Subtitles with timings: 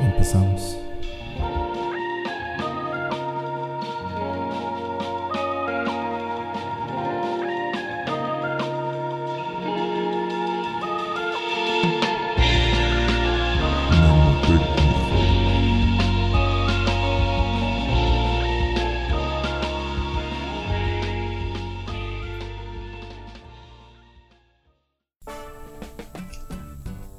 [0.00, 0.85] Empezamos.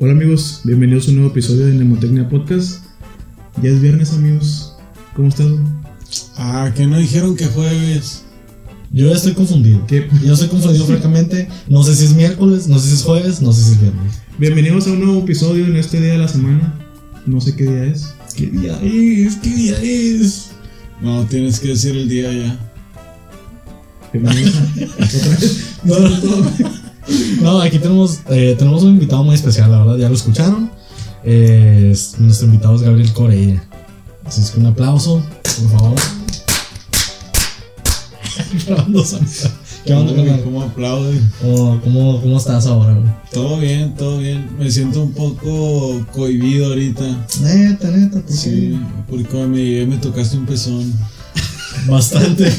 [0.08, 2.86] Hola amigos, bienvenidos a un nuevo episodio de Nemotecnia Podcast.
[3.62, 4.74] Ya es viernes amigos,
[5.14, 5.84] ¿cómo están?
[6.38, 8.24] Ah, que no dijeron que jueves.
[8.94, 9.86] Yo ya estoy confundido.
[9.86, 10.08] ¿Qué?
[10.26, 11.50] Yo estoy confundido francamente.
[11.68, 14.22] No sé si es miércoles, no sé si es jueves, no sé si es viernes.
[14.38, 16.74] Bienvenidos a un nuevo episodio en este día de la semana.
[17.26, 18.14] No sé qué día es.
[18.34, 19.36] ¿Qué día es?
[19.36, 20.52] ¿Qué día es?
[21.02, 22.58] No, tienes que decir el día ya.
[24.14, 24.64] Bienvenidos a-
[25.04, 25.66] otra vez.
[25.84, 26.10] No, no.
[26.22, 26.52] No,
[27.64, 30.70] aquí tenemos, eh, tenemos un invitado muy especial, la verdad, ya lo escucharon.
[31.24, 33.64] Eh, es- nuestro invitado es Gabriel Corella.
[34.26, 35.96] Así es que un aplauso, por favor.
[39.86, 40.42] ¿Qué onda, Uy?
[40.44, 41.20] ¿Cómo aplaude?
[41.42, 43.10] ¿Cómo, cómo, cómo estás ahora, güey?
[43.32, 44.46] Todo bien, todo bien.
[44.60, 47.06] Me siento un poco cohibido ahorita.
[47.42, 48.80] Neta, neta, ¿por Sí, qué?
[49.10, 50.94] porque cuando me me tocaste un pezón.
[51.86, 52.52] Bastante.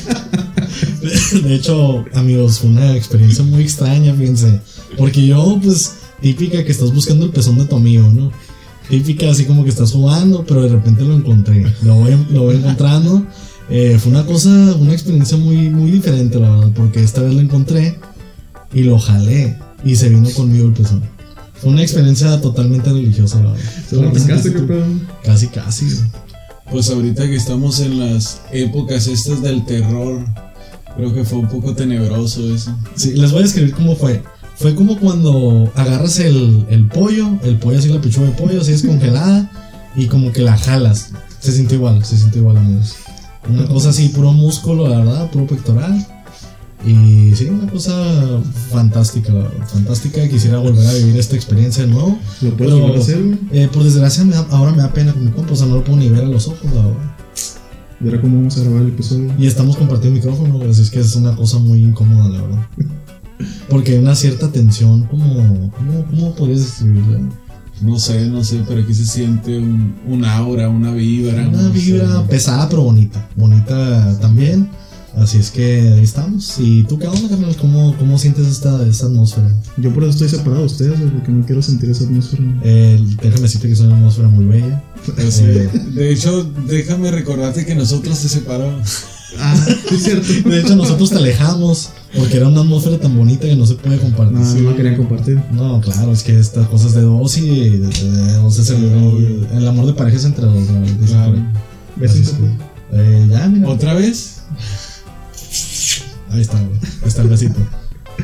[1.42, 4.60] De hecho, amigos, fue una experiencia muy extraña, fíjense.
[4.96, 8.30] Porque yo, pues, típica que estás buscando el pezón de tu amigo, ¿no?
[8.88, 11.66] Típica así como que estás jugando, pero de repente lo encontré.
[11.82, 13.26] Lo voy, lo voy encontrando.
[13.70, 17.40] Eh, fue una cosa, una experiencia muy, muy diferente, la verdad, porque esta vez lo
[17.40, 17.98] encontré
[18.72, 21.02] y lo jalé y se vino conmigo el pezón.
[21.60, 23.70] Fue una experiencia totalmente religiosa, la verdad.
[23.88, 24.54] ¿Se lo pescaste?
[25.22, 25.86] Casi, casi.
[26.70, 30.24] Pues ahorita que estamos en las épocas estas del terror,
[30.96, 32.76] creo que fue un poco tenebroso eso.
[32.94, 34.22] Sí, les voy a describir cómo fue.
[34.56, 38.72] Fue como cuando agarras el, el pollo, el pollo así, la pechuga de pollo, así
[38.72, 39.50] descongelada,
[39.96, 41.12] y como que la jalas.
[41.40, 42.96] Se sintió igual, se sintió igual, amigos.
[43.48, 46.06] Una cosa así, puro músculo, la verdad, puro pectoral.
[46.86, 47.92] Y sí, una cosa
[48.70, 50.26] fantástica, la verdad, fantástica.
[50.28, 52.18] Quisiera volver a vivir esta experiencia de nuevo.
[52.40, 55.12] ¿Lo puedes Pero, volver a hacer, eh, por desgracia, me da- ahora me da pena
[55.12, 57.16] con mi compa, o sea, no lo puedo ni ver a los ojos, la verdad.
[58.00, 59.32] Y ahora cómo vamos a grabar el episodio.
[59.38, 62.66] Y estamos compartiendo micrófono, así es que es una cosa muy incómoda, la verdad.
[63.68, 65.70] Porque hay una cierta tensión, como.
[65.72, 67.20] ¿Cómo, cómo podrías describirla?
[67.80, 71.46] No sé, no sé, pero aquí se siente un, un aura, una vibra.
[71.48, 71.78] Una no sé.
[71.78, 73.28] vibra pesada, pero bonita.
[73.36, 74.68] Bonita también.
[75.18, 76.54] Así es que ahí estamos.
[76.58, 77.56] ¿Y tú qué onda, carnal?
[77.56, 79.50] ¿Cómo, cómo sientes esta, esta atmósfera?
[79.76, 82.42] Yo por eso estoy separado de ustedes, güey, porque no quiero sentir esa atmósfera.
[82.62, 84.82] Eh, déjame decirte que es una atmósfera muy bella.
[85.18, 88.88] Eh, De hecho, déjame recordarte que nosotros te separamos.
[89.38, 89.54] Ah,
[89.90, 90.48] sí es cierto.
[90.48, 93.98] de hecho, nosotros te alejamos porque era una atmósfera tan bonita que no se puede
[93.98, 94.38] compartir.
[94.38, 95.38] No, no querían compartir.
[95.52, 99.68] No, claro, es que estas cosas de dos y de, de- de dos es el,
[99.68, 100.54] amor de pareja es entre dos.
[101.06, 101.34] Claro.
[102.02, 102.46] Así es que,
[102.92, 103.68] eh, ya, mira.
[103.68, 104.38] ¿Otra vez?
[106.30, 106.78] Ahí está, güey.
[107.02, 107.60] Ahí está el besito.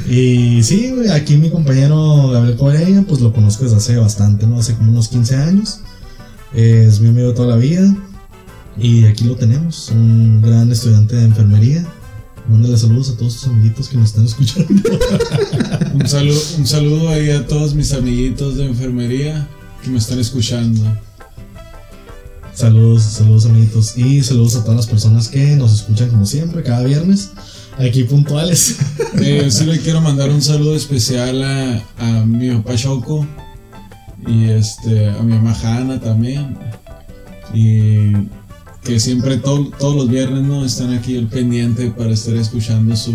[0.09, 4.59] Y sí, güey, aquí mi compañero Gabriel Correa, pues lo conozco desde hace bastante, ¿no?
[4.59, 5.81] Hace como unos 15 años.
[6.53, 7.95] Es mi amigo de toda la vida.
[8.77, 11.87] Y aquí lo tenemos, un gran estudiante de enfermería.
[12.49, 14.69] Mándale saludos a todos tus amiguitos que nos están escuchando.
[15.95, 19.49] Un saludo, un saludo ahí a todos mis amiguitos de enfermería
[19.83, 20.83] que me están escuchando.
[22.53, 23.97] Saludos, saludos amiguitos.
[23.97, 27.31] Y saludos a todas las personas que nos escuchan como siempre, cada viernes.
[27.79, 28.79] Aquí puntuales.
[29.23, 33.25] Eh, sí le quiero mandar un saludo especial a, a mi papá Choco
[34.27, 36.59] y este, a mi mamá Hanna también.
[37.55, 38.13] Y
[38.83, 43.13] que siempre to- todos los viernes no están aquí al pendiente para estar escuchando su,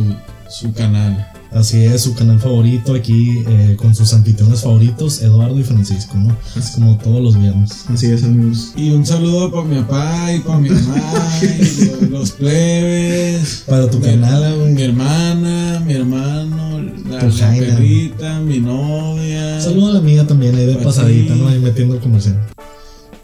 [0.49, 1.27] su canal.
[1.51, 6.37] Así es, su canal favorito aquí eh, con sus anfitriones favoritos, Eduardo y Francisco, ¿no?
[6.55, 7.85] Es como todos los viernes.
[7.87, 8.73] Así es, amigos.
[8.75, 11.01] Y un saludo para mi papá y para mi mamá,
[11.41, 13.63] y lo- los plebes.
[13.67, 14.83] Para tu Mi- canal, Mi güey.
[14.83, 19.59] hermana, mi hermano, la, Tu la perrita, mi novia.
[19.59, 21.39] Saludo a la amiga también ahí de pasadita, ti.
[21.39, 21.47] ¿no?
[21.47, 22.39] Ahí metiendo el comercial.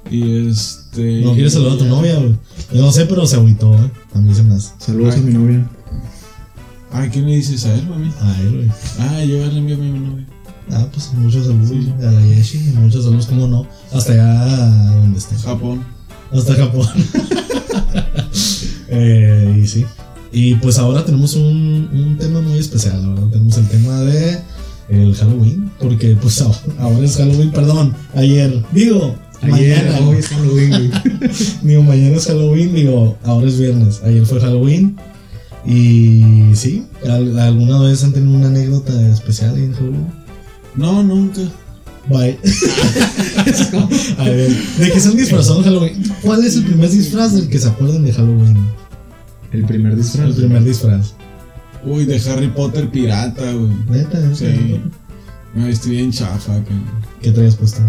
[0.09, 1.21] Y este.
[1.21, 2.35] No quieres saludar a tu novia, güey.
[2.73, 3.91] Yo no sé, pero se agüitó, ¿eh?
[4.15, 4.71] A mí se me hace.
[4.79, 5.21] Saludos Ay.
[5.21, 5.67] a mi novia.
[6.97, 8.09] Ay, ¿qué me dices a él, mami?
[8.21, 8.71] A él, güey.
[8.99, 10.25] Ah, yo ya le envío a mi novia.
[10.71, 11.93] Ah, pues muchos saludos Sí.
[12.01, 13.67] a la Yeshi, muchos saludos, ¿cómo no?
[13.91, 15.35] Hasta allá donde esté.
[15.35, 15.83] Japón.
[16.31, 16.87] Hasta Japón.
[18.89, 19.85] eh, y sí.
[20.31, 23.27] Y pues ahora tenemos un, un tema muy especial, verdad.
[23.29, 24.39] Tenemos el tema de
[24.89, 25.71] el Halloween.
[25.79, 27.95] Porque pues ahora, ahora es Halloween, perdón.
[28.15, 30.07] Ayer, digo, Ayer, mañana.
[30.07, 30.91] hoy es Halloween.
[31.63, 34.01] Digo, mañana es Halloween, digo, ahora es viernes.
[34.03, 34.97] Ayer fue Halloween.
[35.65, 36.23] Y
[36.53, 40.07] sí, ¿al- ¿alguna vez han tenido una anécdota especial en Halloween?
[40.75, 41.41] No, nunca.
[42.07, 42.37] Bye.
[44.19, 46.03] a ver, ¿de qué se han disfrazado en Halloween?
[46.21, 48.57] ¿Cuál es el primer disfraz del que se acuerdan de Halloween?
[49.51, 50.27] El primer disfraz.
[50.27, 51.13] El primer disfraz.
[51.83, 53.71] Uy, de Harry Potter pirata, güey.
[53.89, 54.35] Neta, neta.
[54.35, 54.79] Sí.
[55.55, 56.73] Me vestí bien chafa, que
[57.21, 57.81] ¿Qué traías puesto?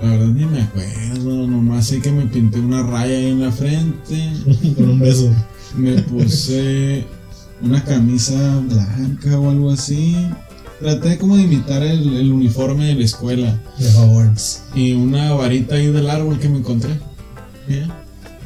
[0.00, 1.46] la verdad ni me acuerdo.
[1.48, 4.30] Nomás sé que me pinté una raya ahí en la frente.
[4.76, 5.32] Con un beso.
[5.76, 7.04] Me puse
[7.62, 10.16] una camisa blanca o algo así.
[10.80, 13.60] Traté como de imitar el, el uniforme de la escuela.
[13.78, 14.62] De Hogwarts.
[14.74, 16.98] Y una varita ahí del árbol que me encontré.
[17.68, 18.04] Ya.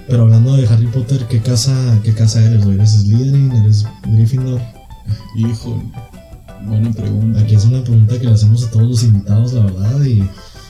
[0.08, 2.66] Pero hablando de Harry Potter, ¿qué casa, qué casa eres?
[2.66, 3.52] ¿Eres Slytherin?
[3.52, 4.60] ¿Eres Gryffindor?
[5.36, 5.82] Híjole.
[6.66, 7.40] Buena pregunta.
[7.40, 10.22] Aquí es una pregunta que le hacemos a todos los invitados, la verdad, y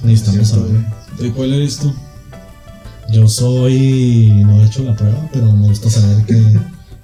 [0.02, 0.84] necesitamos saber.
[1.18, 1.92] ¿De cuál eres tú?
[3.10, 4.30] Yo soy.
[4.46, 6.40] No he hecho la prueba, pero me gusta saber que.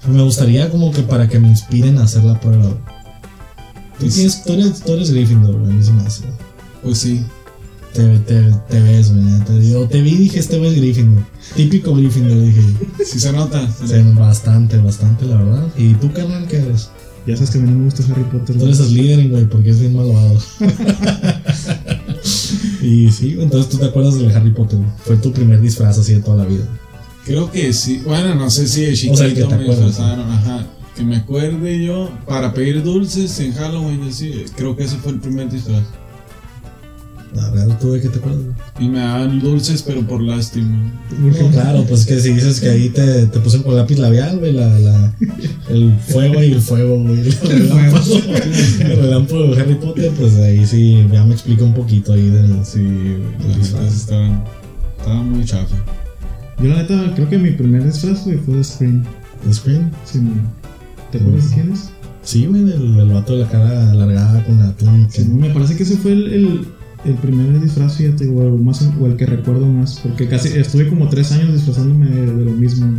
[0.08, 2.64] Me gustaría como que para que me inspiren a hacer la prueba.
[2.68, 6.24] Tú, Pues- tienes, tú, eres, tú eres Gryffindor, güey, a mí se me hace.
[6.82, 7.22] Pues sí.
[7.92, 9.52] Te, te, te ves, güey, neta.
[9.58, 11.24] Yo te vi y dije, este güey es Gryffindor.
[11.56, 12.62] Típico Gryffindor, dije.
[13.04, 13.68] Sí se nota.
[13.84, 15.66] Sí, bastante, bastante, la verdad.
[15.76, 16.90] ¿Y tú, carnal, qué eres?
[17.26, 18.56] Ya sabes que a mí no me gusta Harry Potter.
[18.56, 20.38] Tú eres Slytherin, güey, porque es bien malvado.
[22.80, 24.78] y sí, entonces tú te acuerdas del Harry Potter.
[25.04, 26.66] Fue tu primer disfraz así de toda la vida.
[27.24, 28.00] Creo que sí.
[28.04, 30.30] Bueno, no sé si de chiquito O sea, el que te me acuerdas, disfrazaron.
[30.30, 30.66] Ajá.
[30.96, 34.02] Que me acuerde yo para pedir dulces en Halloween.
[34.04, 34.44] Así.
[34.56, 35.84] Creo que ese fue el primer disfraz.
[37.34, 38.42] La verdad, ¿tú de qué te acuerdas?
[38.42, 38.86] güey?
[38.86, 40.90] Y me daban dulces, pero por lástima.
[41.22, 44.52] Porque- Claro, pues que si dices que ahí te, te pusieron con lápiz labial, güey,
[44.52, 45.14] la, la,
[45.68, 47.20] el fuego y el fuego, güey.
[47.20, 47.32] El
[47.68, 48.14] relámpago,
[48.80, 52.64] el relámpago de Harry Potter, pues ahí sí, ya me explica un poquito ahí del.
[52.64, 53.58] Sí, güey.
[53.84, 54.42] Las estaban,
[54.98, 55.76] estaban muy chafa.
[56.62, 59.04] Yo la neta creo que mi primer disfraz güey, fue de Scream.
[59.44, 59.90] ¿De Scream?
[60.04, 60.40] Sí, man.
[61.12, 61.90] ¿Te acuerdas de quién es?
[62.24, 65.10] Sí, güey, del, del vato de la cara alargada con la túnica.
[65.12, 66.68] Sí, me parece que ese fue el, el,
[67.04, 70.00] el primer disfraz, fíjate, o el, más, o el que recuerdo más.
[70.02, 72.98] Porque casi estuve como tres años disfrazándome de, de lo mismo.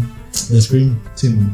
[0.50, 0.98] De Scream.
[1.16, 1.51] Sí, man.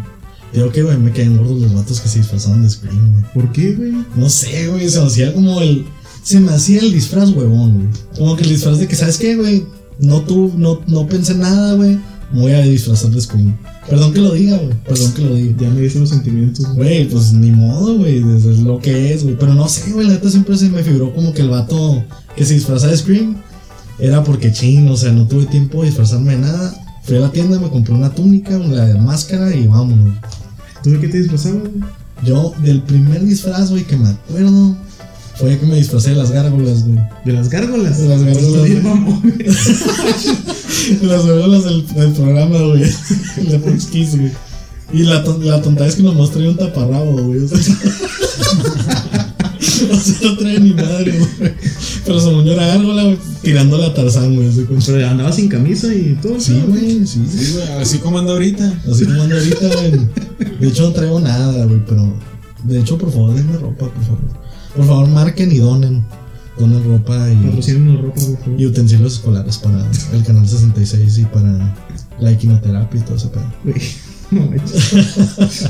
[0.54, 3.24] Digo que, güey, me quedan gordos los vatos que se disfrazaban de Scream, güey.
[3.34, 3.94] ¿Por qué, güey?
[4.16, 5.86] No sé, güey, se me hacía como el.
[6.24, 7.88] Se me hacía el disfraz, huevón, güey.
[8.18, 9.66] Como que el disfraz de que, ¿sabes qué, güey?
[10.00, 12.00] No tú, no, no pensé nada, güey.
[12.36, 13.56] Voy a disfrazar de Scream.
[13.90, 14.76] Perdón que lo diga, güey.
[14.84, 15.56] Perdón que lo diga.
[15.58, 16.68] Ya me dicen los sentimientos.
[16.76, 17.08] güey.
[17.08, 18.18] Pues ni modo, güey.
[18.18, 19.38] Es lo que es, güey.
[19.40, 20.08] Pero no sé, güey.
[20.08, 22.04] La neta siempre se me figuró como que el vato
[22.36, 23.38] que se disfrazaba de Scream
[24.00, 26.76] era porque chino, o sea, no tuve tiempo de disfrazarme de nada.
[27.04, 30.16] Fui a la tienda, me compré una túnica, una máscara y vámonos.
[30.84, 31.84] ¿Tú de qué te disfrazabas, güey?
[32.26, 34.76] Yo, del primer disfraz, güey, que me acuerdo,
[35.38, 37.00] fue que me disfracé de las gárgolas, güey.
[37.26, 37.98] De las gárgolas.
[38.02, 39.38] De las gárgolas, bien mamón, güey.
[41.02, 42.82] De las gárgolas del, del programa, güey.
[43.50, 44.32] De Fox Kids, güey.
[44.94, 47.40] Y la, la tonta es que nomás traía un taparrabo, güey.
[47.40, 47.58] O sea,
[49.92, 51.54] o sea, no trae ni madre, güey.
[52.06, 54.50] Pero según yo era gárgola, güey, tirándole a Tarzán, güey.
[54.86, 56.40] Pero andaba sin camisa y todo.
[56.40, 57.68] Sí, güey, sí, güey.
[57.82, 58.82] Así como anda ahorita.
[58.90, 59.92] Así como ando ahorita, güey.
[60.60, 62.14] De hecho, no traigo nada, güey, pero.
[62.64, 64.45] De hecho, por favor, denme ropa, por favor.
[64.76, 66.04] Por favor, marquen y donen.
[66.58, 68.62] Donen ropa y, ropa, por favor.
[68.62, 71.76] y utensilios escolares para el canal 66 y para
[72.20, 73.54] la equinoterapia y todo ese pedo.
[73.64, 73.76] Güey,
[74.32, 75.70] no manches.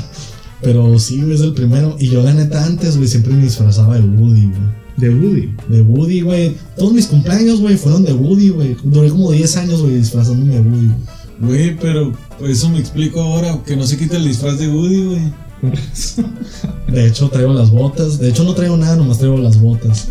[0.62, 1.96] Pero sí, güey, es el primero.
[1.98, 4.86] Y yo, la neta, antes, güey, siempre me disfrazaba de Woody, güey.
[4.96, 5.54] De Woody.
[5.68, 6.56] De Woody, güey.
[6.76, 8.76] Todos mis cumpleaños, güey, fueron de Woody, güey.
[8.84, 10.86] Duré como 10 años, güey, disfrazándome de Woody.
[10.86, 10.98] güey.
[11.38, 12.12] Güey, pero
[12.46, 13.62] eso me explico ahora.
[13.66, 15.32] Que no se quita el disfraz de Woody, güey.
[16.88, 18.18] De hecho, traigo las botas.
[18.18, 20.08] De hecho, no traigo nada, nomás traigo las botas.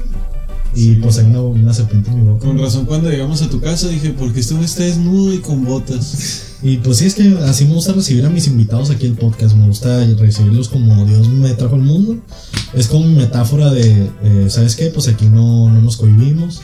[0.78, 2.46] Y pues hay una, una serpiente en mi boca.
[2.48, 5.64] Con razón, cuando llegamos a tu casa dije, porque este güey está desnudo y con
[5.64, 6.58] botas.
[6.62, 9.56] Y pues sí, es que así me gusta recibir a mis invitados aquí al podcast.
[9.56, 12.18] Me gusta recibirlos como Dios me trajo al mundo.
[12.74, 14.88] Es como mi metáfora de, eh, ¿sabes qué?
[14.88, 16.62] Pues aquí no, no nos cohibimos.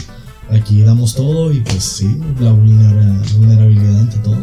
[0.50, 4.36] Aquí damos todo y pues sí, la vulnera- vulnerabilidad ante todo.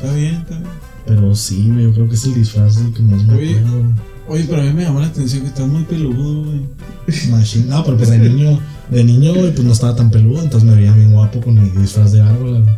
[0.00, 0.70] Está bien, está bien.
[1.06, 3.58] Pero sí, yo creo que es el disfraz del que más me Oye.
[3.58, 3.82] acuerdo.
[4.28, 6.60] Oye, pero a mí me llamó la atención que estás muy peludo, güey.
[7.30, 7.66] Machine.
[7.66, 10.76] No, pero pues de niño, de niño, güey, pues no estaba tan peludo, entonces me
[10.76, 12.62] veía bien guapo con mi disfraz de árbol.
[12.62, 12.74] güey.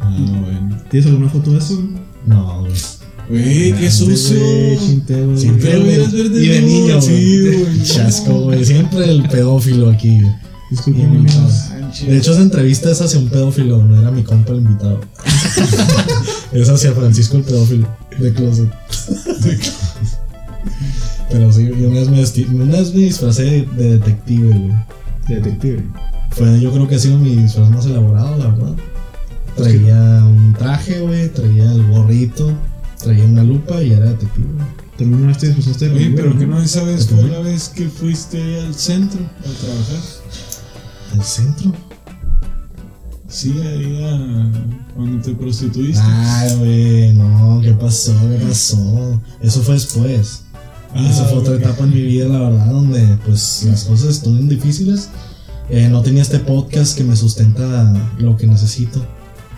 [0.00, 0.76] Ah, bueno.
[0.90, 1.82] ¿Tienes alguna foto de eso?
[2.26, 2.72] No, güey.
[3.28, 4.38] Güey, qué sucio.
[4.38, 5.38] Güey, chinte, güey.
[5.38, 7.82] Siempre, hubieras verde Y de niño, sí, güey.
[7.84, 8.64] Chasco, güey.
[8.64, 10.32] Siempre el pedófilo aquí, güey.
[10.70, 11.26] Disculpen.
[12.06, 15.00] De hecho, esa entrevista es hacia un pedófilo, no era mi compa el invitado.
[16.52, 17.88] es hacia Francisco el pedófilo,
[18.18, 18.70] de closet.
[21.30, 24.72] Pero sí, yo una vez me, una vez me disfracé de, de detective, güey.
[25.28, 25.84] Detective.
[26.30, 28.74] Fue, yo creo que ha sido mi disfraz más elaborado, la verdad.
[29.56, 32.52] Traía un traje, güey, traía el gorrito,
[32.98, 34.46] traía una lupa y era detective.
[34.54, 34.66] güey.
[34.96, 37.40] También una vez te disfrazaste de Oye, pero que no esa vez ¿De fue la
[37.40, 40.00] vez que fuiste ahí al centro a trabajar.
[41.12, 41.72] ¿Al centro?
[43.28, 44.50] Sí, ahí a,
[44.94, 46.02] cuando te prostituiste.
[46.02, 48.14] Ay, güey, no, ¿qué pasó?
[48.28, 49.20] ¿Qué pasó?
[49.42, 50.44] Eso fue después.
[50.94, 54.48] Ah, Esa fue otra etapa en mi vida, la verdad, donde pues las cosas estuvieron
[54.48, 55.10] difíciles.
[55.68, 59.04] Eh, no tenía este podcast que me sustenta lo que necesito.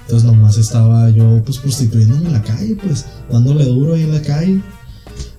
[0.03, 4.23] Entonces nomás estaba yo pues prostituyéndome en la calle, pues dándole duro ahí en la
[4.23, 4.61] calle.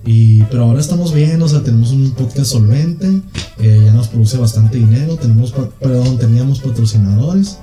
[0.06, 3.20] Y, pero ahora estamos bien, o sea, tenemos un podcast solvente,
[3.58, 7.58] eh, ya nos produce bastante dinero, tenemos, perdón, teníamos patrocinadores.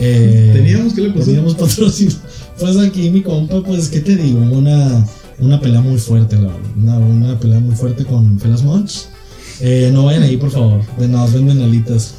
[0.00, 1.26] Eh, Teníamos, ¿qué le pasó?
[1.26, 2.16] Teníamos patrocinio.
[2.58, 4.40] Pues aquí mi compa, pues, ¿qué te digo?
[4.40, 5.06] Una,
[5.38, 6.70] una pelea muy fuerte, la verdad.
[6.76, 9.06] Una, una pelea muy fuerte con Felas Munch.
[9.62, 10.80] Eh, no vayan ahí, por favor.
[10.96, 12.14] De nada, venden alitas.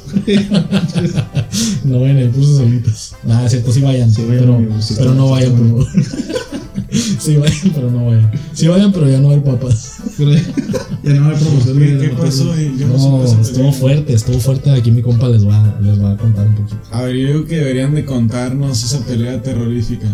[1.84, 3.16] no vayan ahí por sus alitas.
[3.24, 4.10] Nada, es cierto, sí vayan.
[4.10, 5.86] Sí vayan, pero, amigos, sí, pero no vayan, por favor.
[6.92, 8.30] Sí vayan, pero no vayan.
[8.52, 9.94] Sí vayan, pero ya no hay papas.
[10.18, 11.78] Pero ya no hay promoción.
[11.78, 12.54] ¿Qué, qué pasó?
[12.54, 14.70] Yo No, estuvo fuerte, estuvo fuerte.
[14.70, 16.78] Aquí mi compa les va, les va a contar un poquito.
[16.90, 20.06] A ver, yo digo que deberían de contarnos esa pelea terrorífica.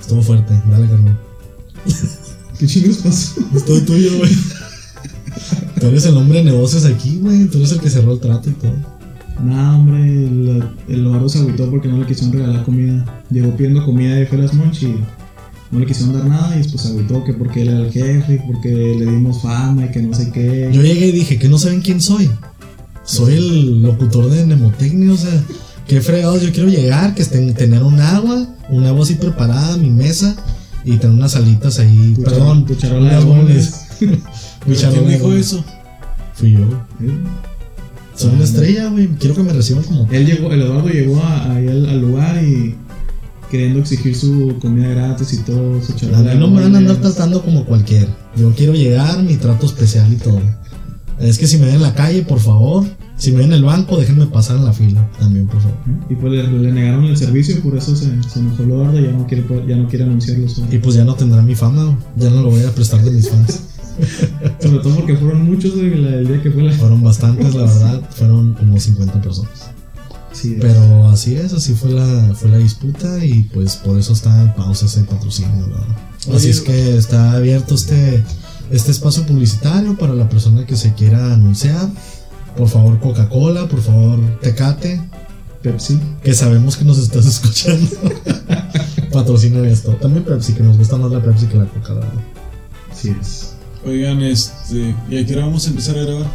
[0.00, 1.18] Estuvo fuerte, dale, carnal.
[2.58, 3.40] ¿Qué chingos pasó?
[3.54, 4.32] Es todo tuyo, güey.
[5.80, 7.46] Tú eres el hombre de negocios aquí, güey.
[7.46, 8.72] Tú eres el que cerró el trato y todo.
[9.42, 13.04] Nah, hombre, el, el Eduardo se agüitó porque no le quisieron regalar comida.
[13.30, 14.94] Llegó pidiendo comida de Felas Munch y
[15.70, 18.42] no le quisieron dar nada y después se agüitó que porque él era el jefe,
[18.46, 20.70] porque le dimos fama y que no sé qué.
[20.72, 22.30] Yo llegué y dije, ¿que no saben quién soy?
[23.04, 25.42] Soy el locutor de Nemotecnia, o sea,
[25.86, 26.42] qué fregados.
[26.42, 30.36] Yo quiero llegar, que estén, tener un agua, un agua así preparada, mi mesa
[30.84, 32.16] y tener unas alitas ahí.
[32.22, 32.66] Perdón,
[33.26, 33.86] unas.
[34.66, 35.64] Mi ¿Pero charola ¿Quién dijo eso?
[36.34, 36.60] Fui yo.
[36.60, 37.10] ¿Eh?
[38.14, 39.08] Soy una estrella, güey.
[39.18, 40.08] Quiero que me reciban como.
[40.10, 42.74] Él llegó, el Eduardo llegó a- ahí al, al lugar y
[43.50, 46.78] queriendo exigir su comida gratis y todo, su A charola mí no me van a
[46.78, 48.08] andar tratando como cualquiera.
[48.36, 50.40] Yo quiero llegar, mi trato especial y todo.
[51.20, 52.84] Es que si me ven en la calle, por favor.
[53.16, 55.08] Si me ven en el banco, déjenme pasar en la fila.
[55.20, 55.76] También, por favor.
[56.10, 58.98] Y pues le, le negaron el servicio y por eso se, se enojó el Eduardo
[59.00, 60.46] y ya no quiere, ya no quiere anunciarlo.
[60.72, 63.28] Y pues ya no tendrá mi fama, ya no lo voy a prestar de mis
[63.28, 63.60] fans.
[64.60, 66.72] Sobre todo porque fueron muchos el día que fue la.
[66.72, 68.02] Fueron bastantes, la verdad.
[68.10, 69.70] Fueron como 50 personas.
[70.32, 74.42] Sí, Pero así es, así fue la, fue la disputa y pues por eso está
[74.42, 75.66] en pausa ese patrocinio.
[76.34, 78.22] Así es que está abierto este,
[78.70, 81.88] este espacio publicitario para la persona que se quiera anunciar.
[82.56, 85.00] Por favor, Coca-Cola, por favor, Tecate,
[85.62, 86.00] Pepsi.
[86.22, 87.90] que sabemos que nos estás escuchando.
[89.12, 89.92] Patrocina esto.
[89.92, 92.22] También Pepsi, que nos gusta más la Pepsi que la Coca, la verdad.
[92.90, 93.53] Así es.
[93.84, 94.94] Oigan, este.
[95.10, 96.26] ¿Y a qué hora vamos a empezar a grabar?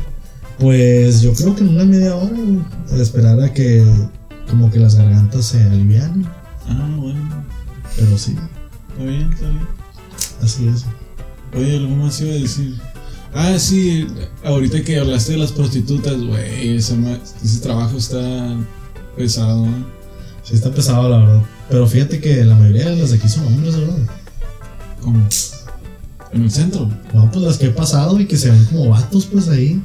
[0.59, 3.83] Pues yo creo que en una media hora, güey, esperar a que
[4.49, 6.25] como que las gargantas se alivianen.
[6.67, 7.45] Ah, bueno.
[7.95, 8.35] Pero sí,
[8.91, 9.67] Está bien, está bien.
[10.43, 10.85] así es.
[11.55, 12.75] Oye, algo más iba a decir.
[13.33, 14.07] Ah, sí,
[14.43, 16.95] ahorita que hablaste de las prostitutas, güey, ese,
[17.43, 18.55] ese trabajo está
[19.15, 19.85] pesado, ¿no?
[20.43, 21.41] Sí está pesado, la verdad.
[21.69, 23.97] Pero fíjate que la mayoría de las de aquí son hombres, ¿verdad?
[25.01, 25.23] ¿Cómo?
[26.31, 26.89] ¿En el centro?
[27.13, 29.81] No, pues las que he pasado y que se ven como vatos, pues ahí.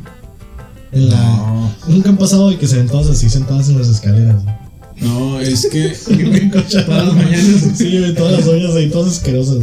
[0.92, 1.16] En la...
[1.18, 4.42] No, Nunca han pasado y que se ven todas así sentadas en las escaleras.
[5.00, 5.88] no, es que
[6.86, 7.62] Todas las mañanas.
[7.76, 9.58] Sí, todas las ollas ahí, todas asquerosas.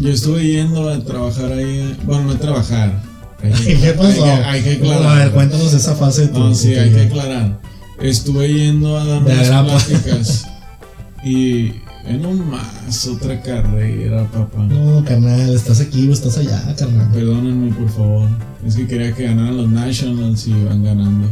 [0.00, 1.96] yo estuve yendo a trabajar ahí.
[2.04, 3.02] Bueno, no a trabajar.
[3.42, 4.24] Hay que- ¿Qué pasó?
[4.24, 5.06] Hay que, hay que aclarar.
[5.06, 7.60] A ver, cuéntanos esa fase de tu No, sí, hay que aclarar.
[8.00, 9.48] Estuve yendo a dar unas
[9.86, 10.46] pláticas.
[11.24, 11.72] y
[12.04, 14.64] en más otra carrera, papá.
[14.64, 17.08] No, carnal, estás aquí o estás allá, carnal.
[17.12, 18.28] Perdónenme, por favor.
[18.66, 21.28] Es que quería que ganaran los Nationals y van ganando.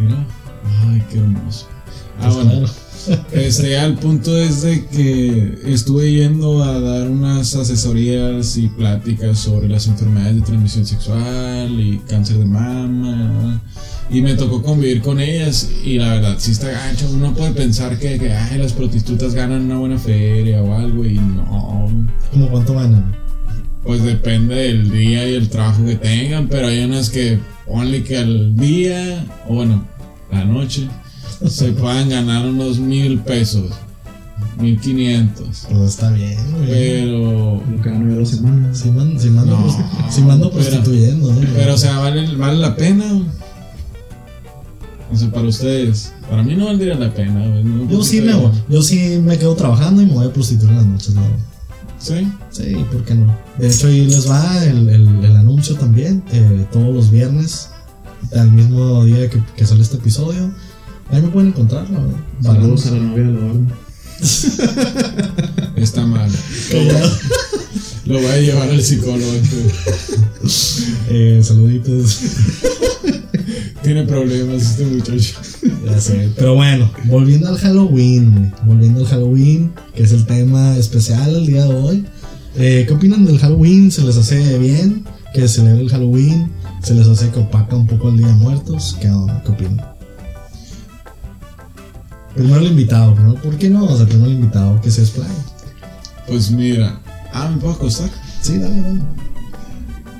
[0.00, 0.26] Mira.
[0.86, 1.66] Ay, qué hermoso.
[2.20, 2.50] Ah, Pues bueno.
[2.50, 2.66] claro.
[3.32, 9.68] Este, al punto es de que estuve yendo a dar unas asesorías y pláticas sobre
[9.68, 13.60] las enfermedades de transmisión sexual y cáncer de mama.
[14.10, 17.08] Y me tocó convivir con ellas y la verdad, sí está gancho.
[17.12, 21.14] Uno puede pensar que, que ay, las prostitutas ganan una buena feria o algo y
[21.14, 21.88] no.
[22.30, 23.16] ¿Cómo cuánto ganan?
[23.84, 28.18] Pues depende del día y el trabajo que tengan, pero hay unas que ponle que
[28.18, 29.84] al día, o bueno,
[30.30, 30.88] la noche,
[31.46, 33.70] se puedan ganar unos mil pesos,
[34.60, 35.66] mil quinientos.
[35.70, 36.66] Pues está bien, güey.
[36.68, 38.78] Pero, Lo que ganó de dos semanas.
[38.78, 41.40] Si mando, si mando, No, si mando pero- prostituyendo, ¿no?
[41.54, 43.04] pero o sea, vale, vale la pena.
[45.12, 47.44] O sea, para ustedes, para mí no valdría la pena.
[47.62, 50.70] no, yo sí me voy, yo sí me quedo trabajando y me voy a prostituir
[50.70, 51.22] en las noches, la.
[51.98, 53.32] Sí, Sí, ¿por qué no?
[53.58, 56.22] De hecho, ahí les va el, el- el anuncio también.
[56.32, 57.68] eh, todos los viernes,
[58.34, 60.50] al mismo día que, que sale este episodio.
[61.10, 62.16] Ahí me pueden encontrar, la verdad.
[62.42, 63.60] Saludos a la novia de Eduardo.
[65.76, 66.30] está mal.
[68.06, 69.32] Lo voy a llevar al psicólogo.
[71.08, 72.18] Eh, saluditos.
[73.82, 75.40] Tiene problemas este muchacho.
[75.84, 76.30] Ya sé.
[76.36, 78.52] Pero bueno, volviendo al Halloween, güey.
[78.64, 82.04] Volviendo al Halloween, que es el tema especial el día de hoy.
[82.54, 83.90] Eh, ¿Qué opinan del Halloween?
[83.90, 86.52] ¿Se les hace bien que se celebre el Halloween?
[86.84, 88.96] ¿Se les hace que opaca un poco el Día de Muertos?
[89.00, 89.42] ¿Qué, onda?
[89.44, 89.84] ¿Qué opinan?
[92.34, 93.34] Primero el invitado, ¿no?
[93.34, 93.84] ¿Por qué no?
[93.84, 95.34] O sea, primero el invitado que se explaye.
[96.28, 97.00] Pues mira.
[97.32, 98.08] Ah, ¿me puedo acostar?
[98.40, 99.02] Sí, dale, dale.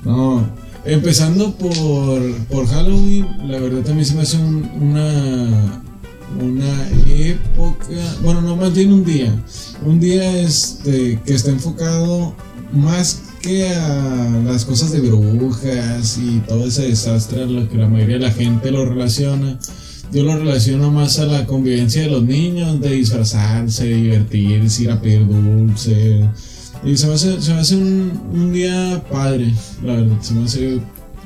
[0.05, 0.45] No,
[0.85, 2.21] empezando por,
[2.51, 5.83] por Halloween, la verdad también se me hace un- una,
[6.41, 7.87] una época,
[8.23, 9.33] bueno, no más bien un día,
[9.85, 12.35] un día este, que está enfocado
[12.73, 17.89] más que a las cosas de brujas y todo ese desastre a lo que la
[17.89, 19.59] mayoría de la gente lo relaciona.
[20.13, 25.01] Yo lo relaciono más a la convivencia de los niños, de disfrazarse, divertirse, ir a
[25.01, 26.29] pedir dulce,
[26.85, 29.53] y se me hace, se me hace un, un día padre,
[29.85, 30.17] la verdad.
[30.21, 30.81] Se me hace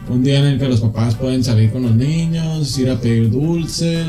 [0.08, 3.30] un día en el que los papás pueden salir con los niños, ir a pedir
[3.30, 4.04] dulce,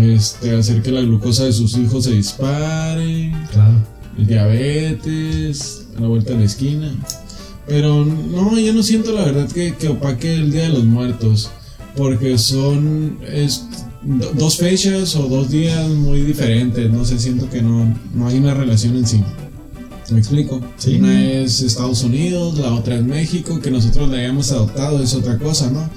[0.00, 3.74] este, hacer que la glucosa de sus hijos se dispare, Claro.
[4.18, 6.92] el diabetes, a la vuelta de la esquina.
[7.66, 11.50] Pero no, yo no siento la verdad que, que opaque el Día de los Muertos,
[11.96, 13.64] porque son es,
[14.02, 18.38] do- dos fechas o dos días muy diferentes, no sé, siento que no, no hay
[18.38, 19.22] una relación en sí.
[20.12, 20.60] ¿Me explico?
[20.76, 20.96] Sí.
[20.96, 25.38] Una es Estados Unidos, la otra es México, que nosotros la hayamos adoptado es otra
[25.38, 25.88] cosa, ¿no?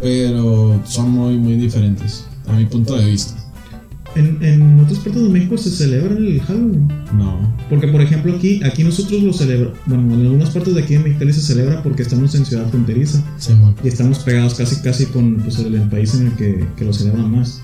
[0.00, 3.34] Pero son muy, muy diferentes, a mi punto de vista.
[4.16, 6.88] En, en otras partes de México se celebra el Halloween.
[7.16, 7.54] No.
[7.68, 9.78] Porque, por ejemplo, aquí, aquí nosotros lo celebramos.
[9.86, 13.22] Bueno, en algunas partes de aquí de Mexicali se celebra porque estamos en ciudad fronteriza
[13.38, 13.52] Sí,
[13.84, 16.92] y estamos pegados casi casi con pues, el, el país en el que, que lo
[16.92, 17.62] celebran más.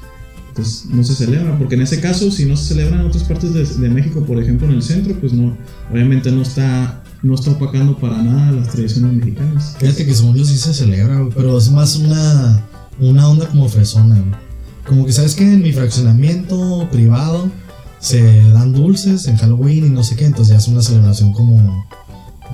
[0.56, 3.78] Entonces no se celebra, porque en ese caso, si no se celebra en otras partes
[3.78, 5.54] de, México, por ejemplo en el centro, pues no,
[5.92, 9.76] obviamente no está, no está opacando para nada las tradiciones mexicanas.
[9.78, 12.64] Fíjate que según yo sí se celebra, güey, pero es más una,
[12.98, 14.46] una onda como fresona, güey.
[14.86, 17.50] Como que sabes que en mi fraccionamiento privado
[17.98, 21.86] se dan dulces en Halloween y no sé qué, entonces ya es una celebración como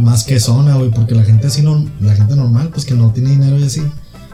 [0.01, 3.13] más que zona, güey, porque la gente así, no, la gente normal, pues que no
[3.13, 3.83] tiene dinero y así,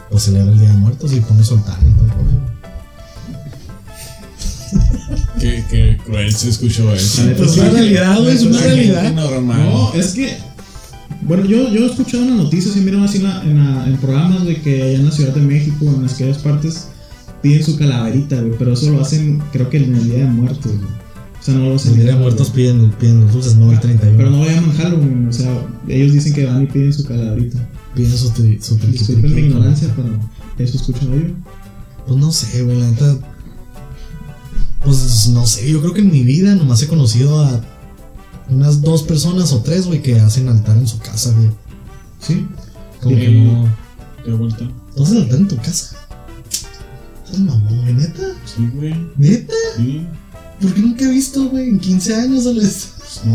[0.09, 2.48] pues celebra el Día de Muertos y pone soltar y todo rollo.
[5.39, 7.23] Qué, qué cruel se escuchó eso.
[7.37, 7.59] Pues sí.
[7.59, 9.13] una realidad, güey, es una realidad.
[9.13, 9.61] normal.
[9.69, 10.37] No, es que.
[11.21, 13.87] Bueno, yo, yo he escuchado en las noticias y miran así en, la- en, la-
[13.87, 16.87] en programas de que allá en la Ciudad de México, en las aquellas partes,
[17.41, 18.53] piden su calaverita, güey.
[18.57, 20.99] Pero eso lo hacen, creo que en el Día de Muertos, güey.
[21.39, 22.19] O sea, no lo hacen El Día de.
[22.19, 24.17] Muertos piden, piden los dulces, no el 31.
[24.17, 25.51] Pero no lo llaman Halloween, o sea,
[25.87, 27.57] ellos dicen que van y piden su calaverita.
[27.95, 28.27] Piden su,
[28.61, 30.09] su Disculpen mi ignorancia, pero
[30.59, 31.27] eso he escuchado yo.
[32.07, 33.17] Pues no sé, güey, la neta.
[34.83, 37.61] Pues no sé, yo creo que en mi vida nomás he conocido a
[38.49, 41.49] unas dos personas o tres, güey, que hacen altar en su casa, güey.
[42.19, 42.47] ¿Sí?
[43.01, 43.41] Como que Sí.
[43.41, 43.75] no.
[44.25, 44.69] De vuelta.
[44.95, 45.95] ¿Tú haces altar en tu casa?
[47.25, 48.23] ¿Estás mamón, güey, neta?
[48.45, 48.95] Sí, güey.
[49.17, 49.53] ¿Neta?
[49.77, 50.07] Sí.
[50.61, 51.69] ¿Por qué nunca he visto, güey?
[51.69, 52.61] En 15 años solo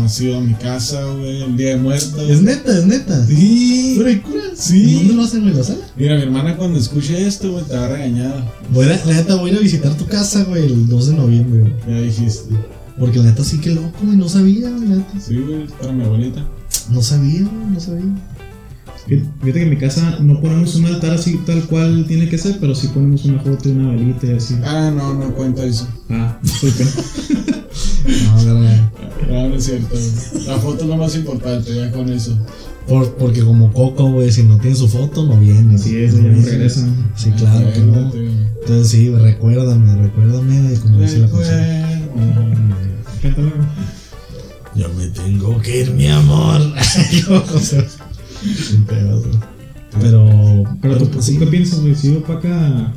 [0.03, 2.29] has ido a mi casa, güey, el día de muertos.
[2.29, 3.25] Es neta, es neta.
[3.25, 3.95] Sí.
[3.97, 4.43] Pero hay cura.
[4.55, 4.83] Sí.
[4.83, 5.51] ¿En ¿Dónde lo hacen, güey?
[5.51, 5.85] ¿En la sala?
[5.95, 8.51] Mira, mi hermana cuando escuche esto, güey, te va a regañar.
[8.71, 11.13] Voy a, la neta, voy a ir a visitar tu casa, güey, el 2 de
[11.15, 11.73] noviembre, güey.
[11.87, 12.55] Ya dijiste.
[12.97, 15.19] Porque la neta sí que loco, güey, no sabía, güey, la neta.
[15.19, 16.45] Sí, güey, para mi abuelita.
[16.89, 18.03] No sabía, güey, no sabía.
[19.05, 22.57] Fíjate que en mi casa no ponemos un altar así tal cual tiene que ser,
[22.59, 24.55] pero sí ponemos una foto y una velita y así.
[24.63, 25.87] Ah, no, no cuenta eso.
[26.09, 26.87] Ah, disculpen.
[28.05, 28.91] No, verdad.
[29.27, 29.95] No, no es cierto.
[30.45, 32.37] La foto es lo más importante, ya con eso.
[32.87, 35.73] Por, porque como Coco, güey, si no tiene su foto, no viene.
[35.73, 37.11] Así es, ya no regresan.
[37.15, 38.13] Sí, claro que no.
[38.13, 42.05] Entonces sí, recuérdame, recuérdame de cómo dice la canción.
[43.21, 43.51] Cántalo.
[44.75, 46.61] Yo me tengo que ir, mi amor.
[48.51, 49.37] O sea, sin pedos, güey.
[50.01, 51.37] Pero, Pero tú, pues, ¿tú sí.
[51.39, 51.95] qué piensas, güey?
[51.95, 52.93] Si opaca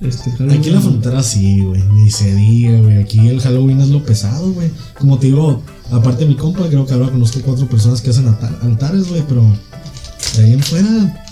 [0.00, 0.58] este Halloween.
[0.58, 2.98] Aquí en la frontera sí, güey, ni se diga, güey.
[2.98, 4.70] Aquí el Halloween es lo pesado, güey.
[4.98, 8.28] Como te digo, aparte de mi compa, creo que ahora conozco cuatro personas que hacen
[8.28, 9.42] alta- altares, güey, pero
[10.36, 11.24] de ahí en fuera,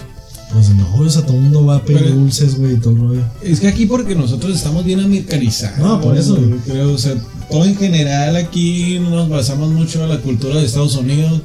[0.53, 2.92] pues no, o sea, todo el mundo va a pedir Pero- dulces, güey, y todo
[2.95, 3.23] el rollo.
[3.42, 5.79] Es que aquí porque nosotros estamos bien americanizados.
[5.79, 6.35] No, por eso.
[6.37, 7.14] güey, Creo, o sea,
[7.51, 11.42] todo en general aquí nos basamos mucho en la cultura de Estados Unidos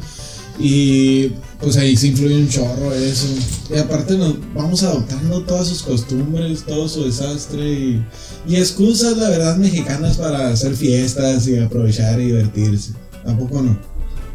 [0.59, 3.27] y pues ahí se influye un chorro eso.
[3.73, 8.05] Y aparte nos vamos adoptando todas sus costumbres, todo su desastre y,
[8.47, 12.93] y excusas, la verdad, mexicanas para hacer fiestas y aprovechar y divertirse.
[13.25, 13.77] Tampoco no.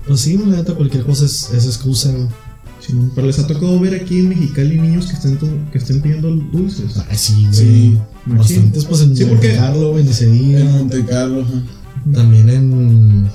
[0.07, 2.13] Pues sí, la neta, cualquier cosa es, es excusa.
[2.81, 5.39] Sí, pero les ha tocado ver aquí en Mexicali niños que estén,
[5.71, 6.97] que estén pidiendo dulces.
[6.97, 7.55] Ah, sí, güey.
[7.55, 7.99] Sí.
[8.27, 9.99] Bastantes, pues en Sí, Monte Carlo.
[9.99, 11.43] En Monte Carlo.
[11.43, 11.63] ajá.
[12.13, 13.31] También en.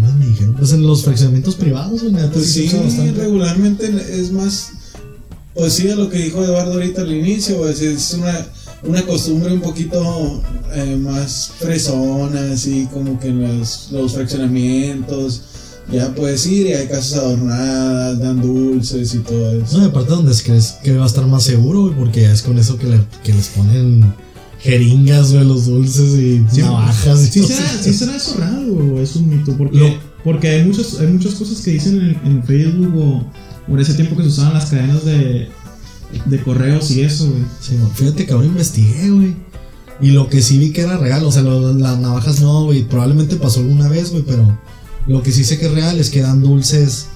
[0.00, 0.54] ¿Dónde me dijeron.
[0.56, 3.86] Pues en los fraccionamientos privados, güey, Pues sí, sí, regularmente
[4.20, 4.70] es más.
[5.54, 8.46] Pues sí, a lo que dijo Eduardo ahorita al inicio, pues es una,
[8.84, 10.40] una costumbre un poquito
[10.72, 15.42] eh, más fresona, así como que en los, los fraccionamientos.
[15.90, 19.78] Ya puedes ir y hay casas adornadas, dan dulces y todo eso.
[19.78, 22.76] No, y aparte donde crees que va a estar más seguro, porque es con eso
[22.76, 24.12] que, le- que les ponen
[24.60, 27.22] jeringas, güey, los dulces y Sí, navajas.
[27.22, 29.56] y ¿Sí será, sí será eso real o es un mito?
[29.56, 29.94] Porque, Lo-
[30.24, 33.26] porque hay, muchos, hay muchas cosas que dicen en, en Facebook o,
[33.70, 35.48] o en ese tiempo que se usaban las cadenas de,
[36.26, 37.42] de correos y eso, güey.
[37.60, 39.36] Sí, güey, fíjate que ahora investigué, güey.
[40.00, 42.82] Y lo que sí vi que era real, o sea, lo- las navajas no, güey.
[42.84, 44.58] Probablemente pasó alguna vez, güey, pero
[45.06, 47.06] lo que sí sé que es real es que dan dulces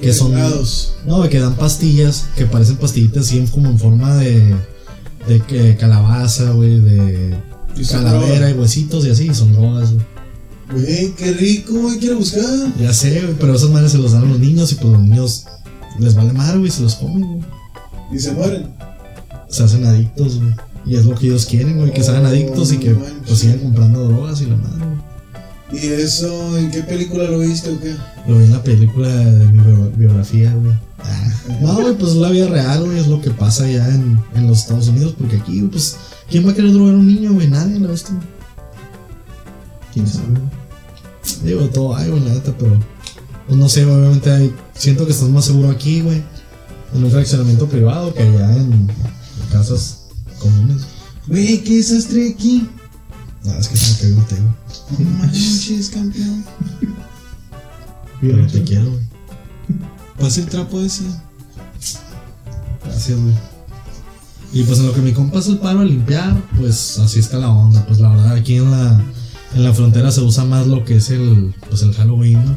[0.00, 0.32] que son.
[0.32, 0.94] Helados.
[1.06, 4.54] No, güey, que dan pastillas que parecen pastillitas así como en forma de.
[5.28, 7.36] De que- calabaza, güey, de.
[7.76, 10.04] Y calavera y huesitos y así, son drogas, güey.
[10.72, 12.44] Güey, qué rico, ir a buscar.
[12.80, 15.02] Ya sé, güey, pero esas madres se los dan a los niños y pues los
[15.02, 15.44] niños
[15.98, 17.44] les vale madre, güey, se los comen, güey.
[18.12, 18.66] Y se mueren.
[19.48, 20.52] Se hacen adictos, güey.
[20.84, 23.12] Y es lo que ellos quieren, güey, que se hagan Oh, adictos y que manches.
[23.26, 25.11] pues sigan comprando drogas y la madre, güey.
[25.72, 27.94] ¿Y eso en qué película lo viste o qué?
[28.28, 30.72] Lo vi en la película de mi bio- biografía, güey.
[31.02, 34.20] Ah, No, güey, pues es la vida real, güey, es lo que pasa ya en,
[34.34, 35.96] en los Estados Unidos, porque aquí, güey, pues,
[36.30, 37.48] ¿quién va a querer drogar a un niño, güey?
[37.48, 38.14] Nadie, la bestia.
[39.92, 40.26] ¿Quién sabe?
[41.44, 42.78] Digo, todo hay, güey, la neta, pero,
[43.46, 46.22] pues no sé, obviamente hay, siento que estás más seguro aquí, güey,
[46.94, 48.88] en un fraccionamiento privado que allá en
[49.50, 50.02] casas
[50.38, 50.82] comunes.
[51.26, 52.68] Güey, qué desastre aquí.
[53.44, 54.56] Nada, es que se me cayó un tema.
[54.98, 56.44] No manches, campeón.
[58.20, 59.02] Pero te quiero, güey.
[60.18, 61.04] Pasa el trapo ese.
[62.84, 63.34] Gracias, güey.
[64.52, 67.38] Y pues en lo que mi compa hace el paro a limpiar, pues así está
[67.38, 67.84] la onda.
[67.86, 69.02] Pues la verdad, aquí en la,
[69.54, 72.56] en la frontera se usa más lo que es el, pues el Halloween, ¿no?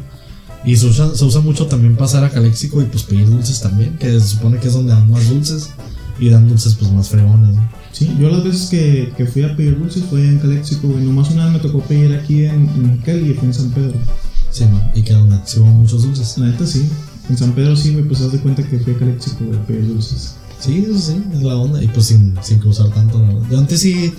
[0.64, 3.96] Y se usa, se usa mucho también pasar a Caléxico y pues pedir dulces también,
[3.98, 5.70] que se supone que es donde dan más dulces
[6.18, 7.68] y dan dulces pues más fregones, ¿no?
[7.96, 11.02] Sí, yo las veces que, que fui a pedir dulces fue en Caléxico, güey.
[11.02, 13.94] Nomás una vez me tocó pedir aquí en, en y fue en San Pedro.
[14.50, 14.90] Sí, man.
[14.94, 15.42] ¿Y qué onda?
[15.46, 16.36] Sí hubo muchos dulces.
[16.36, 16.86] La neta sí.
[17.30, 19.66] En San Pedro sí, güey, pues haz de cuenta que fui a Caléxico, güey, a
[19.66, 20.34] pedir dulces.
[20.60, 21.82] Sí, eso sí, es la onda.
[21.82, 23.48] Y pues sin, sin cruzar tanto, la verdad.
[23.50, 24.12] Yo antes sí,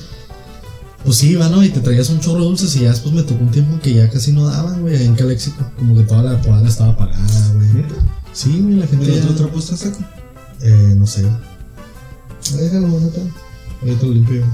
[1.06, 1.64] pues sí, iba, ¿no?
[1.64, 3.94] Y te traías un chorro de dulces y ya después me tocó un tiempo que
[3.94, 5.64] ya casi no daban, güey, en Caléxico.
[5.78, 7.74] Como que toda la cuadra estaba apagada, güey.
[7.74, 7.94] ¿Neta?
[8.34, 9.22] Sí, güey, la gente ¿El ya...
[9.22, 10.00] otro trapo está seco?
[10.64, 11.28] Eh, no sé.
[12.60, 13.22] Déjalo, neta.
[13.82, 14.46] Ahorita lo limpio.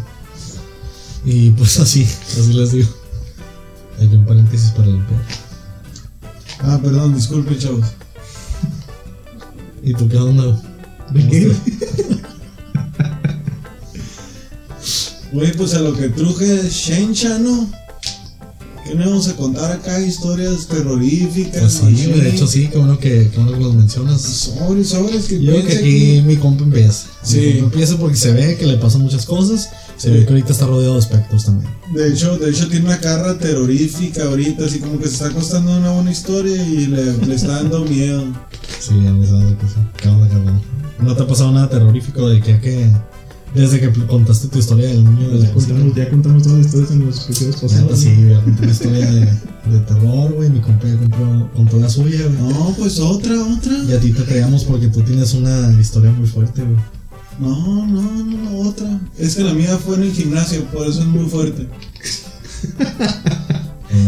[1.25, 2.89] Y pues así, así les digo.
[3.99, 5.21] Hay un paréntesis para limpiar.
[6.59, 7.85] Ah, perdón, disculpe, chavos.
[9.81, 10.61] ¿Y tú qué onda?
[11.11, 11.55] ¿De qué?
[15.31, 17.69] Güey, pues a lo que truje Shencha, ¿no?
[18.83, 19.99] ¿Qué nos vamos a contar acá?
[19.99, 21.77] Historias terroríficas.
[21.81, 24.21] Pues sí, de hecho sí, qué bueno que, que los mencionas.
[24.21, 27.07] Sobres, sobres, que Yo creo que aquí mi compa empieza.
[27.23, 27.37] Sí.
[27.39, 29.69] Mi compa empieza porque se ve que le pasan muchas cosas.
[29.95, 31.71] Se ve que ahorita está rodeado de espectros también.
[31.93, 35.77] De hecho, de hecho tiene una carga terrorífica ahorita, así como que se está costando
[35.77, 38.25] una buena historia y le, le está dando miedo.
[38.79, 39.75] Sí, a mí sabe que sí.
[39.95, 40.27] ¿Qué onda?
[40.99, 42.89] ¿No te ha pasado nada terrorífico de que, que
[43.53, 46.65] desde que contaste tu historia del niño de Ya la contamos, ya contamos todas las
[46.67, 47.99] historias en los episodios pasados.
[47.99, 50.49] sí, güey, conté una historia de, de terror, güey.
[50.49, 52.53] Mi compa ya compró, contó la suya, güey.
[52.53, 53.73] No, pues otra, otra.
[53.87, 56.77] Y a ti te creíamos porque tú tienes una historia muy fuerte, güey.
[57.39, 58.99] No, no, no, no, otra.
[59.17, 61.67] Es que la mía fue en el gimnasio, por eso es muy fuerte.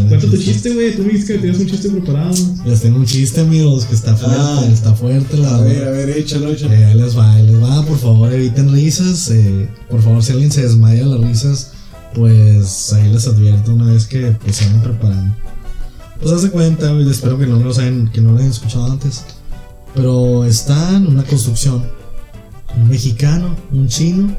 [0.08, 0.94] Cuenta tu chiste, güey.
[0.96, 2.34] Tú me dijiste que tenías un chiste preparado.
[2.64, 4.68] Les tengo un chiste, amigos, que está fuerte, Ah.
[4.72, 5.88] está fuerte, la A ver, verdad.
[5.88, 6.72] a ver, échalo, échalo.
[6.74, 9.30] Eh, ahí les va, ahí les va, por favor, eviten risas.
[9.30, 11.70] eh, por favor, si alguien se desmaya de las risas,
[12.14, 15.34] pues ahí les advierto una vez que pues, se vayan preparando.
[16.20, 19.22] Pues hace cuenta, güey, espero que no lo hayan, que no lo hayan escuchado antes.
[19.94, 21.82] Pero está en una construcción.
[22.76, 24.34] Un mexicano, un chino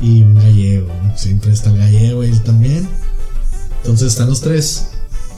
[0.00, 0.88] y un gallego.
[1.16, 2.86] Siempre está el gallego y él también.
[3.82, 4.88] Entonces están los tres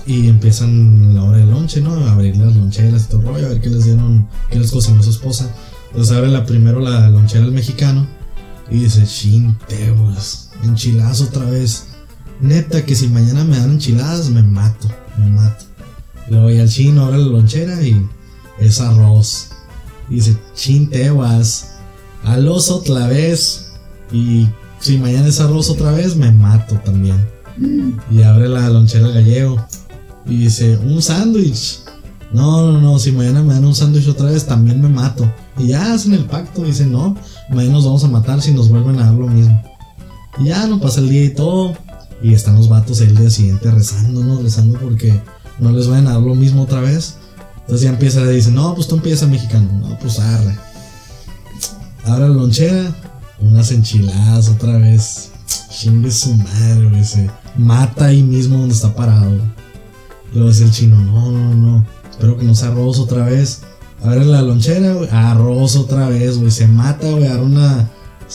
[0.06, 1.94] y empiezan la hora del lonche, ¿no?
[1.94, 4.70] A abrir las loncheras y todo el rollo, a ver qué les dieron, qué les
[4.70, 5.48] cocinó su esposa.
[5.88, 8.06] Entonces abre la, primero la lonchera el mexicano
[8.70, 11.88] y dice, chin, teguas, enchiladas otra vez.
[12.40, 15.64] Neta, que si mañana me dan enchiladas, me mato, me mato.
[16.28, 18.08] Luego ya el chino abre la lonchera y
[18.58, 19.50] es arroz.
[20.08, 21.74] Y dice, chin, teguas,
[22.24, 23.72] al oso otra vez.
[24.10, 24.48] Y
[24.80, 27.24] si mañana es arroz otra vez, me mato también.
[28.10, 29.64] Y abre la lonchera gallego.
[30.26, 31.80] Y dice, un sándwich.
[32.32, 35.30] No, no, no, si mañana me dan un sándwich otra vez, también me mato.
[35.58, 37.16] Y ya hacen el pacto, dicen, no,
[37.50, 39.62] mañana nos vamos a matar si nos vuelven a dar lo mismo.
[40.38, 41.74] Y ya no pasa el día y todo.
[42.22, 44.40] Y están los vatos el día siguiente rezando, ¿no?
[44.40, 45.20] Rezando porque
[45.58, 47.16] no les vayan a dar lo mismo otra vez.
[47.60, 49.68] Entonces ya empieza, dice, no, pues tú empieza mexicano.
[49.80, 50.56] No, pues arre.
[52.04, 52.94] Abre la lonchera,
[53.40, 55.31] unas enchiladas otra vez.
[55.70, 57.04] Chingue su madre, güey.
[57.04, 59.38] Se mata ahí mismo donde está parado.
[60.32, 61.86] Luego dice el chino, no, no, no.
[62.10, 63.62] Espero que no sea arroz otra vez.
[64.02, 65.08] Abre la lonchera, güey.
[65.10, 66.50] Arroz otra vez, güey.
[66.50, 67.26] Se mata, güey.
[67.26, 67.90] Agarra una,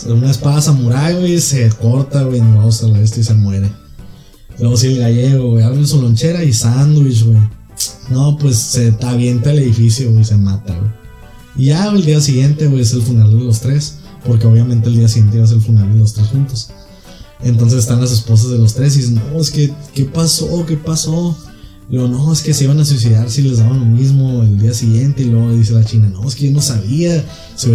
[0.08, 1.40] una espada samurai, güey.
[1.40, 2.40] Se corta, güey.
[2.40, 3.70] en dos a la bestia y se muere.
[4.60, 5.64] Luego sí el gallego, güey.
[5.64, 7.40] Abre su lonchera y sándwich, güey.
[8.10, 10.24] No, pues se avienta el edificio, güey.
[10.24, 10.92] Se mata, güey.
[11.58, 13.98] Y ya el día siguiente, güey, es el funeral de los tres.
[14.26, 16.70] Porque obviamente el día siguiente va a ser el funeral de los tres juntos.
[17.41, 20.65] Entonces están las esposas de los tres y dicen, no, es que, ¿qué pasó?
[20.65, 21.38] ¿Qué pasó?
[21.89, 24.73] Luego, no, es que se iban a suicidar si les daban lo mismo el día
[24.73, 25.21] siguiente.
[25.23, 27.23] Y luego dice la china, no, es que yo no sabía.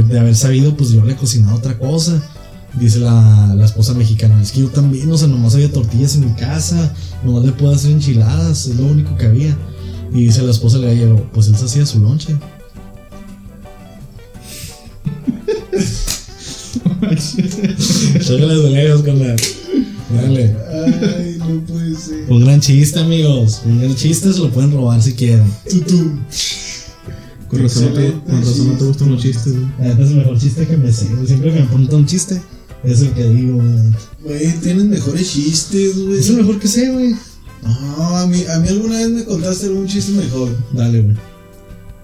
[0.09, 2.23] De haber sabido, pues yo le cocinaba otra cosa.
[2.79, 6.25] Dice la, la esposa mexicana, es que yo también, o sea, nomás había tortillas en
[6.25, 9.57] mi casa, nomás le puedo hacer enchiladas, es lo único que había.
[10.11, 12.35] Y dice la esposa del gallego, pues él se hacía su lonche.
[19.03, 19.37] Con la.
[20.15, 20.57] Dale.
[21.17, 22.25] Ay, no puede ser.
[22.29, 23.63] Un gran chiste, amigos.
[23.65, 25.45] Un gran chiste se lo pueden robar si quieren.
[27.49, 29.67] Con razón, te, con razón no te gustan los chistes, güey.
[29.79, 31.07] Ah, Este es el mejor chiste que me sé.
[31.27, 32.41] Siempre que me preguntan un chiste,
[32.85, 33.93] es el que digo, güey.
[34.25, 36.19] Güey, tienen mejores chistes, güey.
[36.19, 37.15] Es el mejor que sé, güey.
[37.63, 40.49] No, a mí, a mí alguna vez me contaste algún chiste mejor.
[40.73, 41.17] Dale, güey.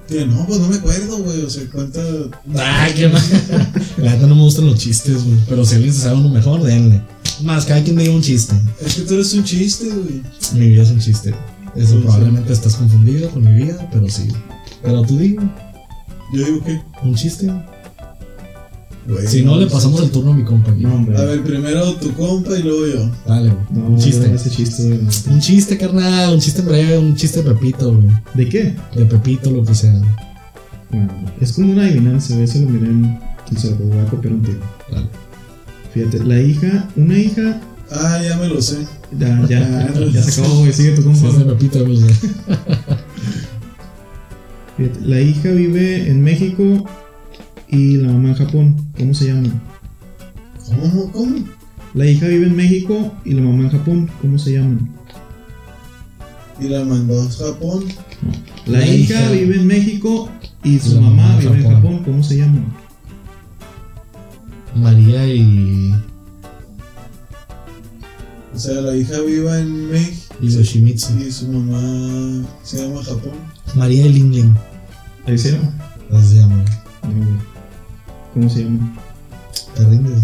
[0.08, 1.42] Que no, pues no me acuerdo, güey.
[1.42, 2.00] O sea, cuenta.
[2.56, 3.22] Ay, qué mal.
[3.98, 5.38] La neta no me gustan los chistes, güey.
[5.48, 7.02] Pero si alguien se sabe uno mejor, denle.
[7.42, 8.54] Más, cada quien diga un chiste.
[8.80, 10.22] Es que tú eres un chiste, güey.
[10.54, 11.34] Mi vida es un chiste.
[11.76, 14.28] Eso Sí, probablemente estás confundido con mi vida, pero sí.
[14.82, 15.42] Pero tú digo,
[16.32, 16.80] Yo digo que.
[17.02, 17.52] un chiste.
[19.26, 20.70] Si no, le pasamos el turno a mi compa.
[20.72, 21.06] No.
[21.16, 23.10] A ver, primero tu compa y luego yo.
[23.26, 23.64] Dale, güey.
[23.70, 24.30] No, un chiste.
[24.34, 24.82] ese chiste.
[25.30, 26.34] Un chiste, carnal.
[26.34, 28.08] Un chiste breve, un chiste de Pepito, güey.
[28.34, 28.76] ¿De qué?
[28.94, 29.98] De Pepito, lo que sea.
[30.90, 31.08] Bueno,
[31.40, 32.38] es como una adivinanza.
[32.38, 33.18] Eso lo miré en
[33.50, 33.82] el saco.
[33.82, 34.60] Voy a copiar un tiro.
[34.92, 35.08] Dale.
[35.94, 37.62] Fíjate, la hija, una hija.
[37.90, 38.76] Ah, ya me lo sé.
[39.18, 40.72] Ya, ya, ya se acabó, güey.
[40.74, 41.28] Sigue tu compa.
[41.28, 41.98] es de Pepito, güey.
[44.76, 46.84] Fíjate, la hija vive en México
[47.70, 48.76] y la mamá en Japón.
[48.96, 49.48] ¿Cómo se llama?
[50.66, 51.12] ¿Cómo?
[51.12, 51.36] ¿Cómo?
[51.94, 54.10] La hija vive en México y la mamá en Japón.
[54.20, 54.90] ¿Cómo se llaman?
[56.60, 57.84] Y la mandó a Japón.
[58.66, 60.28] La, La hija, hija- vive en México
[60.64, 62.02] y su La mamá, vive en Japón.
[62.04, 62.66] ¿Cómo se llaman?
[64.74, 65.94] María y.
[68.54, 70.34] O sea, la hija viva en México.
[70.40, 71.18] y Yoshimitsu.
[71.20, 73.32] Y su mamá se llama Japón.
[73.74, 74.54] María y Lingling.
[75.26, 75.70] ¿La hicieron?
[76.12, 76.64] Así se llama.
[77.02, 77.57] No, güey.
[78.34, 78.94] ¿Cómo se llama?
[79.74, 80.22] ¿Te rindes?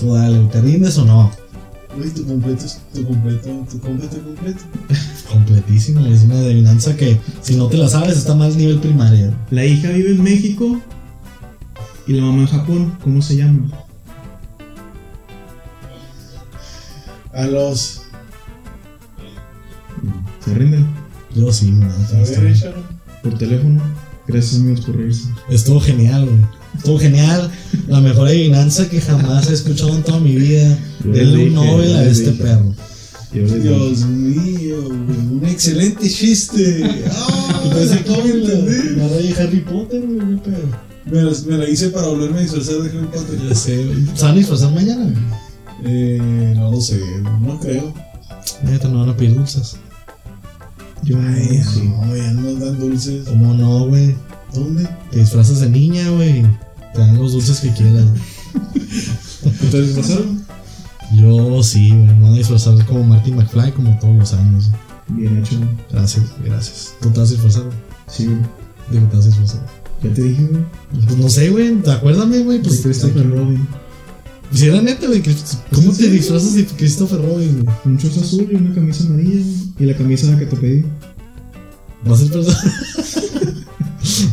[0.00, 1.30] Tú dale, ¿te rindes o no?
[1.96, 4.60] Güey, tu completo es tu completo, tu completo completo.
[5.32, 9.34] Completísimo, es una adivinanza que si no te la sabes está más nivel primaria.
[9.50, 10.80] La hija vive en México
[12.06, 12.96] y la mamá en Japón.
[13.02, 13.68] ¿Cómo se llama?
[17.32, 18.02] A los.
[20.44, 20.86] ¿Se rinden?
[21.34, 22.74] Yo sí, no, A ver.
[23.22, 23.80] Por teléfono.
[24.28, 25.28] Gracias amigos por reírse.
[25.48, 26.38] Estuvo genial, güey.
[26.76, 27.50] Estuvo genial.
[27.88, 30.76] La mejor adivinanza que jamás he escuchado en toda mi vida.
[31.04, 32.42] Denle un Nobel a este dije.
[32.42, 32.74] perro.
[33.32, 35.18] Dios mío, güey.
[35.18, 36.82] Un excelente chiste.
[37.10, 37.62] ¡Ah!
[37.64, 40.86] Acabo de Harry Potter, güey, pedo.
[41.06, 43.38] Me la, me la hice para volverme a disfrazar de Harry Potter.
[43.48, 44.06] Ya sé, güey.
[44.14, 45.04] ¿Se van a disfrazar mañana?
[45.04, 45.46] güey?
[45.84, 47.00] Eh, no lo sé,
[47.42, 47.94] no creo.
[48.64, 49.76] Neta, no van a pedir dulces.
[51.02, 51.82] Yo Ay, sí.
[51.88, 53.28] no, ya no nos dan dulces.
[53.28, 54.14] ¿Cómo no, güey?
[54.54, 54.88] ¿Dónde?
[55.10, 56.42] Te disfrazas de niña, güey.
[56.94, 58.04] Te dan los dulces que quieras.
[59.70, 60.44] ¿Te disfrazaron?
[61.14, 62.06] Yo sí, güey.
[62.06, 64.70] Me voy a disfrazar como Marty McFly como todos los años.
[65.08, 65.58] Bien hecho.
[65.58, 65.68] güey.
[65.90, 66.94] Gracias, gracias.
[67.00, 67.62] ¿Tú te vas a disfrazar?
[67.64, 67.76] güey?
[68.08, 68.38] Sí, güey.
[68.90, 69.60] ¿De qué te vas a disfrazar?
[70.02, 70.62] Ya te dije, güey.
[71.04, 71.78] Pues no sé, güey.
[71.88, 72.60] Acuérdame, güey.
[72.62, 73.66] Pues, Christopher Robin.
[74.52, 75.22] Si era neta, güey.
[75.22, 75.34] que-
[75.74, 77.76] ¿Cómo te disfrazas de Christopher Robin, güey?
[77.84, 79.56] Un short azul y una camisa amarilla, güey.
[79.80, 80.84] Y la camisa que te pedí.
[82.04, 82.56] ¿Vas a disfrazar?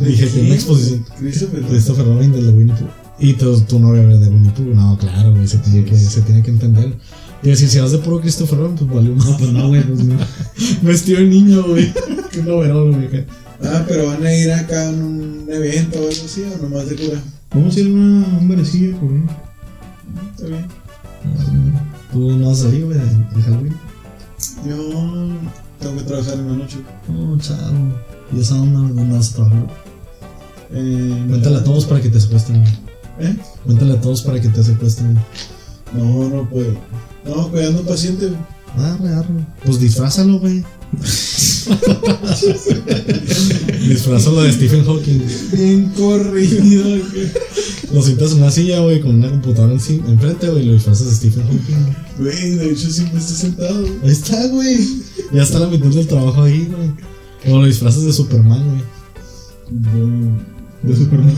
[0.05, 1.05] Dije que una exposición.
[1.19, 1.61] Christopher.
[1.63, 2.87] Christopher Robin del de Winnie Pooh.
[3.19, 4.73] Y tu, tu novia de Winnie Pooh.
[4.75, 5.47] No, claro, güey.
[5.47, 6.93] Se tiene que, se tiene que entender.
[7.41, 9.37] Y decir, si vas de puro Christopher Robin, pues No, más.
[9.39, 10.15] pues no, güey, pues no.
[10.83, 11.91] Vestido de niño, güey.
[12.31, 13.25] Qué noverón, güey.
[13.63, 16.95] Ah, pero van a ir acá a un evento o algo así, o nomás de
[16.95, 17.21] cura.
[17.53, 19.23] Vamos a ir a una, a un barecillo por ahí.
[20.43, 20.67] Está bien.
[22.11, 23.75] Tú no salir, güey, de Halloween.
[24.67, 24.75] Yo
[25.79, 26.77] tengo que trabajar en la noche.
[27.09, 27.93] Oh, chavo.
[28.33, 29.67] ¿Y esa onda dónde vas a trabajar?
[30.71, 32.63] Eh, Cuéntale a todos para que te secuestren.
[33.19, 33.37] ¿Eh?
[33.63, 35.17] Cuéntale a todos para que te secuestren.
[35.93, 36.73] No, no puedo.
[37.25, 38.33] No, cuidando un paciente.
[38.77, 39.45] Arre, arre.
[39.63, 40.63] Pues disfrázalo, güey.
[43.87, 45.21] disfrázalo de Stephen Hawking.
[45.53, 47.03] Bien corrido, güey.
[47.93, 51.15] Lo sientas en una silla, güey, con una computadora enfrente, güey, y lo disfrazas de
[51.15, 51.93] Stephen Hawking.
[52.17, 53.85] Güey, de hecho siempre está sentado.
[54.03, 54.79] Ahí está, güey.
[55.31, 56.89] Ya está la mitad del trabajo ahí, güey.
[57.53, 58.81] O lo disfrazas de Superman, güey.
[60.81, 61.35] De Superman.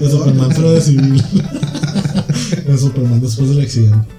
[0.00, 1.22] De Superman, pero de civil.
[2.66, 4.17] de Superman después del accidente.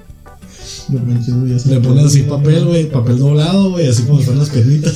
[0.89, 4.95] Güey, Le pones así papel, güey, papel doblado, güey, así como están las piernitas.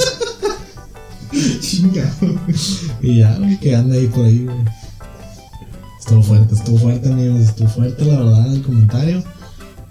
[1.62, 2.40] Chingado.
[3.02, 4.58] Y ya, güey, que anda ahí por ahí, güey.
[6.00, 7.42] Estuvo fuerte, estuvo fuerte, amigos.
[7.42, 9.24] Estuvo fuerte, la verdad, el comentario.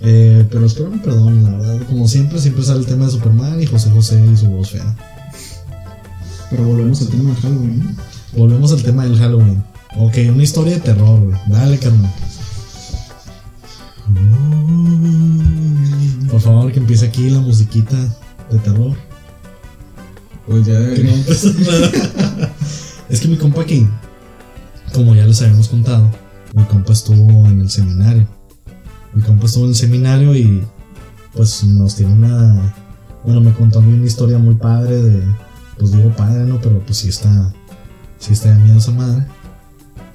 [0.00, 1.86] Eh, pero espero me perdonen, la verdad.
[1.88, 4.96] Como siempre, siempre sale el tema de Superman y José José y su voz fea.
[6.50, 7.96] Pero volvemos al tema de Halloween.
[8.36, 9.64] Volvemos al tema del Halloween.
[9.96, 11.38] Ok, una historia de terror, güey.
[11.48, 12.12] Dale, carnal.
[16.32, 17.94] Por favor, que empiece aquí la musiquita
[18.50, 18.96] de terror.
[20.46, 21.12] Pues ya debería.
[21.12, 22.54] empezó nada.
[23.10, 23.86] es que mi compa aquí,
[24.94, 26.10] como ya les habíamos contado,
[26.54, 28.26] mi compa estuvo en el seminario.
[29.12, 30.64] Mi compa estuvo en el seminario y
[31.34, 32.74] pues nos tiene una...
[33.24, 35.22] Bueno, me contó a mí una historia muy padre de...
[35.78, 36.58] Pues digo padre, ¿no?
[36.62, 37.52] Pero pues sí está...
[38.18, 39.26] Sí está de miedo esa madre.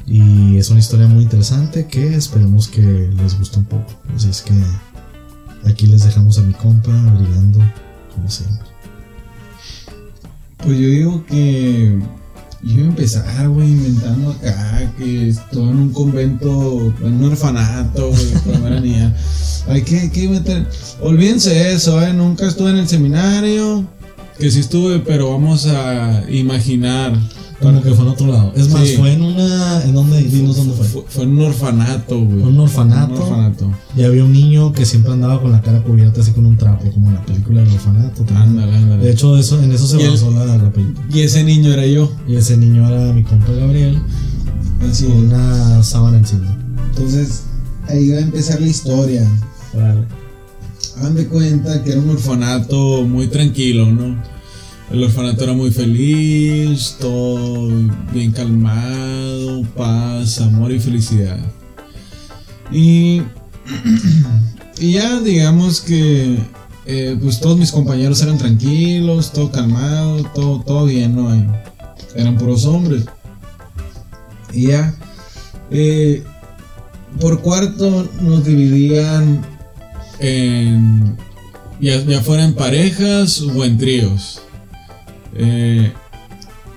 [0.07, 3.93] Y es una historia muy interesante que esperemos que les guste un poco.
[4.15, 4.53] Así es que
[5.65, 7.59] aquí les dejamos a mi compa brillando
[8.13, 8.67] como siempre.
[10.57, 11.99] Pues yo digo que
[12.63, 18.09] yo iba a empezar, güey, inventando acá que estuve en un convento, en un orfanato,
[18.09, 19.11] güey.
[19.69, 20.67] Hay que, que meter.
[21.01, 22.13] Olvídense de eso, ¿eh?
[22.13, 23.85] Nunca estuve en el seminario.
[24.39, 27.17] Que sí estuve, pero vamos a imaginar.
[27.61, 28.53] Como que fue en otro lado.
[28.55, 28.95] Es más, Sí.
[28.97, 29.83] fue en una.
[29.83, 30.21] ¿En dónde?
[30.21, 30.85] Dinos dónde fue.
[30.85, 32.39] Fue, fue en un orfanato, güey.
[32.41, 33.13] Fue en un orfanato.
[33.15, 33.71] Un orfanato.
[33.95, 36.89] Y había un niño que siempre andaba con la cara cubierta así con un trapo,
[36.91, 38.23] como en la película del orfanato.
[38.35, 39.03] Ándale, ándale.
[39.03, 41.03] De hecho, eso, en eso se basó la, la película.
[41.11, 42.11] Y ese niño era yo.
[42.27, 43.99] Y ese niño era mi compa Gabriel,
[44.87, 45.05] Así.
[45.05, 46.55] con una sábana encima.
[46.89, 47.43] Entonces,
[47.87, 49.27] ahí va a empezar la historia.
[49.73, 50.01] Vale.
[50.99, 54.15] Hagan de cuenta que era un orfanato muy tranquilo, ¿no?
[54.91, 57.69] El orfanato era muy feliz, todo
[58.13, 61.37] bien calmado, paz, amor y felicidad.
[62.71, 63.21] Y,
[64.79, 66.37] y ya digamos que
[66.85, 71.33] eh, pues todos mis compañeros eran tranquilos, todo calmado, todo, todo bien, ¿no?
[72.15, 73.03] Eran puros hombres.
[74.53, 74.95] Y ya,
[75.69, 76.23] eh,
[77.19, 79.45] por cuarto nos dividían
[80.19, 81.17] en,
[81.81, 84.41] ya, ya fuera en parejas o en tríos.
[85.35, 85.91] Eh,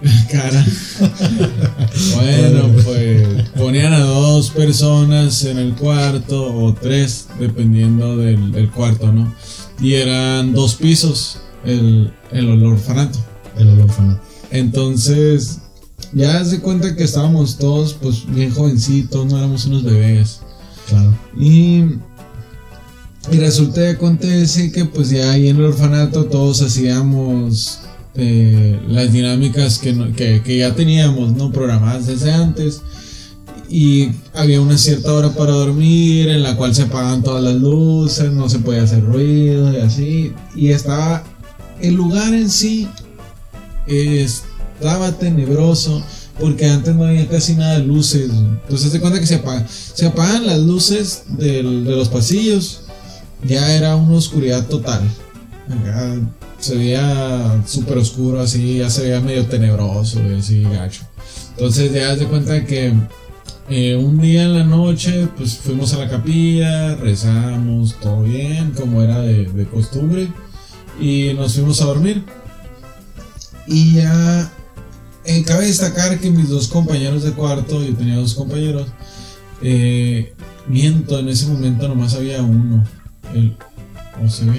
[0.30, 0.64] cara.
[2.16, 9.12] bueno, pues ponían a dos personas en el cuarto o tres, dependiendo del, del cuarto,
[9.12, 9.32] ¿no?
[9.80, 13.18] Y eran dos pisos el, el orfanato.
[13.56, 14.20] El orfanato.
[14.50, 15.58] Entonces,
[16.12, 20.40] ya se cuenta que estábamos todos, pues, bien jovencitos, no éramos unos bebés.
[20.88, 21.16] Claro.
[21.38, 21.84] Y,
[23.30, 27.80] y resulta y acontece que pues ya ahí en el orfanato todos hacíamos
[28.14, 30.12] eh, las dinámicas que,
[30.44, 32.82] que, ya teníamos no programadas desde antes.
[33.68, 38.32] Y había una cierta hora para dormir en la cual se apagaban todas las luces,
[38.32, 40.32] no se podía hacer ruido y así.
[40.56, 41.22] Y estaba
[41.80, 42.88] el lugar en sí
[43.86, 44.26] eh,
[44.80, 46.02] estaba tenebroso
[46.38, 48.30] porque antes no había casi nada de luces.
[48.30, 52.82] Entonces se cuenta que se apagan, se apagan las luces de los pasillos.
[53.44, 55.02] Ya era una oscuridad total.
[55.84, 56.16] Ya
[56.60, 61.02] se veía súper oscuro así, ya se veía medio tenebroso así gacho.
[61.56, 62.92] Entonces ya se cuenta que
[63.68, 69.02] eh, un día en la noche pues fuimos a la capilla, rezamos, todo bien, como
[69.02, 70.28] era de, de costumbre.
[71.00, 72.24] Y nos fuimos a dormir.
[73.66, 74.52] Y ya
[75.24, 78.88] eh, cabe destacar que mis dos compañeros de cuarto, yo tenía dos compañeros,
[79.62, 80.34] eh,
[80.66, 82.84] miento, en ese momento nomás había uno.
[83.34, 83.56] El,
[84.24, 84.56] ¿O se dos?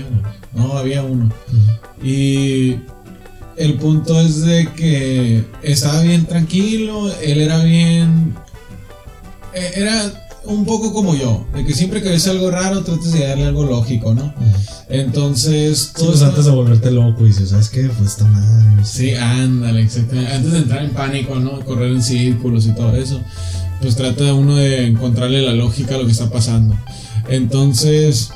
[0.54, 1.32] No, había uno.
[2.04, 2.78] Y
[3.58, 8.36] el punto es de que estaba bien tranquilo, él era bien...
[9.54, 13.28] eh, Era un poco como yo, de que siempre que ves algo raro tratas de
[13.28, 14.34] darle algo lógico, ¿no?
[14.90, 17.84] Entonces, Sí, pues antes de volverte loco, dices, ¿sabes qué?
[17.84, 18.84] Pues está mal.
[18.86, 20.34] Sí, ándale, exactamente.
[20.34, 21.60] Antes de entrar en pánico, ¿no?
[21.62, 23.22] Correr en círculos y todo eso.
[23.82, 26.76] Pues trata uno de encontrarle la lógica a lo que está pasando.
[27.30, 28.32] Entonces,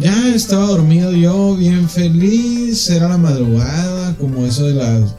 [0.00, 2.88] ya estaba dormido yo, bien feliz.
[2.90, 5.14] Era la madrugada, como eso de las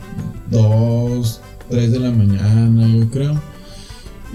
[0.52, 3.42] 2, 3 de la mañana, yo creo.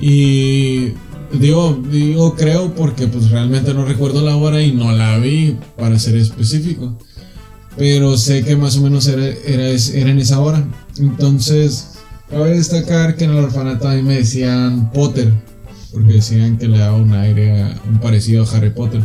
[0.00, 0.92] Y
[1.32, 5.98] digo, digo creo porque pues realmente no recuerdo la hora y no la vi, para
[5.98, 6.96] ser específico.
[7.76, 10.64] pero sé que más o menos era, era, era en esa hora.
[10.98, 11.94] Entonces,
[12.30, 15.32] cabe destacar que en el orfanato a mí me decían Potter,
[15.92, 19.02] porque decían que le daba un aire, un parecido a Harry Potter.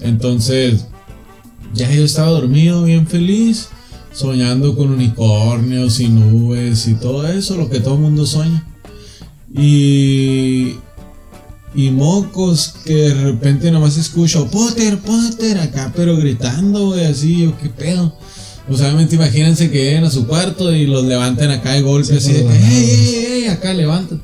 [0.00, 0.86] Entonces,
[1.74, 3.68] ya yo estaba dormido, bien feliz,
[4.12, 8.64] soñando con unicornios y nubes y todo eso, lo que todo el mundo sueña.
[9.54, 10.76] Y.
[11.74, 17.58] Y mocos que de repente nomás escucho Potter, Potter acá, pero gritando, güey, así, yo
[17.58, 18.16] qué pedo.
[18.66, 22.16] Pues obviamente imagínense que lleguen a su cuarto y los levanten acá de golpe, Sí,
[22.16, 23.14] así de que, la nada, ¡ey, güey.
[23.14, 23.48] ey, ey!
[23.48, 24.22] Acá levantan.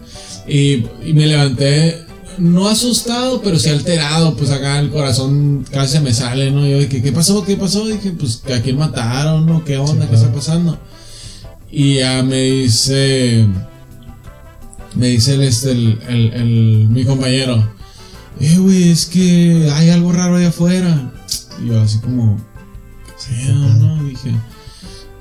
[0.49, 2.02] Y, y me levanté,
[2.39, 6.67] no asustado, pero sí alterado, pues acá el corazón casi se me sale, ¿no?
[6.67, 7.45] Yo dije, ¿qué pasó?
[7.45, 7.87] ¿Qué pasó?
[7.87, 9.65] Dije, pues que a quién mataron, ¿no?
[9.65, 10.05] ¿Qué onda?
[10.05, 10.79] Sí, ¿Qué está pasando?
[11.71, 13.47] Y ya me dice,
[14.95, 17.67] me dice el, este, el, el- el- mi compañero,
[18.41, 21.13] eh, güey, es que hay algo raro allá afuera.
[21.63, 22.39] Y yo así como,
[23.29, 24.05] ¿qué pedo, no?
[24.05, 24.33] Dije,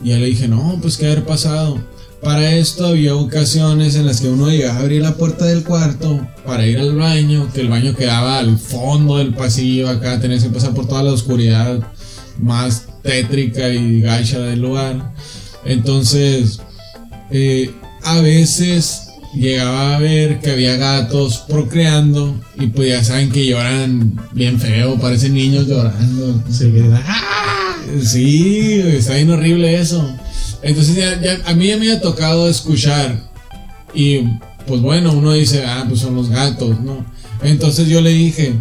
[0.03, 1.77] y ya le dije, no, pues qué haber pasado.
[2.21, 6.27] Para esto había ocasiones en las que uno llegaba a abrir la puerta del cuarto
[6.45, 10.49] para ir al baño, que el baño quedaba al fondo del pasillo, acá tenías que
[10.49, 11.79] pasar por toda la oscuridad
[12.39, 15.13] más tétrica y gacha del lugar.
[15.65, 16.61] Entonces,
[17.31, 17.71] eh,
[18.03, 24.19] a veces llegaba a ver que había gatos procreando y pues ya saben que lloran
[24.33, 26.43] bien feo, parecen niños llorando.
[26.51, 27.75] Sí, ¡ah!
[28.03, 30.07] Sí, está bien horrible eso.
[30.63, 33.19] Entonces ya, ya- a mí ya me había tocado escuchar
[33.93, 34.19] y
[34.67, 37.03] pues bueno, uno dice, ah, pues son los gatos, ¿no?
[37.41, 38.53] Entonces yo le dije,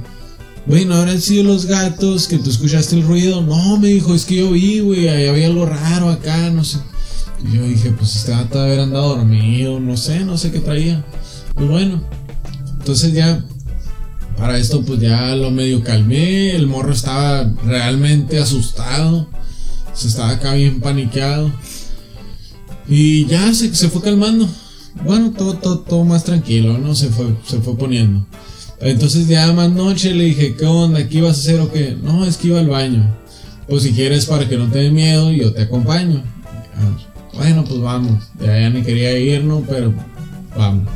[0.66, 3.42] bueno, habrán sido los gatos que tú escuchaste el ruido.
[3.42, 6.78] No, me dijo, es que yo vi, güey, había algo raro acá, no sé.
[7.46, 10.60] Y yo dije, pues este gato debe haber andado dormido, no sé, no sé qué
[10.60, 11.04] traía.
[11.54, 12.02] Pues bueno,
[12.78, 13.44] entonces ya
[14.38, 19.28] para esto pues ya lo medio calmé, el morro estaba realmente asustado,
[19.92, 21.52] se estaba acá bien paniqueado
[22.90, 24.48] y ya se, se fue calmando.
[25.04, 26.94] Bueno, todo, todo, todo más tranquilo, ¿no?
[26.96, 28.26] Se fue, se fue poniendo.
[28.80, 31.06] Entonces ya más noche le dije, ¿qué onda?
[31.08, 31.96] ¿Qué ibas a hacer o qué?
[32.02, 33.16] No, es que iba al baño.
[33.68, 36.22] Pues si quieres para que no te dé miedo, yo te acompaño.
[36.76, 36.98] Ah,
[37.34, 38.24] Bueno, pues vamos.
[38.40, 39.60] Ya, ya ni quería ir, ¿no?
[39.68, 39.94] Pero
[40.56, 40.88] vamos.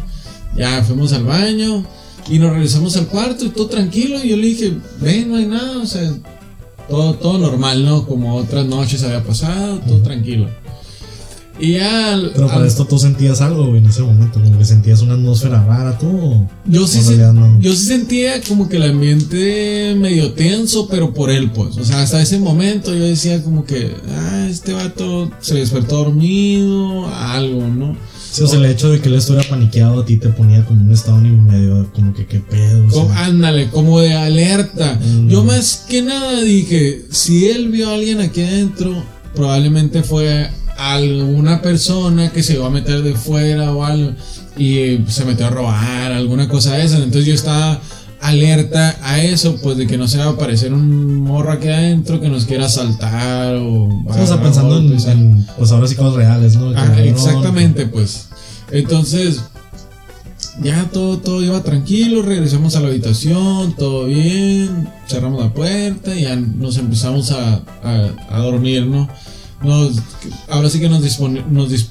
[0.56, 1.84] Ya fuimos al baño
[2.28, 4.18] y nos regresamos al cuarto y todo tranquilo.
[4.22, 6.12] Y yo le dije, ven, no hay nada, o sea,
[6.88, 8.04] todo, todo normal, ¿no?
[8.04, 10.48] Como otras noches había pasado, todo tranquilo.
[11.60, 12.20] Y ya.
[12.34, 15.14] Pero para al- esto tú sentías algo, güey, en ese momento, como que sentías una
[15.14, 16.46] atmósfera rara, tú.
[16.66, 16.98] Yo sí,
[17.32, 17.60] no?
[17.60, 21.76] yo sí sentía como que el ambiente medio tenso, pero por él, pues.
[21.76, 27.06] O sea, hasta ese momento yo decía como que, ah, este vato se despertó dormido,
[27.14, 27.96] algo, ¿no?
[28.32, 30.82] Sí, o sea, el hecho de que él estuviera paniqueado a ti te ponía como
[30.84, 32.84] un estado ni medio, como que qué pedo.
[32.88, 34.98] Como- ándale, como de alerta.
[35.00, 35.28] Mm.
[35.28, 38.92] Yo más que nada dije, si él vio a alguien aquí adentro,
[39.36, 44.12] probablemente fue alguna persona que se iba a meter de fuera o algo
[44.56, 46.96] y se metió a robar, alguna cosa de esa.
[46.98, 47.80] Entonces yo estaba
[48.20, 52.20] alerta a eso, pues de que no se va a aparecer un morro aquí adentro
[52.20, 54.02] que nos quiera asaltar o...
[54.10, 58.28] agarrar pensando en, en, pues ahora sí cosas reales, Ah, no, exactamente, pues.
[58.70, 59.42] Entonces,
[60.62, 66.22] ya todo, todo iba tranquilo, regresamos a la habitación, todo bien, cerramos la puerta y
[66.22, 69.06] ya nos empezamos a, a, a dormir, ¿no?
[69.64, 69.96] Nos,
[70.48, 71.88] ahora sí que nos, dispone, nos dis-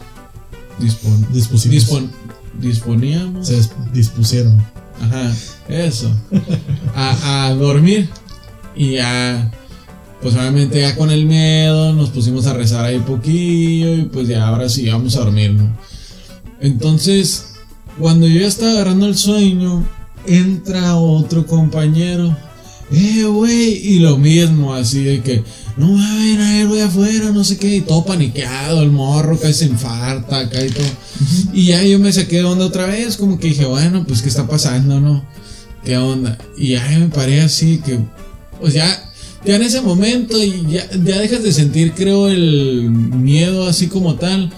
[0.79, 2.09] dispon-
[2.59, 3.47] disponíamos.
[3.47, 3.61] Se
[3.93, 4.63] dispusieron.
[5.01, 5.33] Ajá,
[5.67, 6.11] eso.
[6.95, 8.09] A, a dormir.
[8.75, 9.51] Y ya,
[10.21, 14.47] pues obviamente ya con el miedo nos pusimos a rezar ahí poquillo y pues ya
[14.47, 15.69] ahora sí vamos a dormir, ¿no?
[16.59, 17.53] Entonces,
[17.99, 19.85] cuando yo ya estaba agarrando el sueño,
[20.25, 22.35] entra otro compañero.
[22.91, 25.43] Eh, güey, y lo mismo, así de que,
[25.77, 28.91] no va a ver a él, voy afuera, no sé qué, y todo paniqueado, el
[28.91, 30.85] morro casi se infarta, acá y todo.
[31.51, 34.29] Y ya yo me saqué de onda otra vez, como que dije, bueno, pues qué
[34.29, 35.25] está pasando, ¿no?
[35.83, 36.37] ¿Qué onda?
[36.57, 37.99] Y ya me paré así que,
[38.59, 39.11] pues ya,
[39.45, 44.15] ya en ese momento y ya, ya dejas de sentir, creo, el miedo así como
[44.15, 44.51] tal.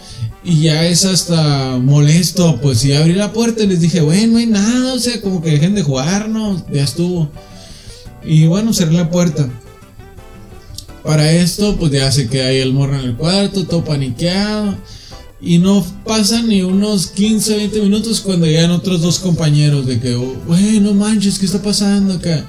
[0.43, 4.38] Y ya es hasta molesto, pues si abrí la puerta y les dije, bueno, no
[4.38, 6.63] hay nada, o sea, como que dejen de jugar, ¿no?
[6.72, 7.32] Ya estuvo.
[8.24, 9.49] Y bueno, cerré la puerta.
[11.06, 14.76] Para esto, pues ya se queda ahí el morro en el cuarto, todo paniqueado.
[15.39, 20.16] Y no pasan ni unos 15, 20 minutos cuando llegan otros dos compañeros de que,
[20.16, 22.45] güey, no manches, ¿qué está pasando acá?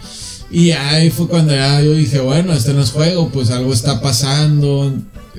[0.51, 4.01] Y ahí fue cuando ya yo dije, bueno, este no es juego, pues algo está
[4.01, 4.95] pasando.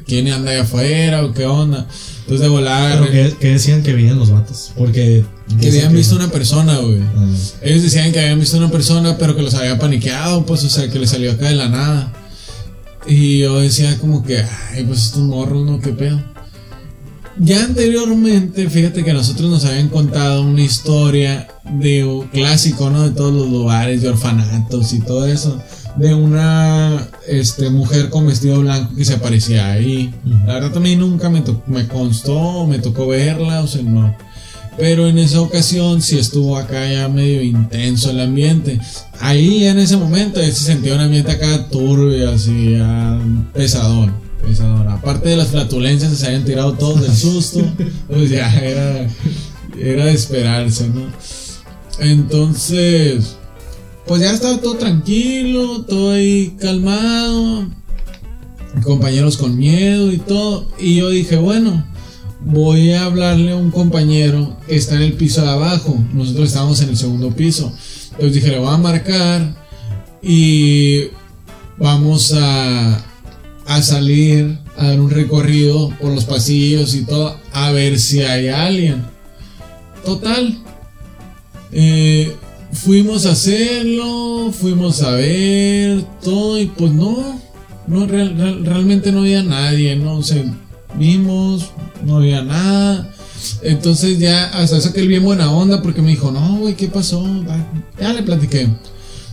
[0.05, 1.87] ¿Quién anda allá afuera o qué onda?
[2.19, 4.73] Entonces de volar, Pero que decían que veían los vatos.
[4.77, 5.25] Porque.
[5.59, 6.99] que habían visto una persona, güey.
[7.15, 7.25] Ah,
[7.61, 10.89] Ellos decían que habían visto una persona, pero que los había paniqueado, pues, o sea,
[10.89, 12.13] que les salió acá de la nada.
[13.07, 14.43] Y yo decía como que,
[14.73, 15.79] ay, pues estos morros, ¿no?
[15.79, 16.21] ¿Qué pedo?
[17.39, 23.03] Ya anteriormente, fíjate que a nosotros nos habían contado una historia de un clásico, ¿no?
[23.03, 25.61] De todos los lugares, de orfanatos y todo eso.
[25.95, 30.13] De una este, mujer con vestido blanco que se aparecía ahí.
[30.45, 34.15] La verdad también nunca me, me constó, me tocó verla, o sea, no.
[34.77, 38.79] Pero en esa ocasión sí estuvo acá ya medio intenso el ambiente.
[39.19, 43.19] Ahí en ese momento se sentía un ambiente acá turbio, así, ya
[43.53, 44.27] pesadón.
[44.89, 47.59] Aparte de las flatulencias se habían tirado todos del susto,
[48.07, 49.07] pues ya era,
[49.79, 51.05] era de esperarse, ¿no?
[51.99, 53.35] Entonces,
[54.05, 57.67] pues ya estaba todo tranquilo, todo ahí calmado,
[58.83, 60.69] compañeros con miedo y todo.
[60.79, 61.85] Y yo dije, bueno,
[62.41, 65.97] voy a hablarle a un compañero que está en el piso de abajo.
[66.13, 67.71] Nosotros estábamos en el segundo piso.
[68.11, 69.55] Entonces dije, le voy a marcar
[70.21, 71.05] y
[71.77, 73.03] vamos a,
[73.65, 78.47] a salir a dar un recorrido por los pasillos y todo a ver si hay
[78.47, 79.03] alguien.
[80.05, 80.57] Total.
[81.71, 82.33] eh,
[82.71, 87.39] fuimos a hacerlo, fuimos a ver todo y pues no,
[87.87, 90.43] no real- real- realmente no había nadie, no o sea,
[90.97, 91.71] vimos,
[92.05, 93.13] no había nada.
[93.61, 96.87] Entonces ya hasta eso que él bien buena onda porque me dijo, no, güey, ¿qué
[96.87, 97.25] pasó?
[97.99, 98.69] Ya le platiqué.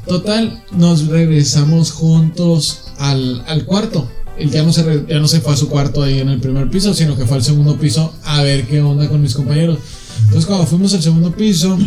[0.07, 4.09] Total, nos regresamos juntos al, al cuarto.
[4.39, 6.69] Él ya no, se ya no se fue a su cuarto ahí en el primer
[6.69, 9.79] piso, sino que fue al segundo piso a ver qué onda con mis compañeros.
[10.25, 11.79] Entonces cuando fuimos al segundo piso,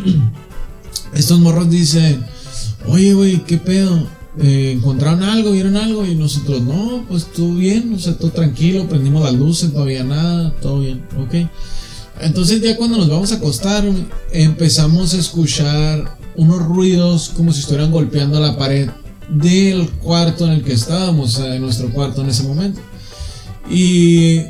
[1.14, 2.26] estos morros dicen,
[2.88, 4.08] oye, güey, ¿qué pedo?
[4.40, 5.52] Eh, ¿Encontraron algo?
[5.52, 6.06] ¿Vieron algo?
[6.06, 10.04] Y nosotros, no, pues todo bien, o sea, todo tranquilo, prendimos las luces, no había
[10.04, 11.50] nada, todo bien, ok.
[12.20, 13.84] Entonces ya cuando nos vamos a acostar,
[14.32, 18.90] empezamos a escuchar unos ruidos como si estuvieran golpeando la pared
[19.30, 22.80] del cuarto en el que estábamos, sea, de nuestro cuarto en ese momento.
[23.70, 24.44] Y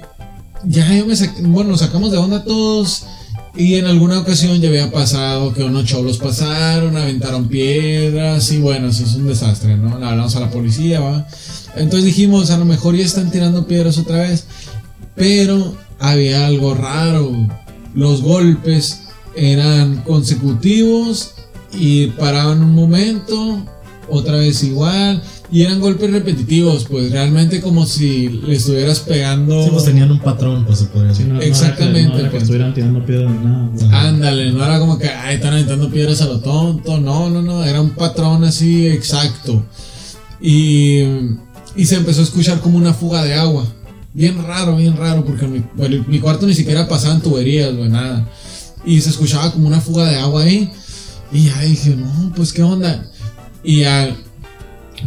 [0.64, 1.16] ya yo me
[1.48, 3.04] bueno, nos sacamos de onda todos.
[3.58, 8.94] Y en alguna ocasión ya había pasado que unos cholos pasaron, aventaron piedras y bueno,
[8.94, 9.96] sí es un desastre, ¿no?
[9.96, 11.28] Hablamos a la policía, ¿va?
[11.76, 14.46] Entonces dijimos, a lo mejor ya están tirando piedras otra vez.
[15.16, 17.32] Pero había algo raro.
[17.96, 19.02] Los golpes
[19.36, 21.32] eran consecutivos
[21.74, 23.66] y paraban un momento,
[24.08, 25.24] otra vez igual.
[25.50, 29.64] Y eran golpes repetitivos, pues realmente como si le estuvieras pegando.
[29.64, 31.34] Sí, pues tenían un patrón, pues se podría Sí, decir.
[31.36, 32.44] no, Exactamente, No era que, no era que pues.
[32.44, 33.70] estuvieran tirando piedras ni nada.
[33.74, 33.90] güey.
[33.94, 37.64] Ándale, no era como que, ay, están aventando piedras a lo tonto, no, no, no,
[37.64, 39.64] era un patrón así exacto.
[40.42, 41.00] Y,
[41.78, 43.66] y se empezó a escuchar como una fuga de agua.
[44.14, 48.28] Bien raro, bien raro, porque mi, bueno, mi cuarto ni siquiera pasaban tuberías, güey, nada.
[48.86, 50.70] Y se escuchaba como una fuga de agua ahí.
[51.32, 53.06] Y ya dije, no, pues qué onda.
[53.64, 54.16] Y ya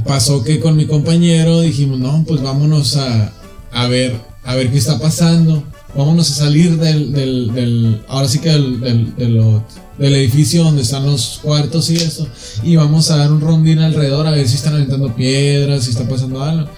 [0.04, 3.32] pasó que con mi compañero dijimos, no, pues vámonos a,
[3.72, 4.14] a ver,
[4.44, 5.62] a ver qué está pasando.
[5.96, 9.64] Vámonos a salir del, del, del ahora sí que del, del, de lo-
[9.98, 12.26] del edificio donde están los cuartos y eso.
[12.62, 16.08] Y vamos a dar un rondín alrededor a ver si están aventando piedras, si está
[16.08, 16.70] pasando algo.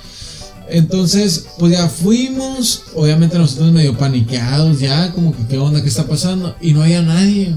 [0.68, 6.06] Entonces, pues ya fuimos, obviamente nosotros medio paniqueados ya, como que qué onda, qué está
[6.06, 6.56] pasando.
[6.60, 7.54] Y no había nadie.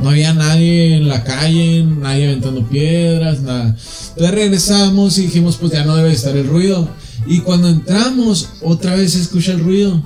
[0.00, 3.76] No había nadie en la calle, nadie aventando piedras, nada.
[4.10, 6.88] Entonces regresamos y dijimos, pues ya no debe estar el ruido.
[7.26, 10.02] Y cuando entramos, otra vez se escucha el ruido.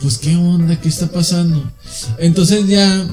[0.00, 1.62] Pues qué onda, qué está pasando.
[2.18, 3.06] Entonces ya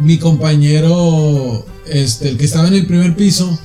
[0.00, 3.58] mi compañero, este, el que estaba en el primer piso,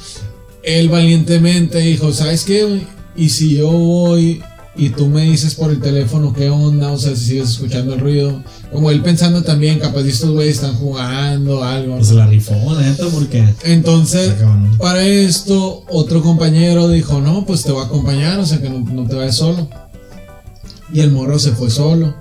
[0.63, 2.81] él valientemente dijo, ¿sabes qué?
[3.15, 4.41] Y si yo voy
[4.77, 7.99] y tú me dices por el teléfono qué onda, o sea, si sigues escuchando el
[8.01, 8.43] ruido.
[8.71, 11.95] Como él pensando también, capaz de estos güeyes están jugando, algo.
[11.95, 13.47] Pues se la rifó, neta, porque.
[13.63, 14.33] Entonces,
[14.77, 18.79] para esto, otro compañero dijo, no, pues te voy a acompañar, o sea que no,
[18.79, 19.69] no te vayas solo.
[20.91, 22.13] Y el morro se fue solo.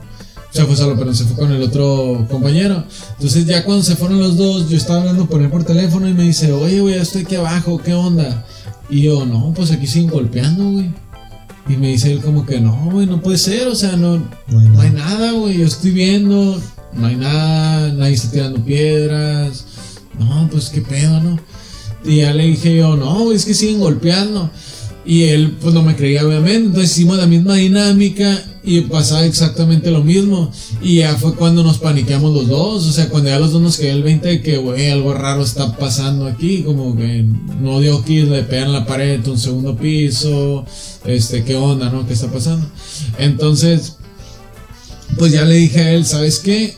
[0.50, 2.84] Se fue solo, pero se fue con el otro compañero.
[3.14, 6.14] Entonces ya cuando se fueron los dos, yo estaba hablando con él por teléfono y
[6.14, 8.46] me dice, oye, güey, estoy aquí abajo, ¿qué onda?
[8.88, 10.92] Y yo, no, pues aquí siguen golpeando, güey.
[11.68, 14.58] Y me dice él como que, no, güey, no puede ser, o sea, no, No
[14.60, 15.10] hay no hay nada.
[15.18, 15.58] nada, güey.
[15.58, 16.60] Yo estoy viendo.
[16.92, 17.92] No hay nada.
[17.92, 19.64] Nadie está tirando piedras.
[20.18, 21.38] No, pues qué pedo, ¿no?
[22.04, 24.50] Y ya le dije yo, no, güey, es que siguen golpeando.
[25.06, 26.66] Y él, pues no me creía, obviamente.
[26.68, 30.50] Entonces hicimos la misma dinámica y pasaba exactamente lo mismo.
[30.80, 32.86] Y ya fue cuando nos paniqueamos los dos.
[32.86, 35.42] O sea, cuando ya los dos nos quedó el 20 de que, güey, algo raro
[35.42, 36.62] está pasando aquí.
[36.62, 37.22] Como que
[37.60, 40.64] no dio aquí, le pegan la pared, un segundo piso.
[41.04, 42.06] Este, ¿qué onda, no?
[42.06, 42.66] ¿Qué está pasando?
[43.18, 43.98] Entonces,
[45.18, 46.74] pues ya le dije a él, ¿sabes qué?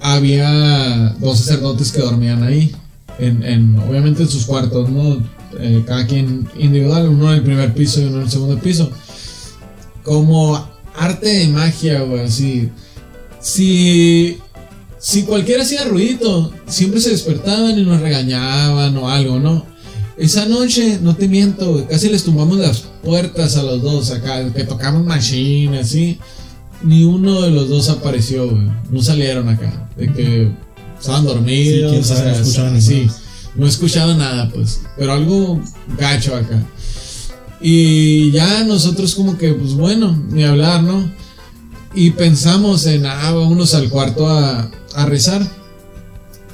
[0.00, 2.72] Había dos sacerdotes que dormían ahí.
[3.18, 5.37] En, en- obviamente en sus cuartos, ¿no?
[5.58, 8.90] Eh, cada quien individual, uno en el primer piso y uno en el segundo piso.
[10.02, 12.70] Como arte de magia, güey, así.
[13.40, 14.38] Si,
[14.98, 19.64] si cualquiera hacía ruidito, siempre se despertaban y nos regañaban o algo, ¿no?
[20.16, 24.52] Esa noche, no te miento, güey, casi les tumbamos las puertas a los dos acá,
[24.52, 26.18] que tocamos machine, así.
[26.82, 28.68] Ni uno de los dos apareció, güey.
[28.90, 29.88] No salieron acá.
[29.96, 30.50] De que
[30.98, 31.90] estaban dormidos.
[31.90, 33.04] Sí, quién sabe, o sea, escuchaban ni sí.
[33.06, 33.17] nada.
[33.58, 34.80] No he escuchado nada, pues.
[34.96, 35.60] Pero algo
[35.98, 36.62] gacho acá.
[37.60, 41.10] Y ya nosotros como que, pues bueno, ni hablar, ¿no?
[41.92, 45.42] Y pensamos en, ah, vámonos al cuarto a, a rezar.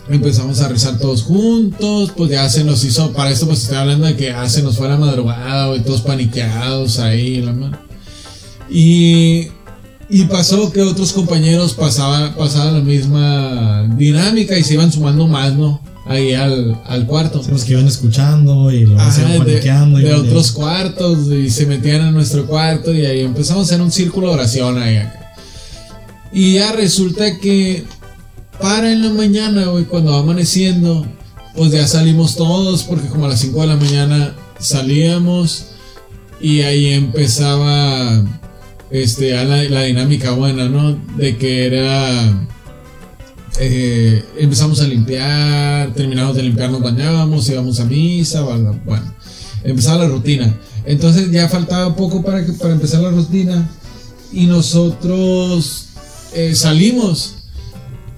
[0.08, 4.06] Empezamos a rezar todos juntos, pues ya se nos hizo, para esto pues estoy hablando
[4.06, 7.78] de que ya se nos fue la madrugada, y todos paniqueados ahí, la madre.
[8.68, 9.48] Y,
[10.10, 15.54] y pasó que otros compañeros pasaban, pasaban la misma dinámica y se iban sumando más,
[15.54, 15.80] ¿no?
[16.06, 17.42] Ahí al, al cuarto.
[17.42, 18.98] Sí, Los que iban escuchando y iban
[19.32, 19.98] de, paniqueando.
[19.98, 23.80] de iban- otros cuartos y se metían en nuestro cuarto y ahí empezamos a hacer
[23.82, 25.32] un círculo de oración ahí acá.
[26.32, 27.84] Y ya resulta que
[28.60, 31.06] para en la mañana, güey, cuando va amaneciendo,
[31.56, 35.66] pues ya salimos todos porque como a las 5 de la mañana salíamos
[36.40, 38.22] y ahí empezaba
[38.90, 40.98] este la, la dinámica buena, ¿no?
[41.16, 42.46] De que era
[43.58, 48.80] eh, empezamos a limpiar, terminamos de limpiar, nos bañábamos, íbamos a misa, bueno,
[49.62, 50.54] empezaba la rutina.
[50.84, 53.68] Entonces ya faltaba poco para, que, para empezar la rutina
[54.32, 55.86] y nosotros
[56.34, 57.36] eh, salimos.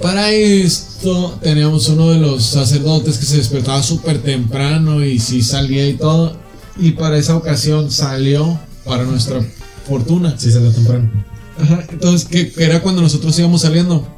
[0.00, 5.88] Para esto teníamos uno de los sacerdotes que se despertaba súper temprano y sí salía
[5.88, 6.36] y todo.
[6.78, 9.40] Y para esa ocasión salió para nuestra
[9.86, 10.34] fortuna.
[10.38, 11.10] Sí, salió temprano.
[11.58, 14.15] Ajá, entonces, que, que era cuando nosotros íbamos saliendo.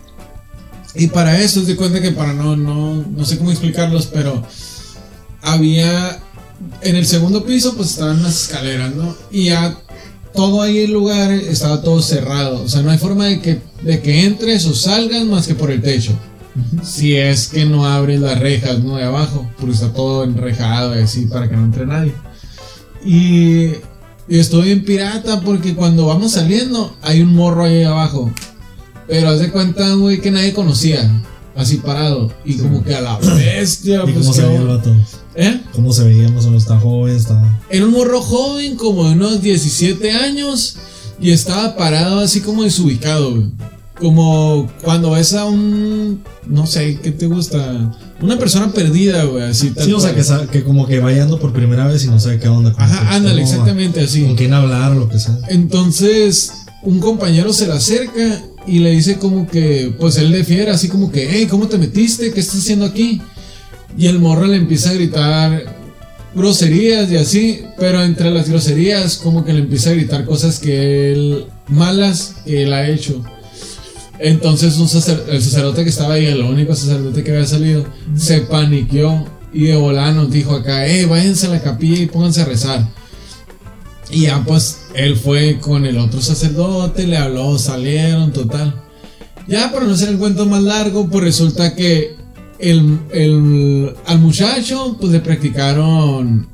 [0.94, 4.42] Y para eso, de cuenta que para no, no, no sé cómo explicarlos, pero
[5.42, 6.18] había
[6.82, 9.14] en el segundo piso, pues estaban las escaleras, ¿no?
[9.30, 9.78] Y ya
[10.34, 12.62] todo ahí el lugar estaba todo cerrado.
[12.62, 15.70] O sea, no hay forma de que, de que entres o salgas más que por
[15.70, 16.12] el techo.
[16.82, 18.96] Si es que no abres las rejas, ¿no?
[18.96, 22.12] De abajo, porque está todo enrejado y así para que no entre nadie.
[23.04, 23.74] Y,
[24.28, 28.32] y estoy en pirata porque cuando vamos saliendo hay un morro ahí abajo.
[29.08, 31.10] Pero haz de cuenta, güey, que nadie conocía.
[31.56, 32.30] Así parado.
[32.44, 34.96] Y como que a la bestia, ¿Y pues cómo se veía el vato?
[35.34, 35.60] ¿Eh?
[35.72, 36.62] ¿Cómo se veía más o menos?
[36.62, 37.16] ¿Estaba joven?
[37.16, 37.60] ¿Estaba...?
[37.70, 40.76] Era un morro joven, como de unos 17 años,
[41.20, 43.46] y estaba parado así como desubicado, güey.
[43.98, 46.22] Como cuando ves a un.
[46.46, 47.92] No sé, ¿qué te gusta?
[48.20, 51.40] Una persona perdida, güey, así tal Sí, o sea, que, que como que vaya andando
[51.40, 52.72] por primera vez y no sabe qué onda.
[52.72, 54.22] que Ajá, ándale, exactamente así.
[54.22, 55.36] Con quién hablar o lo que sea.
[55.48, 56.52] Entonces,
[56.84, 60.88] un compañero se le acerca y le dice como que, pues él le fiera, así
[60.88, 62.32] como que, hey, ¿cómo te metiste?
[62.32, 63.20] ¿Qué estás haciendo aquí?
[63.96, 65.78] Y el morro le empieza a gritar
[66.34, 71.12] groserías y así, pero entre las groserías como que le empieza a gritar cosas que
[71.12, 73.24] él, malas él ha hecho.
[74.18, 74.88] Entonces un
[75.32, 79.76] el sacerdote que estaba ahí, el único sacerdote que había salido, se paniqueó y de
[79.76, 82.88] volada nos dijo acá, hey, váyanse a la capilla y pónganse a rezar.
[84.10, 88.74] Y ya pues él fue con el otro sacerdote, le habló, salieron, total.
[89.46, 92.16] Ya para no hacer el cuento más largo, pues resulta que
[92.58, 96.46] el, el- al muchacho pues le practicaron,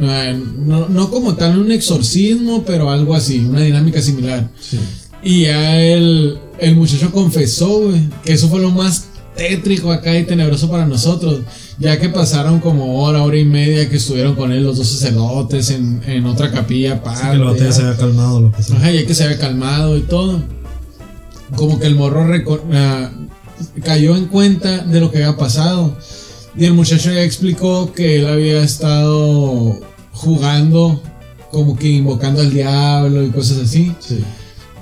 [0.00, 4.48] eh, no, no como tal un exorcismo, pero algo así, una dinámica similar.
[5.22, 9.06] Y ya el, el muchacho confesó, güey, que eso fue lo más
[9.36, 11.40] tétrico acá y tenebroso para nosotros,
[11.78, 15.70] ya que pasaron como hora, hora y media que estuvieron con él los dos sacerdotes
[15.70, 17.38] en, en otra capilla aparte.
[17.38, 17.72] que ya ya.
[17.72, 18.76] se había calmado lo que sea.
[18.76, 20.42] Ajá, ya que se había calmado y todo.
[21.56, 22.26] Como que el morro
[22.72, 23.10] ah,
[23.82, 25.96] cayó en cuenta de lo que había pasado.
[26.56, 29.80] Y el muchacho ya explicó que él había estado
[30.12, 31.02] jugando,
[31.50, 33.92] como que invocando al diablo y cosas así.
[33.98, 34.22] Sí.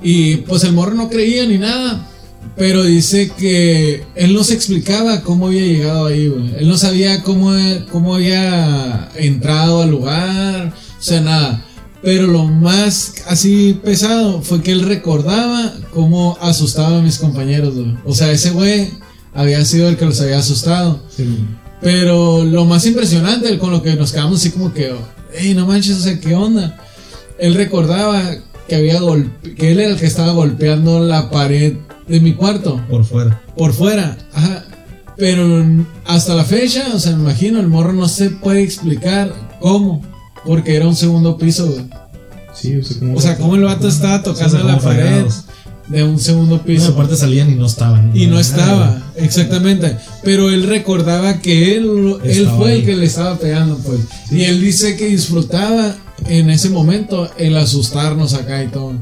[0.03, 2.07] Y pues el morro no creía ni nada.
[2.55, 6.53] Pero dice que él no se explicaba cómo había llegado ahí, güey.
[6.57, 7.51] Él no sabía cómo,
[7.91, 10.73] cómo había entrado al lugar.
[10.99, 11.65] O sea, nada.
[12.03, 17.95] Pero lo más así pesado fue que él recordaba cómo asustaba a mis compañeros, güey.
[18.05, 18.89] O sea, ese güey
[19.33, 21.01] había sido el que los había asustado.
[21.15, 21.25] Sí.
[21.81, 24.93] Pero lo más impresionante, con lo que nos quedamos así como que,
[25.33, 26.77] hey, no manches, o sea, ¿qué onda?
[27.39, 28.37] Él recordaba
[28.67, 31.73] que había golpe que él era el que estaba golpeando la pared
[32.13, 33.41] de mi cuarto Por fuera.
[33.57, 34.63] por fuera, ajá.
[35.17, 35.63] Pero
[36.05, 40.01] hasta la fecha, o sea, me imagino, el morro no se puede explicar cómo,
[40.45, 41.85] porque era un segundo piso, güey.
[42.53, 45.25] Sí, o sea, como O sea, el vato estaba tocando la pared.
[45.87, 46.91] de un segundo No, piso.
[46.93, 48.11] aparte salían y no estaban.
[48.15, 49.97] Y no estaba, exactamente.
[50.23, 52.85] Pero él recordaba que él, él fue el ahí.
[52.85, 53.99] que le estaba pegando, pues.
[54.31, 55.95] Y él dice que disfrutaba
[56.27, 58.93] en ese momento el asustarnos acá y todo.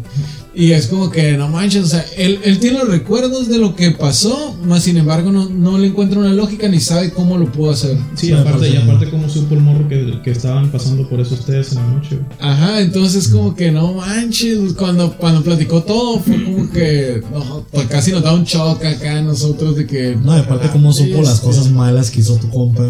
[0.53, 3.73] Y es como que no manches, o sea, él, él tiene los recuerdos de lo
[3.73, 7.49] que pasó, más sin embargo no, no le encuentra una lógica ni sabe cómo lo
[7.49, 7.95] pudo hacer.
[8.15, 11.35] Sí, Sí, aparte, y aparte- cómo supo el morro que, que estaban pasando por eso
[11.35, 12.19] ustedes en la noche.
[12.39, 17.87] Ajá, entonces como que no manches, cuando, cuando platicó todo fue como que no, pues
[17.87, 20.17] casi nos da un shock acá a nosotros de que...
[20.21, 22.83] No, y aparte, cómo supo las cosas malas que hizo tu compa.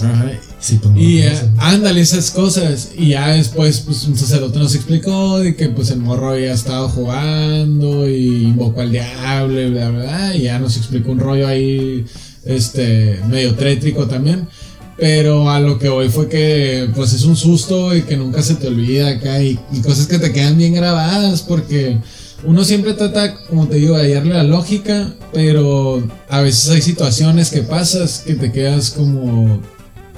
[0.00, 0.12] Güey.
[0.12, 0.30] Ajá,
[0.60, 1.00] Sí, pues no.
[1.00, 2.90] Y eh, ándale esas cosas.
[2.96, 6.88] Y ya después, pues un sacerdote nos explicó de que pues el morro había estado
[6.88, 10.36] jugando y invocó al diablo y bla, bla, bla.
[10.36, 12.04] Y ya nos explicó un rollo ahí,
[12.44, 14.48] este, medio trétrico también.
[14.96, 18.56] Pero a lo que hoy fue que, pues es un susto y que nunca se
[18.56, 19.40] te olvida acá.
[19.40, 21.98] Y, y cosas que te quedan bien grabadas porque
[22.44, 25.14] uno siempre trata, como te digo, de hallarle la lógica.
[25.32, 29.60] Pero a veces hay situaciones que pasas que te quedas como,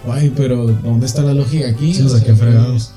[0.08, 1.94] Ay, pero ¿dónde está la lógica aquí?
[1.94, 2.92] Sí, o sea, qué fregados.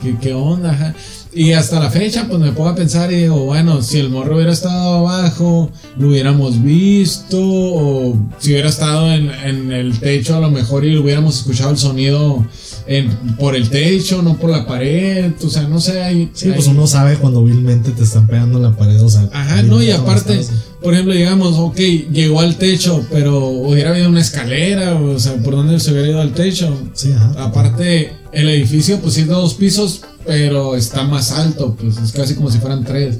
[0.00, 0.72] ¿Qué, qué onda?
[0.72, 0.94] Ajá.
[1.34, 4.34] Y hasta la fecha, pues me pongo a pensar y digo, bueno, si el morro
[4.34, 10.40] hubiera estado abajo, lo hubiéramos visto, o si hubiera estado en, en el techo a
[10.40, 12.44] lo mejor y lo hubiéramos escuchado el sonido
[12.86, 16.30] en- por el techo, no por la pared, o sea, no sé, hay...
[16.34, 19.28] Sí, hay- pues uno sabe cuando vilmente te están pegando en la pared, o sea.
[19.32, 20.40] Ajá, no, y aparte,
[20.82, 21.76] por ejemplo, digamos, ok,
[22.12, 26.20] llegó al techo, pero hubiera habido una escalera, o sea, ¿por dónde se hubiera ido
[26.20, 26.76] al techo?
[26.94, 27.34] Sí, ajá.
[27.44, 32.50] Aparte, el edificio, pues sí dos pisos, pero está más alto, pues es casi como
[32.50, 33.18] si fueran tres.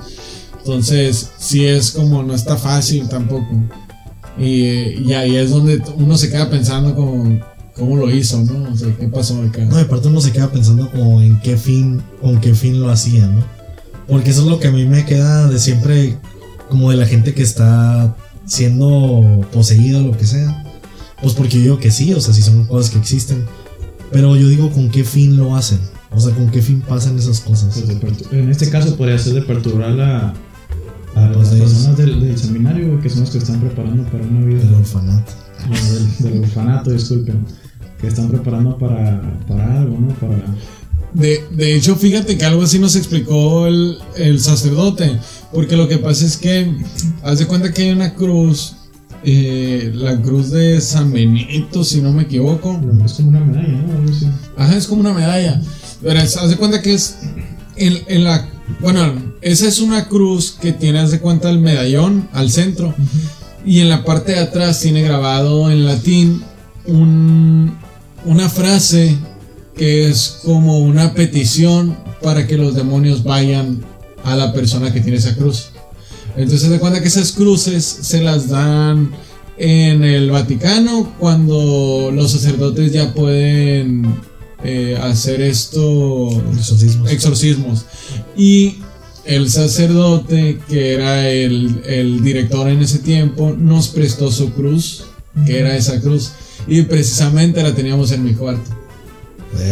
[0.59, 3.49] Entonces, sí es como, no está fácil tampoco.
[4.39, 7.39] Y, y ahí es donde uno se queda pensando como,
[7.75, 8.73] cómo lo hizo, ¿no?
[8.73, 9.65] O sea, ¿qué pasó acá?
[9.65, 12.91] No, y aparte uno se queda pensando como en qué fin, con qué fin lo
[12.91, 13.45] hacía, ¿no?
[14.09, 16.19] Porque eso es lo que a mí me queda de siempre,
[16.69, 18.17] como de la gente que está
[18.47, 20.65] siendo poseído o lo que sea.
[21.21, 23.45] Pues porque yo digo que sí, o sea, sí son cosas que existen.
[24.11, 25.79] Pero yo digo con qué fin lo hacen.
[26.11, 27.83] O sea, con qué fin pasan esas cosas.
[28.01, 30.35] Pues en este caso podría ser de perturbar a,
[31.15, 34.25] a Pues las de personas del, del seminario, que son los que están preparando para
[34.25, 34.63] una vida.
[34.63, 35.33] El orfanato.
[35.69, 37.47] Bueno, del, del orfanato, disculpen.
[38.03, 40.09] Que están preparando para, para algo, ¿no?
[40.17, 40.45] Para.
[41.15, 45.19] De, de hecho, fíjate que algo así nos explicó el, el sacerdote,
[45.53, 46.75] porque lo que pasa es que,
[47.23, 48.75] haz de cuenta que hay una cruz,
[49.25, 52.81] eh, la cruz de San Benito, si no me equivoco.
[53.05, 54.11] Es como una medalla, ¿no?
[54.63, 55.63] Ajá, es como una medalla.
[56.03, 57.17] Pero es- haz de cuenta que es
[57.77, 58.49] en, en la.
[58.81, 62.95] Bueno, esa es una cruz que tiene, haz de cuenta, el medallón al centro.
[63.65, 66.43] Y en la parte de atrás tiene grabado en latín
[66.87, 67.77] un-
[68.25, 69.17] una frase
[69.77, 73.85] que es como una petición para que los demonios vayan
[74.25, 75.71] a la persona que tiene esa cruz.
[76.37, 79.11] Entonces, de cuenta que esas cruces se las dan
[79.59, 84.17] en el Vaticano cuando los sacerdotes ya pueden
[84.65, 87.11] eh, hacer esto Exorcismos.
[87.11, 87.85] exorcismos
[88.37, 88.77] y
[89.25, 95.05] el sacerdote que era el, el director en ese tiempo nos prestó su cruz
[95.47, 96.33] que era esa cruz
[96.67, 98.71] y precisamente la teníamos en mi cuarto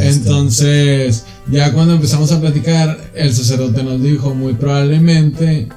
[0.02, 5.68] entonces ya cuando empezamos a platicar el sacerdote nos dijo muy probablemente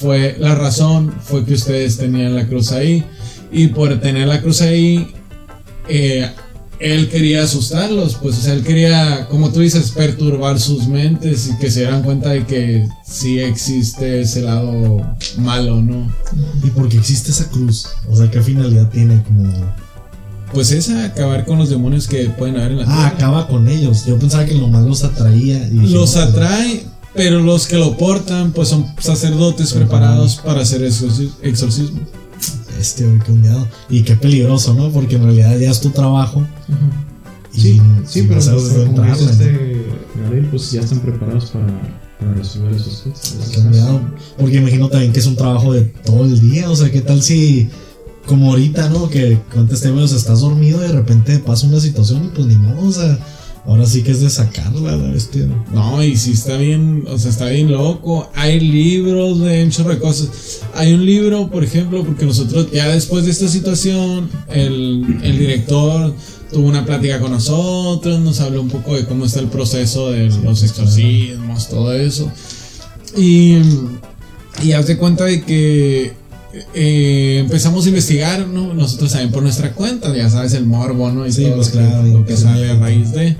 [0.00, 3.04] fue la razón fue que ustedes tenían la cruz ahí
[3.50, 5.12] y por tener la cruz ahí
[5.88, 6.30] eh,
[6.82, 11.56] él quería asustarlos, pues, o sea, él quería, como tú dices, perturbar sus mentes y
[11.58, 15.00] que se dieran cuenta de que sí existe ese lado
[15.38, 16.12] malo, ¿no?
[16.64, 17.86] ¿Y por qué existe esa cruz?
[18.08, 19.22] O sea, ¿qué finalidad tiene?
[19.22, 19.48] Como.
[20.52, 23.06] Pues esa, acabar con los demonios que pueden haber en la Ah, tierra.
[23.08, 24.04] acaba con ellos.
[24.04, 25.66] Yo pensaba que nomás los atraía.
[25.68, 26.84] Y dije, Los no, pues, atrae,
[27.14, 32.00] pero los que lo portan, pues son sacerdotes preparados para hacer exorci- exorcismo.
[32.78, 33.66] Este, güey, qué hundiado.
[33.88, 34.90] Y qué peligroso, ¿no?
[34.90, 36.44] Porque en realidad ya es tu trabajo.
[37.54, 39.30] y- Sí, y sí, no pero, sabes pero como dice ¿no?
[39.30, 39.86] este
[40.22, 41.66] Gabriel, pues ya están preparados para,
[42.18, 43.48] para resolver esos cosas.
[43.52, 44.00] Qué hundiado.
[44.38, 46.70] Porque imagino también que es un trabajo de todo el día.
[46.70, 47.68] O sea, ¿qué tal si.
[48.26, 49.08] Como ahorita, ¿no?
[49.08, 52.88] Que o sea, estás dormido y de repente pasa una situación y pues ni modo,
[52.88, 53.18] o sea,
[53.66, 55.46] ahora sí que es de sacarla la bestia.
[55.46, 55.64] ¿no?
[55.72, 58.30] No, y sí está bien, o sea, está bien loco.
[58.34, 60.60] Hay libros de un de cosas.
[60.74, 66.14] Hay un libro, por ejemplo, porque nosotros ya después de esta situación, el, el director
[66.52, 70.28] tuvo una plática con nosotros, nos habló un poco de cómo está el proceso de
[70.28, 72.30] los exorcismos, todo eso.
[73.16, 73.58] Y,
[74.62, 76.12] y haz de cuenta de que
[76.74, 78.74] eh, empezamos a investigar, ¿no?
[78.74, 81.26] Nosotros también por nuestra cuenta, ya sabes, el morbo, ¿no?
[81.26, 83.36] Y Sí, todo pues lo que- claro, lo que sale a raíz de.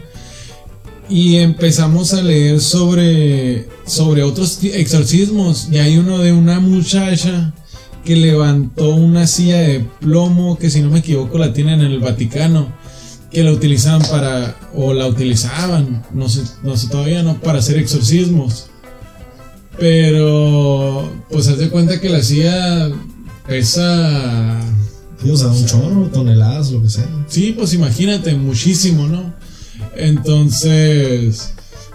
[1.08, 5.68] Y empezamos a leer sobre, sobre otros exorcismos.
[5.70, 7.52] Y hay uno de una muchacha
[8.04, 12.00] que levantó una silla de plomo que si no me equivoco la tienen en el
[12.00, 12.72] Vaticano.
[13.30, 17.78] Que la utilizaban para, o la utilizaban, no sé, no sé todavía, no, para hacer
[17.78, 18.66] exorcismos.
[19.78, 22.90] Pero, pues haz de cuenta que la silla
[23.46, 24.60] pesa
[25.22, 27.06] Sí, o sea, un chorro, toneladas, lo que sea.
[27.28, 29.32] Sí, pues imagínate, muchísimo, ¿no?
[29.94, 31.52] Entonces,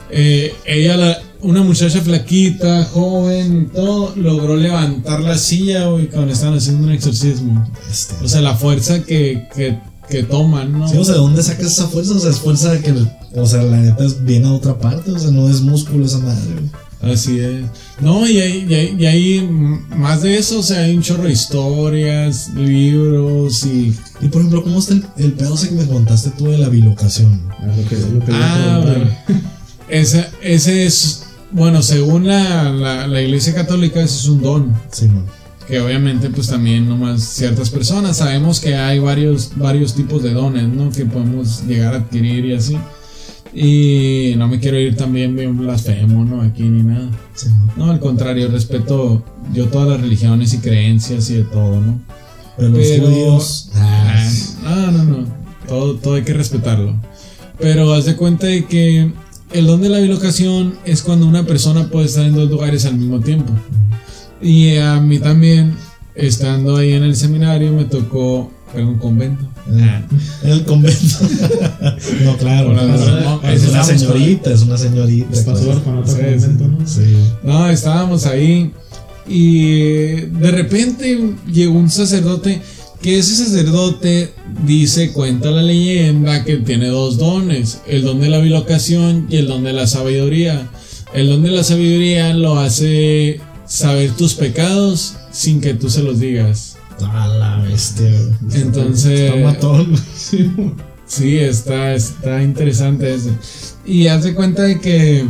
[0.10, 6.32] eh, ella, la- una muchacha flaquita, joven y todo, logró levantar la silla, güey, cuando
[6.34, 7.70] estaban haciendo un exorcismo.
[7.92, 8.16] Este.
[8.24, 9.78] O sea, la fuerza que, que,
[10.10, 10.88] que toman, ¿no?
[10.88, 12.14] Sí, o sea, ¿de dónde sacas esa fuerza?
[12.16, 12.94] O sea, es fuerza que,
[13.36, 16.54] o sea, la neta viene a otra parte, o sea, no es músculo esa madre,
[16.54, 16.87] güey.
[17.02, 17.66] Así es.
[18.02, 19.50] No, y hay, y hay, y hay
[19.96, 23.96] más de eso, o sea, hay un chorro de historias, libros y...
[24.20, 26.70] Y por ejemplo, ¿cómo está el, el pedo ese que me contaste tú de la
[26.70, 27.40] bilocación?
[27.60, 29.12] Ah, lo que, lo que le Ah, bueno.
[29.90, 34.74] Ese, ese es, bueno, según la, la, la iglesia católica, ese es un don.
[34.92, 35.26] Sí, man.
[35.68, 38.18] Que obviamente, pues también nomás ciertas personas.
[38.18, 40.90] Sabemos que hay varios, varios tipos de dones, ¿no?
[40.90, 42.78] Que podemos llegar a adquirir y así.
[43.60, 46.44] Y no me quiero ir también bien blasfemo, ¿no?
[46.44, 47.10] Aquí ni nada.
[47.34, 47.48] Sí.
[47.76, 52.00] No, al contrario, respeto yo todas las religiones y creencias y de todo, ¿no?
[52.56, 53.72] Pero los Pero- judíos.
[53.74, 54.30] Ah,
[54.66, 55.28] Ah, no, no, no.
[55.68, 56.96] Todo, todo hay que respetarlo.
[57.60, 59.12] Pero haz de cuenta de que
[59.54, 62.96] el don de la bilocación es cuando una persona puede estar en dos lugares al
[62.98, 63.52] mismo tiempo.
[64.42, 65.74] Y a mí también,
[66.14, 69.46] estando ahí en el seminario, me tocó en un convento.
[69.70, 70.02] Ah.
[70.44, 71.18] en el convento.
[72.24, 72.74] no, claro.
[72.74, 73.42] Bueno, claro.
[73.42, 75.44] no, es una estamos señorita, es una señorita.
[75.44, 75.84] Claro.
[75.84, 76.88] con otro Sí, convento, ¿no?
[76.88, 77.16] Sí.
[77.44, 78.72] No, estábamos ahí
[79.28, 82.62] y de repente llegó un sacerdote
[83.02, 84.34] que ese sacerdote
[84.66, 89.48] dice, cuenta la leyenda que tiene dos dones, el don de la bilocación y el
[89.48, 90.70] don de la sabiduría.
[91.14, 96.20] El don de la sabiduría lo hace saber tus pecados sin que tú se los
[96.20, 96.77] digas.
[97.06, 98.12] A la bestia.
[98.54, 99.96] Entonces, Está matón.
[101.08, 103.32] Sí, está, está interesante ese.
[103.86, 105.26] Y haz de cuenta de que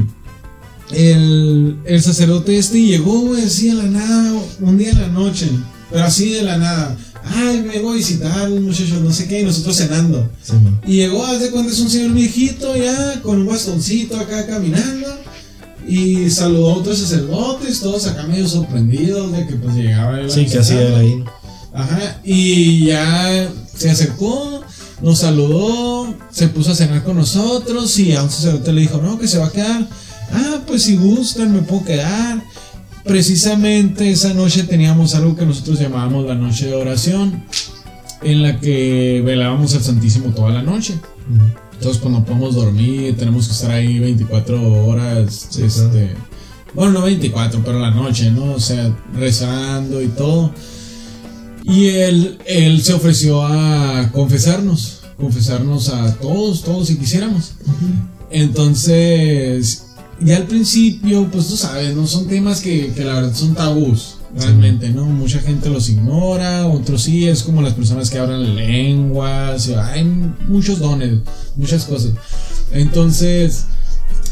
[0.91, 5.47] el, el sacerdote este llegó, así de la nada, un día en la noche,
[5.91, 6.97] pero así de la nada.
[7.23, 10.29] Ay, me vengo a visitar un muchacho, no sé qué, y nosotros cenando.
[10.41, 10.53] Sí.
[10.87, 15.07] Y llegó, haz de cuenta, es un señor viejito ya, con un bastoncito acá caminando.
[15.87, 20.45] Y saludó a otros sacerdotes, todos acá medio sorprendidos de que pues llegaba a Sí,
[20.45, 21.23] que hacía él ahí.
[21.73, 24.61] Ajá, y ya se acercó,
[25.01, 29.19] nos saludó, se puso a cenar con nosotros y a un sacerdote le dijo, no,
[29.19, 29.87] que se va a quedar.
[30.31, 32.41] Ah, pues si gustan, me puedo quedar.
[33.03, 37.45] Precisamente esa noche teníamos algo que nosotros llamábamos la noche de oración,
[38.21, 40.95] en la que velábamos al Santísimo toda la noche.
[41.73, 46.19] Entonces, pues no podemos dormir, tenemos que estar ahí 24 horas, Sí, este, claro.
[46.73, 48.53] bueno, no 24, pero la noche, ¿no?
[48.53, 50.51] O sea, rezando y todo.
[51.67, 57.53] Y él, él se ofreció a confesarnos, confesarnos a todos, todos si quisiéramos.
[58.31, 59.87] Entonces,
[60.21, 62.07] ya al principio, pues tú sabes, ¿no?
[62.07, 65.05] Son temas que, que la verdad son tabús, realmente, ¿no?
[65.05, 70.05] Mucha gente los ignora, otros sí, es como las personas que hablan lenguas, hay
[70.47, 71.19] muchos dones,
[71.57, 72.11] muchas cosas.
[72.71, 73.65] Entonces,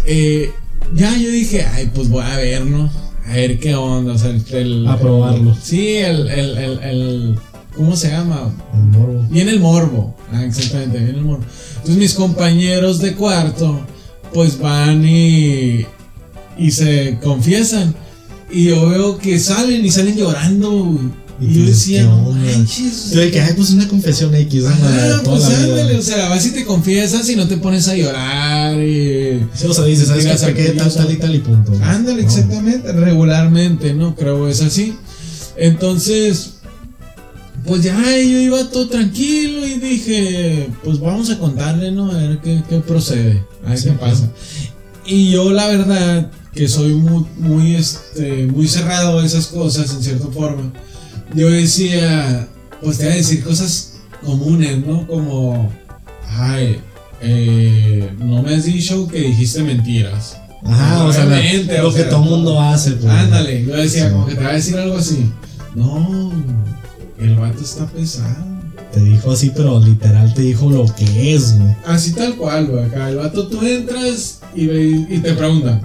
[0.05, 0.51] eh,
[0.95, 2.89] ya yo dije, ay, pues voy a ver, ¿no?
[3.27, 4.43] A ver qué onda, o sea, el...
[4.53, 5.55] el- A probarlo.
[5.61, 7.35] Sí, el, el, el, el-
[7.75, 8.53] ¿Cómo se llama?
[8.73, 9.25] El morbo.
[9.29, 10.15] Viene el morbo.
[10.31, 11.43] Ah, exactamente, viene el morbo.
[11.73, 13.81] Entonces mis compañeros de cuarto,
[14.33, 15.85] pues van y,
[16.57, 17.93] y se confiesan.
[18.51, 20.99] Y yo veo que salen y salen llorando.
[21.39, 23.11] Y Y, yo decía, ¿qué no manches.
[23.11, 24.69] De que, ay, pues una confesión X, ¿no?
[25.23, 28.81] Toda pues ándale, o sea, vas y te confiesas y no te pones a llorar.
[28.81, 29.45] Y...
[29.53, 30.47] Sí, o sea, dices, ¿sabes qué?
[30.53, 31.71] Pequé tal, tal y tal y punto.
[31.73, 31.85] ¿no?
[31.85, 34.15] Ándale, exactamente, regularmente, ¿no?
[34.15, 34.95] Creo es así.
[35.57, 36.55] Entonces,
[37.65, 42.11] pues ya yo iba todo tranquilo y dije, pues vamos a contarle, ¿no?
[42.11, 44.29] A ver qué, qué procede, a ver Sí, qué pasa.
[45.05, 50.03] Y yo la verdad que soy muy, muy, este, muy cerrado a esas cosas en
[50.03, 50.71] cierta forma.
[51.35, 52.47] Yo decía,
[52.81, 55.05] pues te voy a decir cosas comunes, ¿no?
[55.05, 55.71] Como,
[56.29, 56.79] ay,
[57.21, 60.37] eh, no me has dicho que dijiste mentiras.
[60.65, 62.91] Ajá, o sea, lo o que sea, todo mundo hace.
[62.93, 63.05] Pues.
[63.11, 64.11] Ándale, yo decía Sí.
[64.13, 65.29] como que te va a decir algo así.
[65.75, 66.31] No,
[67.19, 68.45] el vato está pesado.
[68.93, 71.75] Te dijo así, pero literal te dijo lo que es, güey.
[71.85, 72.85] Así tal cual, güey.
[72.85, 75.81] Acá el vato tú entras y, ve- y te preguntan.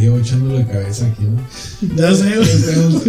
[0.00, 1.96] Yo echándolo de cabeza aquí, ¿no?
[1.96, 2.24] Ya sé,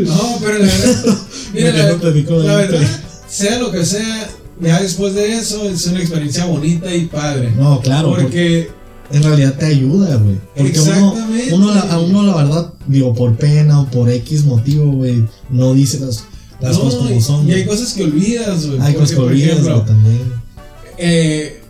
[0.03, 1.17] No, pero la verdad.
[1.53, 2.87] Mira, la, verdad,
[3.27, 4.29] sea lo que sea,
[4.61, 7.51] ya después de eso es una experiencia bonita y padre.
[7.57, 8.09] No, claro.
[8.15, 8.69] porque-
[9.09, 10.35] en realidad te ayuda, güey.
[10.53, 11.53] Porque uno, Exactamente.
[11.53, 15.73] uno la- a uno la verdad, digo, por pena o por X motivo, güey, no
[15.73, 16.25] dice las,
[16.59, 17.47] las No, cosas como son.
[17.47, 18.81] Y hay cosas que olvidas, güey.
[18.81, 20.19] Hay cosas que olvidas, güey, también.
[20.97, 21.61] eh,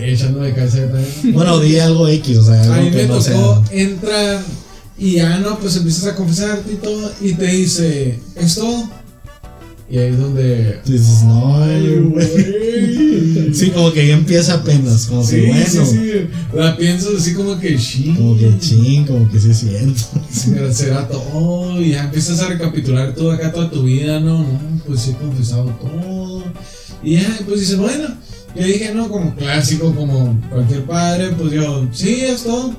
[0.00, 1.34] echándome cabeza también.
[1.34, 3.62] Bueno, di algo X, o sea, A algo mí que me no tocó sea.
[3.82, 4.42] entrar
[4.98, 8.88] y ya no, pues empiezas a confesarte y todo, y te dice, ¿es todo?
[9.90, 10.80] Y ahí es donde.
[10.84, 11.58] Tú dices, no,
[12.10, 13.34] güey.
[13.54, 15.64] Sí, como que ya empieza apenas, como Sí, que bueno.
[15.66, 16.12] sí, sí.
[16.54, 18.12] La piensas así como que sí.
[18.16, 20.02] Como que ching, como que sí siento.
[20.30, 24.80] Será, será todo, y ya empiezas a recapitular todo acá, toda tu vida, no, no,
[24.86, 26.42] pues sí he confesado todo.
[27.02, 28.08] Y ya, pues dices, bueno,
[28.54, 32.74] yo dije, no, como clásico, como cualquier padre, pues yo, sí, es todo,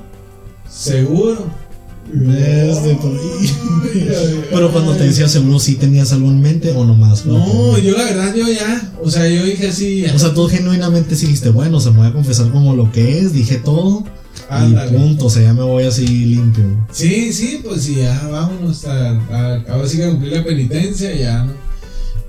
[0.68, 1.66] seguro.
[2.12, 2.96] Desde
[4.50, 7.26] Pero cuando te decía seguro, ¿sí tenías algo en mente o nomás?
[7.26, 11.16] No, yo la verdad, yo ya, o sea, yo dije así, O sea, tú genuinamente
[11.16, 14.04] sí dijiste, bueno, se me voy a confesar como lo que es, dije todo
[14.48, 14.92] ándale.
[14.92, 16.64] y punto, o sea, ya me voy así limpio.
[16.92, 21.12] Sí, sí, pues sí, ya vámonos a, a, ahora sí que a cumplir la penitencia,
[21.14, 21.65] ya, ¿no?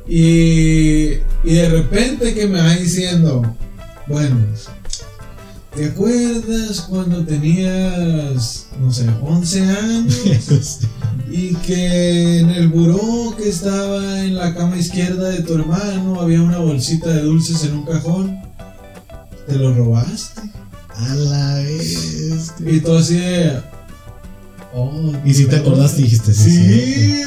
[0.07, 3.55] Y, y de repente que me va diciendo,
[4.07, 4.37] bueno,
[5.75, 10.79] ¿te acuerdas cuando tenías, no sé, 11 años?
[11.29, 16.41] Y que en el buró que estaba en la cama izquierda de tu hermano había
[16.41, 18.39] una bolsita de dulces en un cajón.
[19.45, 20.41] ¿Te lo robaste?
[20.95, 22.53] A la vez.
[22.65, 23.61] Y tú así de...
[24.73, 26.49] Oh, Y si te acordaste, dijiste, sí.
[26.51, 27.21] Sí,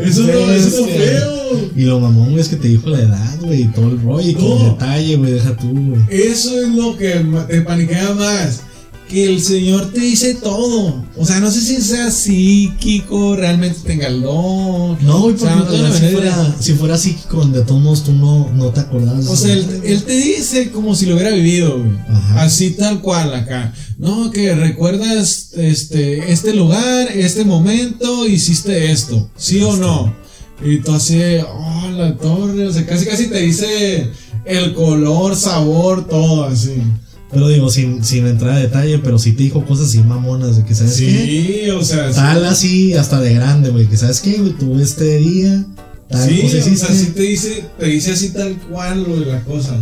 [0.00, 1.04] eso no, eso es lo Bestia.
[1.04, 1.70] feo.
[1.76, 4.28] Y lo mamón, güey, es que te dijo la edad, güey, y todo el rollo,
[4.28, 4.64] y con No.
[4.72, 6.00] detalle, güey, deja tú, güey.
[6.10, 8.60] Eso es lo que te paniquea más.
[9.12, 11.04] Que el Señor te dice todo.
[11.18, 14.96] O sea, no sé si sea psíquico, realmente tenga el don.
[15.04, 18.14] No, güey, O porque sea, no si, fuera, si fuera psíquico, de todos modos tú
[18.14, 19.26] no, no te acordabas.
[19.26, 21.94] O sea, él, te dice como si lo hubiera vivido, güey.
[22.08, 22.44] Ajá.
[22.44, 23.74] Así tal cual acá.
[23.98, 29.28] No, que recuerdas este, este lugar, este momento, hiciste esto.
[29.36, 30.16] ¿Sí o no?
[30.64, 32.66] Y tú así, oh, la torre.
[32.66, 34.10] O sea, casi casi te dice
[34.46, 36.80] el color, sabor, todo así.
[37.32, 40.64] Pero digo, sin, sin entrar a detalle, pero sí te dijo cosas así mamonas, de
[40.64, 41.62] que, ¿sabes qué?
[41.64, 42.16] Sí, o sea, sí.
[42.16, 44.52] Tal así, hasta de grande, güey, que, ¿sabes qué, güey?
[44.52, 45.64] Tú este día,
[46.08, 49.26] tal Sí, cosa o sea, sí te dice, te dice así tal cual lo de
[49.26, 49.76] la cosa.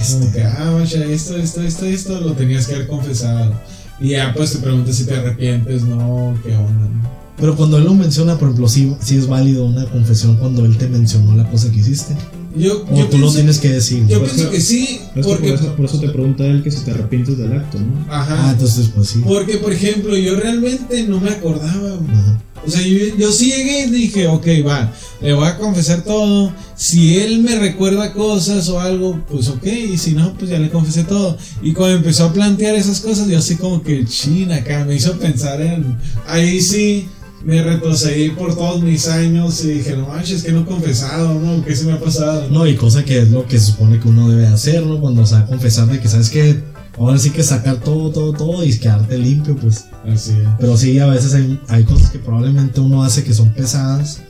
[0.00, 0.14] Este.
[0.14, 3.54] Como que, ah, macha, esto, esto, esto, esto lo tenías que haber confesado.
[4.00, 7.14] Y ya pues te preguntas si te arrepientes, no, qué onda, ¿no?
[7.36, 10.78] Pero cuando él lo menciona, por ejemplo, sí, sí es válido una confesión cuando él
[10.78, 12.14] te mencionó la cosa que hiciste.
[12.56, 14.06] Yo, O yo tú lo pienso- tienes que decir.
[14.06, 15.48] Yo pienso que sí, porque.
[15.50, 18.06] por, eso, por eso te pregunta él que si te arrepientes del acto, ¿no?
[18.08, 18.50] Ah, Ajá.
[18.52, 19.20] entonces, pues sí.
[19.24, 21.94] Porque, por ejemplo, yo realmente no me acordaba.
[21.94, 22.40] Ajá.
[22.66, 24.90] O sea, yo, yo sí llegué y dije, ok, va,
[25.20, 26.50] le voy a confesar todo.
[26.76, 30.70] Si él me recuerda cosas o algo, pues ok, y si no, pues ya le
[30.70, 31.36] confesé todo.
[31.62, 35.12] Y cuando empezó a plantear esas cosas, yo así como que china acá, me hizo
[35.18, 35.98] pensar en.
[36.26, 37.06] Ahí sí
[37.44, 41.64] me retrocedí por todos mis años y dije, no manches, que no he confesado, ¿no?
[41.64, 42.48] ¿Qué se me ha pasado?
[42.50, 45.00] No, y cosa que es lo que se supone que uno debe hacer, ¿no?
[45.00, 46.62] Cuando se va a confesar de que, ¿sabes qué?
[46.98, 49.86] Ahora sí que sacar todo, todo, todo y quedarte limpio, pues.
[50.06, 50.48] Así es.
[50.58, 54.22] Pero sí, a veces hay, hay cosas que probablemente uno hace que son pesadas.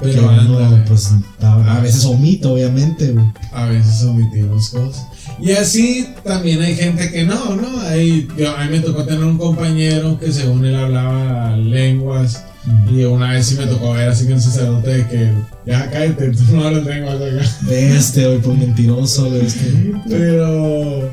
[0.00, 0.84] que Pero uno, ándale.
[0.86, 1.10] pues,
[1.42, 3.26] a, a veces omite, obviamente, güey.
[3.52, 5.04] A veces omitimos cosas.
[5.38, 7.80] Y así también hay gente que no, ¿no?
[7.82, 12.42] Hay, yo, a mí me tocó tener un compañero que según él hablaba lenguas.
[12.90, 15.30] Y una vez sí me tocó ver así que un sacerdote de que
[15.66, 17.70] ya cállate, tú no hablas lenguas acá.
[17.70, 19.36] Este, güey, pues mentiroso.
[19.36, 19.92] Este.
[20.08, 21.10] Pero,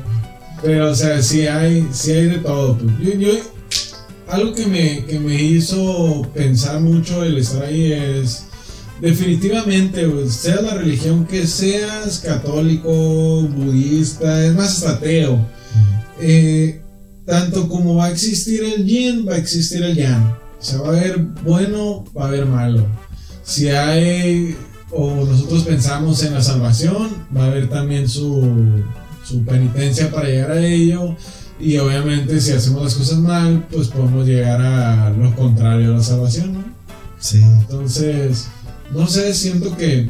[0.62, 2.78] pero o sea, sí hay, sí hay de todo.
[2.78, 2.92] pues.
[3.00, 3.38] Yo, yo-
[4.26, 8.46] algo que me, que me hizo pensar mucho el estar ahí es
[9.00, 15.46] definitivamente, sea la religión que seas, católico, budista, es más hasta ateo,
[16.20, 16.80] eh,
[17.26, 20.36] tanto como va a existir el yin, va a existir el yang.
[20.60, 22.86] O sea, va a haber bueno, va a haber malo.
[23.42, 24.56] Si hay,
[24.90, 28.82] o nosotros pensamos en la salvación, va a haber también su,
[29.24, 31.16] su penitencia para llegar a ello.
[31.60, 36.02] Y obviamente si hacemos las cosas mal, pues podemos llegar a lo contrario a la
[36.02, 36.64] salvación, ¿no?
[37.20, 37.40] Sí.
[37.40, 38.48] Entonces,
[38.94, 40.08] no sé, siento que,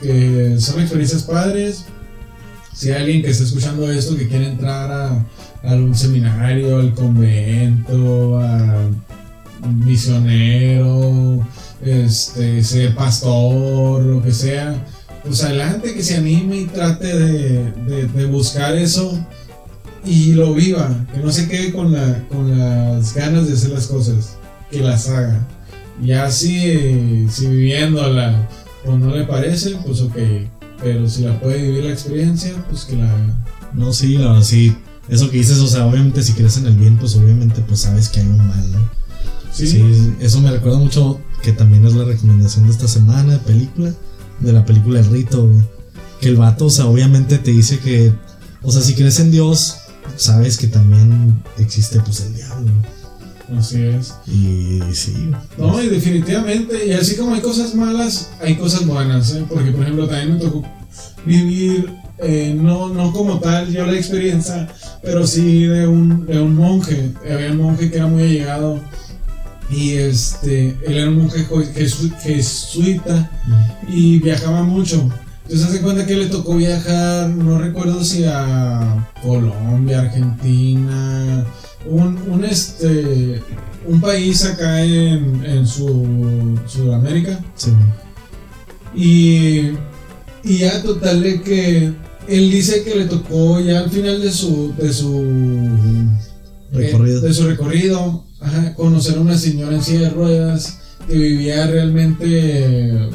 [0.00, 1.84] que son experiencias padres.
[2.74, 5.24] Si hay alguien que está escuchando esto que quiere entrar a,
[5.74, 8.80] un seminario, al convento, a
[9.84, 11.46] misionero,
[11.84, 14.84] este, ser pastor, lo que sea,
[15.24, 19.18] pues adelante que se anime y trate de, de- de buscar eso
[20.04, 23.86] y lo viva, que no se quede con, la, con las ganas de hacer las
[23.88, 24.36] cosas,
[24.70, 25.46] que las haga.
[26.02, 28.48] Ya si, si viviéndola
[28.84, 30.16] o no le parece, pues ok.
[30.82, 33.34] Pero si la puede vivir la experiencia, pues que la haga.
[33.72, 34.76] No, sí, la verdad, sí.
[35.08, 38.08] eso que dices, o sea, obviamente si crees en el bien, pues obviamente pues sabes
[38.08, 38.90] que hay un mal, ¿no?
[39.52, 39.82] Sí.
[40.20, 43.90] eso me recuerda mucho que también es la recomendación de esta semana de película,
[44.40, 45.62] de la película El Rito, güey.
[46.20, 48.12] Que el vato, o sea, obviamente te dice que,
[48.62, 49.76] o sea, si crees en Dios,
[50.16, 52.70] sabes que también existe pues el diablo.
[53.56, 54.14] Así es.
[54.26, 55.30] Y sí.
[55.56, 59.44] No, y definitivamente, y así como hay cosas malas, hay cosas buenas, ¿eh?
[59.48, 60.64] Porque, por ejemplo, también me tocó
[61.24, 64.68] vivir, eh, no, no como tal yo la experiencia,
[65.02, 67.12] pero sí de un, de un monje.
[67.30, 68.80] Había un monje que era muy allegado
[69.70, 71.46] y este, él era un monje
[72.22, 73.30] jesuita
[73.88, 75.08] y viajaba mucho.
[75.44, 81.44] Entonces hace cuenta que le tocó viajar, no recuerdo si a Colombia, Argentina,
[81.88, 83.42] un, un este
[83.86, 87.40] un país acá en, en su, Sudamérica.
[87.54, 87.70] Sí.
[88.94, 89.70] Y,
[90.42, 91.92] y ya total de que
[92.28, 96.08] él dice que le tocó ya al final de su de su
[96.72, 98.24] recorrido, de su recorrido
[98.76, 103.08] conocer a una señora en silla de ruedas que vivía realmente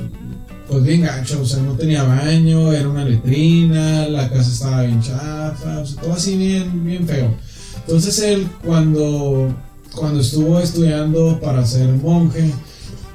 [0.68, 5.02] pues bien gacho, o sea, no tenía baño, era una letrina, la casa estaba bien
[5.02, 7.36] chafa, todo así bien, bien feo.
[7.86, 9.54] Entonces él cuando,
[9.96, 12.52] cuando estuvo estudiando para ser monje,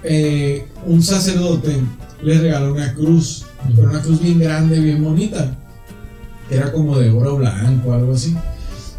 [0.02, 1.80] eh, un sacerdote
[2.22, 3.44] le regaló una cruz,
[3.74, 5.56] pero una cruz bien grande, bien bonita.
[6.50, 8.36] Era como de oro blanco, algo así.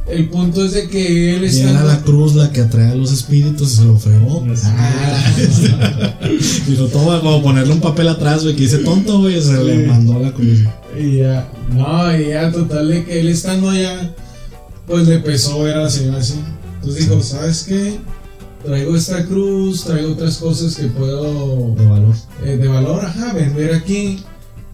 [0.09, 1.69] El punto es de que él está.
[1.69, 4.45] Era la cruz la que atrae a los espíritus y se lo fregó.
[4.63, 6.13] Ah,
[6.67, 10.17] Dijo, toma, como ponerle un papel atrás, güey, que dice tonto, güey, se le mandó
[10.19, 10.59] la cruz.
[10.97, 14.13] Y ya, no, y ya, total, de que él estando allá,
[14.87, 16.39] pues le pesó ver a la señora así.
[16.75, 17.99] Entonces dijo, ¿sabes qué?
[18.63, 21.75] Traigo esta cruz, traigo otras cosas que puedo.
[21.75, 22.15] De valor.
[22.43, 24.23] Eh, de valor, ajá, vender aquí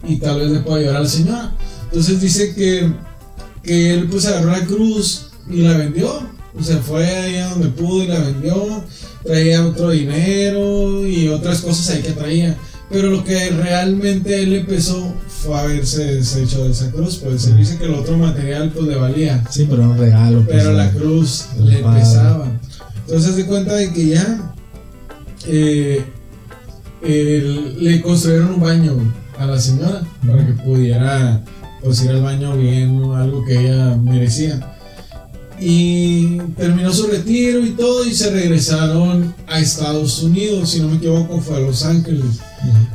[0.08, 1.56] y tal vez le pueda ayudar a la señora.
[1.90, 2.94] Entonces dice que
[3.64, 6.22] que él pues agarró la cruz y la vendió.
[6.56, 8.84] O sea, fue allá donde pudo y la vendió.
[9.24, 12.58] Traía otro dinero y otras cosas ahí que traía.
[12.90, 17.18] Pero lo que realmente él le pesó fue haberse deshecho de esa cruz.
[17.24, 19.44] Pues él dice que el otro material pues le valía.
[19.50, 20.44] Sí, pero un regalo.
[20.44, 22.48] Pues, pero la cruz le pesaba.
[23.06, 24.54] Entonces se cuenta de que ya
[25.48, 26.04] eh,
[27.02, 31.44] le construyeron un baño a la señora para que pudiera
[31.82, 34.78] pues ir al baño bien, algo que ella merecía.
[35.60, 40.96] Y terminó su retiro y todo y se regresaron a Estados Unidos, si no me
[40.96, 42.40] equivoco fue a Los Ángeles.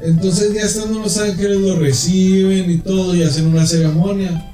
[0.02, 4.52] Entonces ya estando en Los Ángeles lo reciben y todo y hacen una ceremonia.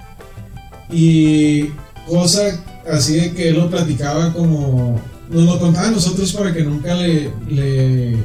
[0.90, 1.70] Y
[2.08, 5.00] cosa así de que él lo platicaba como
[5.30, 8.16] nos lo contaba a nosotros para que nunca le, le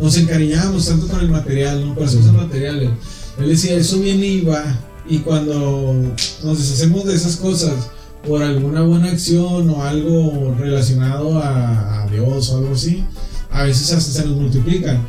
[0.00, 1.94] nos encariñábamos tanto con el material, ¿no?
[1.94, 2.90] Con cosas materiales.
[3.38, 4.64] Él decía, eso viene y va
[5.08, 5.94] y cuando
[6.42, 7.90] nos deshacemos de esas cosas
[8.26, 13.02] por alguna buena acción o algo relacionado a, Dios o algo así,
[13.50, 15.04] a veces hasta se nos multiplican.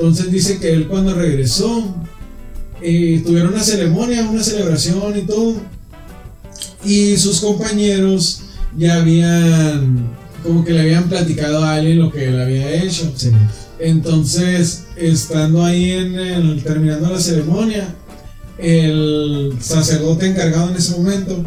[0.00, 1.94] Entonces dice que él cuando regresó,
[2.80, 5.56] eh, tuvieron una ceremonia, una celebración y todo,
[6.82, 8.44] y sus compañeros
[8.78, 10.08] ya habían,
[10.42, 13.12] como que le habían platicado a alguien lo que él había hecho.
[13.78, 17.94] Entonces, estando ahí en el, terminando la ceremonia,
[18.56, 21.44] el sacerdote encargado en ese momento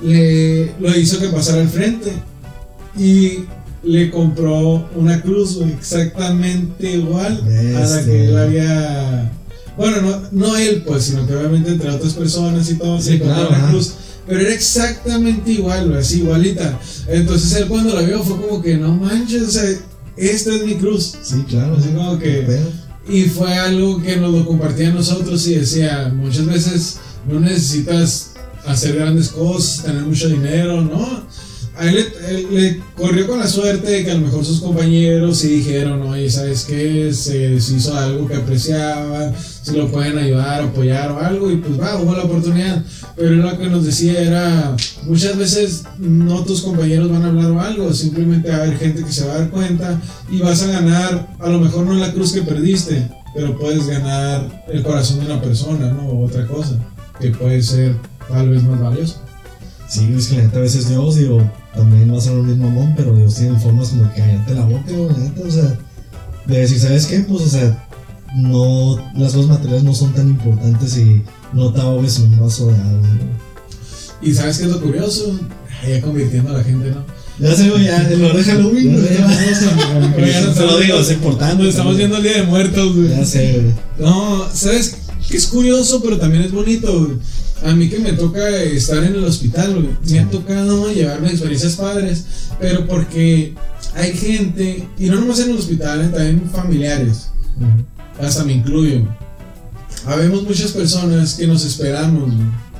[0.00, 2.12] le lo hizo que pasara al frente.
[2.96, 3.40] Y
[3.82, 7.42] le compró una cruz exactamente igual
[7.76, 9.32] a la que él había
[9.76, 13.48] bueno no, no él pues sino que obviamente entre otras personas y todo se compró
[13.48, 13.94] una cruz
[14.26, 16.78] pero era exactamente igual así igualita.
[17.08, 19.68] Entonces él cuando la vio fue como que no manches o sea
[20.16, 22.46] esta es mi cruz sí claro así como que
[23.08, 26.98] y fue algo que nos lo compartía a nosotros y decía, muchas veces
[27.28, 28.32] no necesitas
[28.66, 31.24] hacer grandes cosas, tener mucho dinero, ¿no?
[31.74, 32.06] A él,
[32.50, 36.30] le corrió con la suerte de que a lo mejor sus compañeros sí dijeron, oye,
[36.30, 37.12] ¿sabes qué?
[37.14, 39.32] Se, hizo algo que apreciaba,
[39.62, 42.84] si lo pueden ayudar, apoyar o algo, y pues va, hubo la oportunidad.
[43.16, 47.60] Pero lo que nos decía era, muchas veces no tus compañeros van a hablar o
[47.60, 50.00] algo, simplemente va a haber gente que se va a dar cuenta
[50.30, 54.64] y vas a ganar, a lo mejor no la cruz que perdiste, pero puedes ganar
[54.68, 56.06] el corazón de una persona, ¿no?
[56.06, 56.76] O otra cosa,
[57.18, 57.96] que puede ser
[58.28, 59.22] tal vez más valioso.
[59.88, 61.42] Sí, es que la gente a veces Dios, digo,
[61.74, 64.64] también va a ser un mismo mamón, pero Dios tiene formas como que callarte la
[64.64, 65.78] boca, neta, o sea,
[66.46, 67.20] de decir, ¿sabes qué?
[67.20, 67.88] Pues, o sea,
[68.36, 71.22] no, las cosas materiales no son tan importantes y
[71.52, 73.08] no te ahogues en un vaso de agua,
[74.20, 75.38] Y ¿sabes qué es lo curioso?
[75.88, 77.04] Ya convirtiendo a la gente, ¿no?
[77.38, 79.06] Ya sé, güey, ya, lo de Halloween, güey.
[80.54, 81.68] Te lo digo, es importante.
[81.68, 83.08] Estamos viendo el Día de Muertos, güey.
[83.08, 83.74] Ya sé, güey.
[83.98, 87.18] No, ¿sabes qué es curioso, pero también es bonito, güey?
[87.64, 92.24] A mí que me toca estar en el hospital, me ha tocado llevarme experiencias padres,
[92.60, 93.54] pero porque
[93.94, 97.28] hay gente, y no nomás en el hospital, eh, también familiares,
[98.20, 99.02] hasta me incluyo.
[100.06, 102.32] Habemos muchas personas que nos esperamos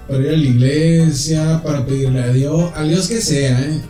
[0.08, 3.80] para ir a la iglesia, para pedirle a Dios, a Dios que sea, ¿eh?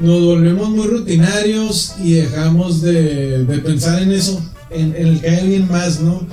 [0.00, 5.28] Nos volvemos muy rutinarios y dejamos de, de pensar en eso, en, en el que
[5.28, 6.26] hay alguien más, ¿no?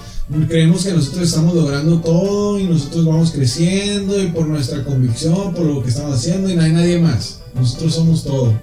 [0.47, 5.65] Creemos que nosotros estamos logrando todo y nosotros vamos creciendo y por nuestra convicción, por
[5.65, 7.41] lo que estamos haciendo y no hay nadie más.
[7.56, 8.53] Nosotros somos todo.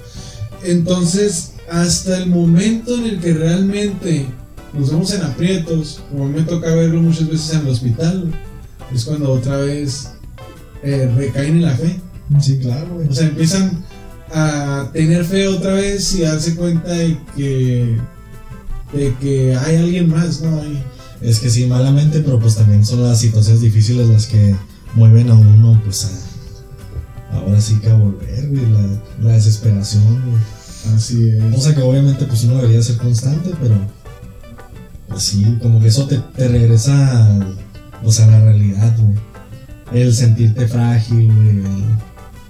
[0.62, 4.26] Entonces, hasta el momento en el que realmente
[4.72, 8.32] nos vemos en aprietos, como me toca verlo muchas veces en el hospital,
[8.94, 10.10] es cuando otra vez
[10.84, 12.00] eh, recaen en la fe.
[12.40, 13.08] Sí, claro, güey.
[13.08, 13.84] O sea, empiezan
[14.32, 17.96] a tener fe otra vez y a darse cuenta de que,
[18.92, 20.60] de que hay alguien más, ¿no?
[20.60, 20.82] Hay-
[21.20, 24.54] Es que sí, malamente, pero pues también son las situaciones difíciles las que
[24.94, 27.36] mueven a uno, pues a.
[27.36, 28.66] Ahora sí que a volver, güey.
[28.70, 30.94] La, la desesperación, güey.
[30.94, 31.56] así es.
[31.56, 33.76] O sea que obviamente, pues uno debería ser constante, pero.
[35.08, 37.38] Pues sí, como que eso te, te regresa.
[38.04, 39.16] O sea, a la realidad, güey.
[39.92, 41.48] El sentirte frágil, güey.
[41.48, 41.64] El,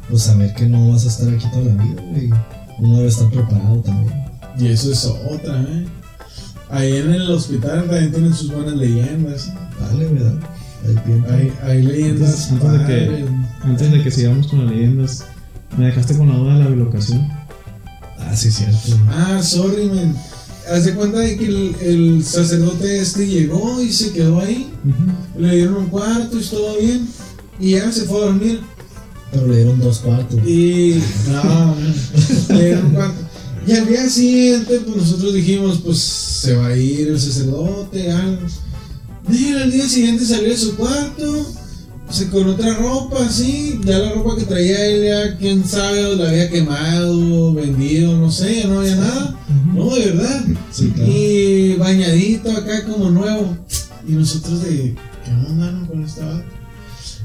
[0.08, 2.30] pues saber que no vas a estar aquí toda la vida, güey.
[2.78, 4.14] Uno debe estar preparado también.
[4.58, 5.86] Y eso es otra, ¿eh?
[6.70, 9.52] Ahí en el hospital también tienen sus buenas leyendas.
[9.80, 10.34] Dale, ¿verdad?
[10.86, 11.32] Hay tiempo.
[11.32, 12.50] Hay, hay leyendas.
[12.50, 13.26] Antes- antes de que-.
[13.64, 15.24] Antes de que sigamos con las leyendas,
[15.76, 17.28] me dejaste con la duda de la bilocación.
[18.18, 18.76] Ah, sí, cierto.
[19.08, 20.16] Ah, sorry, man.
[20.72, 24.68] Haz de cuenta de que el, el sacerdote este llegó y se quedó ahí.
[25.38, 27.06] Le dieron un cuarto y todo bien.
[27.60, 28.60] Y ya se fue a dormir.
[29.32, 30.40] Pero le dieron dos cuartos.
[30.46, 31.00] Y.
[31.30, 31.76] No,
[32.56, 33.25] le dieron un cuarto.
[33.66, 38.46] Y al día siguiente, pues nosotros dijimos, pues se va a ir el sacerdote, algo.
[39.26, 41.46] Mira, al día siguiente salió de su cuarto,
[42.08, 43.80] se con otra ropa, así.
[43.84, 48.62] Ya la ropa que traía él, ya quién sabe, la había quemado, vendido, no sé,
[48.62, 49.40] ya no había nada.
[49.74, 50.44] No, de verdad.
[50.70, 51.10] Sí, claro.
[51.10, 53.58] Y bañadito acá como nuevo.
[54.06, 54.94] Y nosotros de,
[55.24, 56.44] ¿qué onda no, con esta vaca?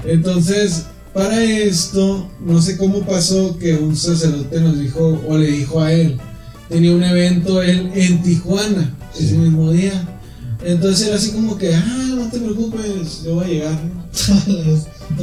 [0.06, 5.82] Entonces, para esto, no sé cómo pasó que un sacerdote nos dijo, o le dijo
[5.82, 6.20] a él,
[6.72, 10.08] tenía un evento él en Tijuana ese mismo día.
[10.64, 13.80] Entonces era así como que, ah, no te preocupes, yo voy a llegar.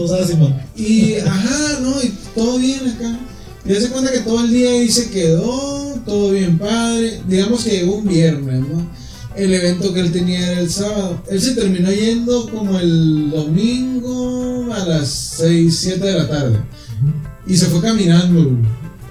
[0.06, 0.54] sabes, Simón.
[0.76, 3.18] Y, ajá, no, y todo bien acá.
[3.64, 7.20] Y hace cuenta que todo el día ahí se quedó, todo bien padre.
[7.26, 8.88] Digamos que llegó un viernes, ¿no?
[9.36, 11.22] El evento que él tenía era el sábado.
[11.30, 15.08] Él se terminó yendo como el domingo a las
[15.38, 16.58] 6, 7 de la tarde.
[17.46, 18.58] Y se fue caminando.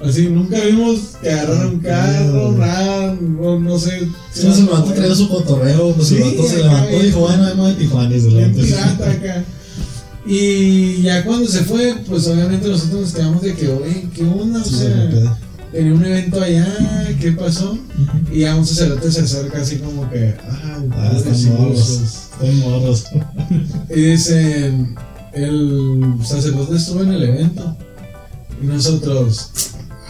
[0.03, 4.07] Así, nunca vimos que agarraron un carro, nada, no, no sé.
[4.31, 7.19] Si no se levantó, traía su cotorreo, pues Sí, el vato se levantó y dijo,
[7.21, 8.61] bueno, vamos de Tijuana y se levantó.
[8.61, 9.43] pirata acá.
[10.25, 14.59] Y ya cuando se fue, pues obviamente nosotros nos quedamos de que, oye, ¿qué onda?
[14.61, 15.37] O Sí, sea,
[15.71, 17.77] tenía un evento allá, ¿qué pasó?
[18.31, 21.89] Y ya un sacerdote se acerca así como que, ah, Ah, están morros.
[22.39, 23.05] Están morros.
[23.89, 24.95] Y dicen,
[25.33, 27.75] el sacerdote estuvo en el evento.
[28.61, 29.51] Y nosotros,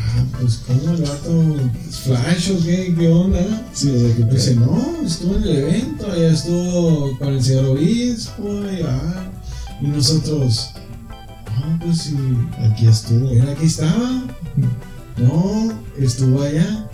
[0.07, 1.55] ah, pues, ¿cómo el vato?
[1.89, 2.93] ¿Es ¿Flash o qué?
[2.97, 3.67] ¿Qué onda?
[3.73, 7.65] Sí, o sea, que Dice, no, estuvo en el evento, allá estuvo con el señor
[7.65, 9.31] obispo, y, ah,
[9.81, 10.69] y nosotros,
[11.59, 12.15] no, pues sí,
[12.59, 13.29] aquí estuvo.
[13.31, 14.23] él aquí estaba,
[15.17, 16.89] no, estuvo allá,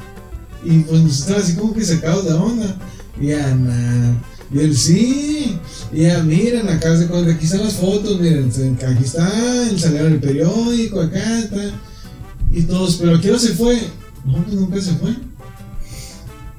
[0.63, 2.77] y pues nosotros así como que sacados de onda,
[3.19, 4.13] y ya, nah,
[4.53, 5.57] y él sí,
[5.91, 8.49] y ya, miren, acá, se- aquí están las fotos, miren,
[8.85, 11.71] aquí está, el salió en el periódico, acá está,
[12.53, 13.81] y todos, pero ¿a qué hora se fue?
[14.25, 15.15] No, pues nunca se fue.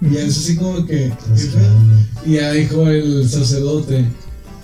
[0.01, 1.13] Y es así como que.
[2.27, 4.05] Y ya dijo el sacerdote,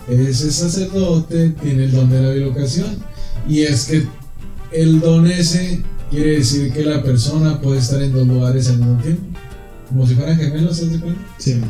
[0.08, 2.98] ese sacerdote tiene el don de la bilocación.
[3.48, 4.06] Y es que
[4.72, 9.00] el don ese quiere decir que la persona puede estar en dos lugares al mismo
[9.00, 9.22] tiempo.
[9.88, 11.20] Como si fueran gemelos, ¿se cuenta?
[11.38, 11.60] Sí.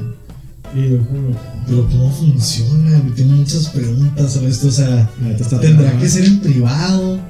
[0.74, 3.03] Y yo como, Pero ¿cómo funciona?
[3.15, 4.69] Tengo muchas preguntas sobre esto.
[4.69, 5.11] O sea,
[5.61, 7.20] ¿tendrá que ser en privado?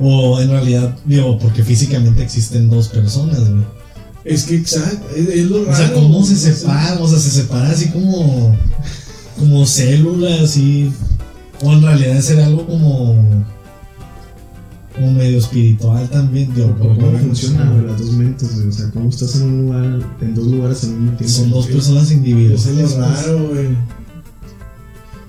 [0.00, 3.62] O en realidad, digo, porque físicamente existen dos personas, güey.
[4.24, 5.72] es que exacto, es, es lo raro.
[5.72, 6.98] O sea, ¿cómo se o sea, separan?
[7.02, 8.56] O sea, se separa así como.
[9.38, 10.90] como células, así.
[11.62, 13.44] O en realidad será algo como.
[14.94, 18.68] como medio espiritual también, digo, ¿Cómo, porque funciona güey, las dos mentes, güey?
[18.68, 19.84] O sea, ¿cómo estás en un lugar,
[20.22, 21.36] en dos lugares al mismo tiempo?
[21.36, 22.66] Son dos personas Eso individuales.
[22.66, 22.96] es lo pues.
[22.96, 23.68] raro, güey.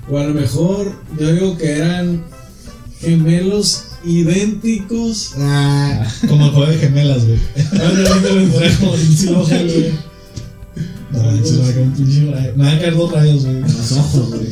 [0.10, 2.24] O a lo mejor, yo digo que eran
[3.00, 5.34] gemelos idénticos.
[5.38, 7.40] Ah, como el juego de gemelas, güey.
[9.28, 9.46] Como.
[11.12, 13.62] Me van a caer dos rayos, güey.
[13.62, 14.50] Los ojos, güey.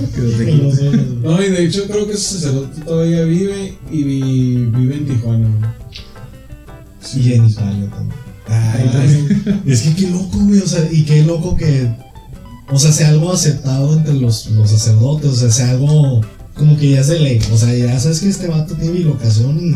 [1.23, 5.47] No, y de hecho creo que ese sacerdote todavía vive y vi- vive en Tijuana.
[5.47, 5.69] güey.
[7.25, 8.19] Y en Italia también.
[8.47, 9.61] Ay, también.
[9.65, 10.59] Es que qué loco, güey.
[10.59, 11.89] O sea, y qué loco que.
[12.71, 15.29] O sea, sea algo aceptado entre los, los sacerdotes.
[15.31, 16.21] O sea, sea algo
[16.59, 17.39] como que ya es de ley.
[17.51, 19.75] O sea, ya sabes que este vato tiene bilocación y.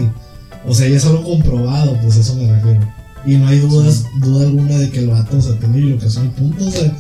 [0.69, 2.79] O sea, ya es algo comprobado, pues a eso me refiero.
[3.25, 6.29] Y no hay dudas, duda alguna de que el vato, o sea, tiene bilocación y
[6.29, 6.65] punto.
[6.67, 6.95] O sea,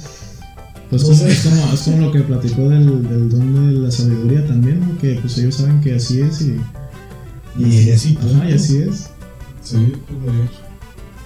[0.89, 4.79] Pues es, como, es como lo que platicó del, del don de la sabiduría también,
[4.79, 4.97] ¿no?
[4.99, 6.57] Que pues ellos saben que así es y.
[7.57, 8.55] y es y Ajá, y punto.
[8.55, 9.09] así es.
[9.63, 10.35] Sí, pues.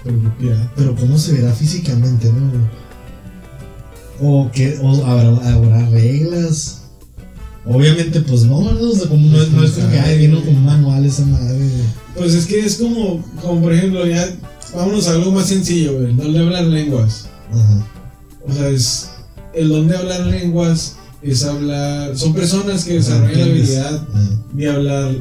[0.03, 0.71] Pero pirata.
[0.75, 2.69] Pero cómo se verá físicamente, ¿no?
[4.19, 6.83] O que o habrá, habrá reglas.
[7.69, 8.83] Obviamente, pues no, ¿verdad?
[8.83, 11.25] O sea, como no, es- no es como que ay, vino con un manual esa
[11.25, 11.57] madre.
[12.15, 14.27] Pues es que es como, como por ejemplo, ya
[14.75, 16.11] vámonos a algo más sencillo, güey.
[16.11, 17.27] El don de hablar lenguas.
[17.51, 17.85] Ajá.
[18.47, 19.09] O sea, es.
[19.53, 22.17] El don de hablar lenguas es hablar.
[22.17, 25.11] Son personas que desarrollan la habilidad Ajá, de hablar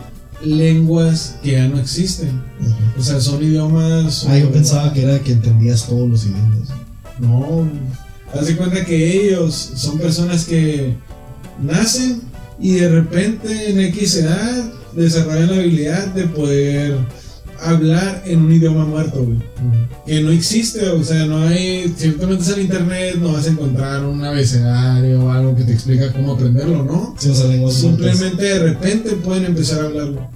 [0.45, 2.43] lenguas que ya no existen.
[2.61, 2.77] ajá.
[2.99, 4.25] O sea, son idiomas.
[4.29, 6.69] Ah, yo pensaba que era que entendías todos los idiomas.
[7.19, 7.69] No,
[8.33, 10.95] haz de cuenta que ellos son personas que
[11.63, 12.21] nacen
[12.61, 16.97] y de repente en X edad desarrollan la habilidad de poder
[17.61, 19.39] hablar en un idioma muerto, güey.
[20.07, 21.93] Que no existe, o sea, no hay.
[21.97, 25.65] Si tú te metes al internet, no vas a encontrar un abecedario o algo que
[25.65, 27.15] te explica cómo aprenderlo, ¿no?
[27.19, 28.11] Sí, o sea, lenguas muertas.
[28.19, 30.29] Simplemente de repente pueden empezar a hablarlo.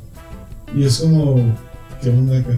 [0.76, 1.56] Y es como.
[2.02, 2.56] ¿Qué onda acá?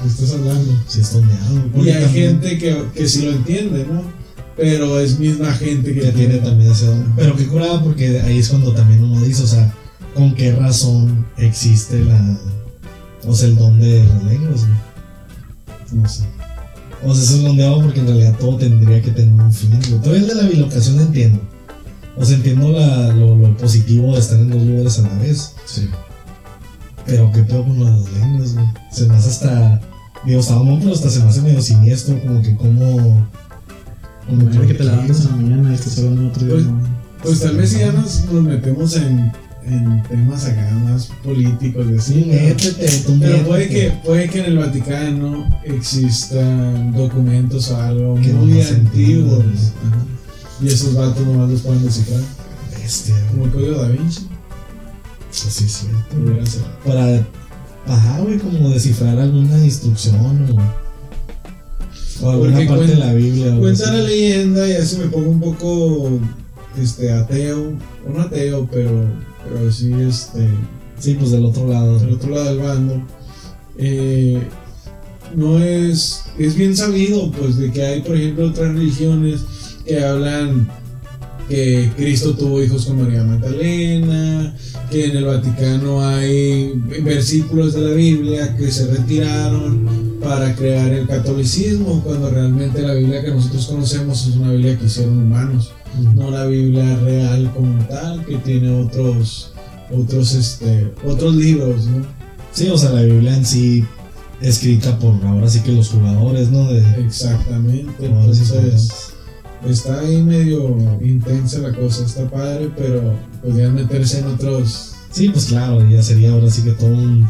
[0.00, 0.82] ¿Qué estás hablando?
[0.88, 4.02] Sí, es Y hay también- gente que, que sí lo entiende, ¿no?
[4.56, 7.12] Pero es misma gente que, tiene también ese don.
[7.16, 9.72] Pero qué curada porque ahí es cuando también uno dice, o sea,
[10.14, 12.38] ¿con qué razón existe la.
[13.26, 16.02] O sea, el don de las lenguas, güey?
[16.02, 16.24] No sé.
[17.04, 19.70] O sea, eso es donde hago porque en realidad todo tendría que tener un fin,
[19.70, 20.00] güey.
[20.00, 21.40] Todavía el de la bilocación entiendo.
[22.16, 25.54] O sea, entiendo la- lo, lo positivo de estar en dos lugares a la vez.
[25.66, 25.88] Sí.
[27.06, 28.66] Pero qué pedo con las lenguas, güey.
[28.92, 29.80] Se me hace hasta.
[30.24, 33.26] Digo, estaba mal, pero hasta se me hace medio siniestro, como que como.
[34.28, 36.80] Imagínate que te levantas en la mañana y estás hablando otro Pues- idioma.
[37.22, 39.30] Pues tal vez si ya nos, nos metemos en,
[39.64, 42.24] en temas acá más políticos y así.
[42.26, 48.32] Métete, tú Pero puede que, puede que en el Vaticano existan documentos o algo Que
[48.32, 49.44] muy antiguos.
[49.86, 50.04] Ajá.
[50.60, 52.20] Y esos vatos nomás los pueden descifrar.
[52.76, 54.26] Bestia, Como el código da Vinci.
[55.30, 55.86] Sí, sí, sí.
[56.10, 56.62] Pudiera ser.
[56.84, 57.24] Para.
[57.86, 60.81] Ajá, güey, como descifrar alguna instrucción o.
[62.20, 63.56] O alguna Porque parte de la Biblia.
[63.58, 63.92] Cuenta así.
[63.96, 66.10] la leyenda y así me pongo un poco
[66.80, 67.72] este ateo,
[68.06, 69.04] o no ateo, pero,
[69.48, 70.48] pero sí este
[70.98, 71.98] Sí, pues del otro lado.
[71.98, 73.02] del otro lado del bando.
[73.78, 74.40] eh,
[75.34, 79.40] no es es bien sabido pues de que hay por ejemplo otras religiones
[79.86, 80.68] que hablan
[81.48, 84.54] que Cristo tuvo hijos con María Magdalena,
[84.90, 86.72] que en el Vaticano hay
[87.02, 93.24] versículos de la Biblia que se retiraron para crear el catolicismo, cuando realmente la Biblia
[93.24, 95.72] que nosotros conocemos es una Biblia que hicieron humanos,
[96.14, 99.52] no la Biblia real como tal, que tiene otros
[99.94, 102.06] otros este otros libros, ¿no?
[102.52, 103.84] Sí, o sea, la Biblia en sí,
[104.40, 106.72] escrita por ahora sí que los jugadores, ¿no?
[106.72, 109.12] De, Exactamente, entonces
[109.68, 115.44] está ahí medio intensa la cosa, está padre, pero podrían meterse en otros Sí, pues
[115.46, 117.28] claro, ya sería ahora sí que todo un,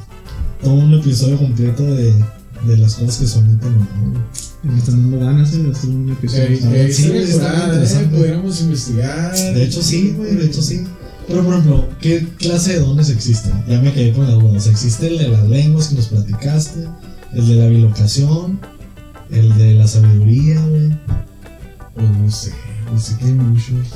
[0.63, 2.15] todo un episodio completo de,
[2.67, 4.25] de las cosas que son ítem, ¿no?
[4.63, 6.49] Me están dando ganas de hacer un episodio.
[6.49, 6.97] que ¿sabes?
[6.97, 9.35] sí, sí, está pudiéramos investigar.
[9.35, 10.85] De hecho sí, güey, de hecho sí.
[11.27, 13.53] Pero por ejemplo, ¿qué clase de dones existen?
[13.69, 14.59] Ya me quedé con la duda.
[14.59, 16.87] O sea, existe el de las lenguas que nos platicaste,
[17.33, 18.61] el de la bilocación,
[19.31, 20.91] el de la sabiduría, güey.
[21.95, 22.53] Pues no sé,
[22.93, 23.89] no sé que hay muchos.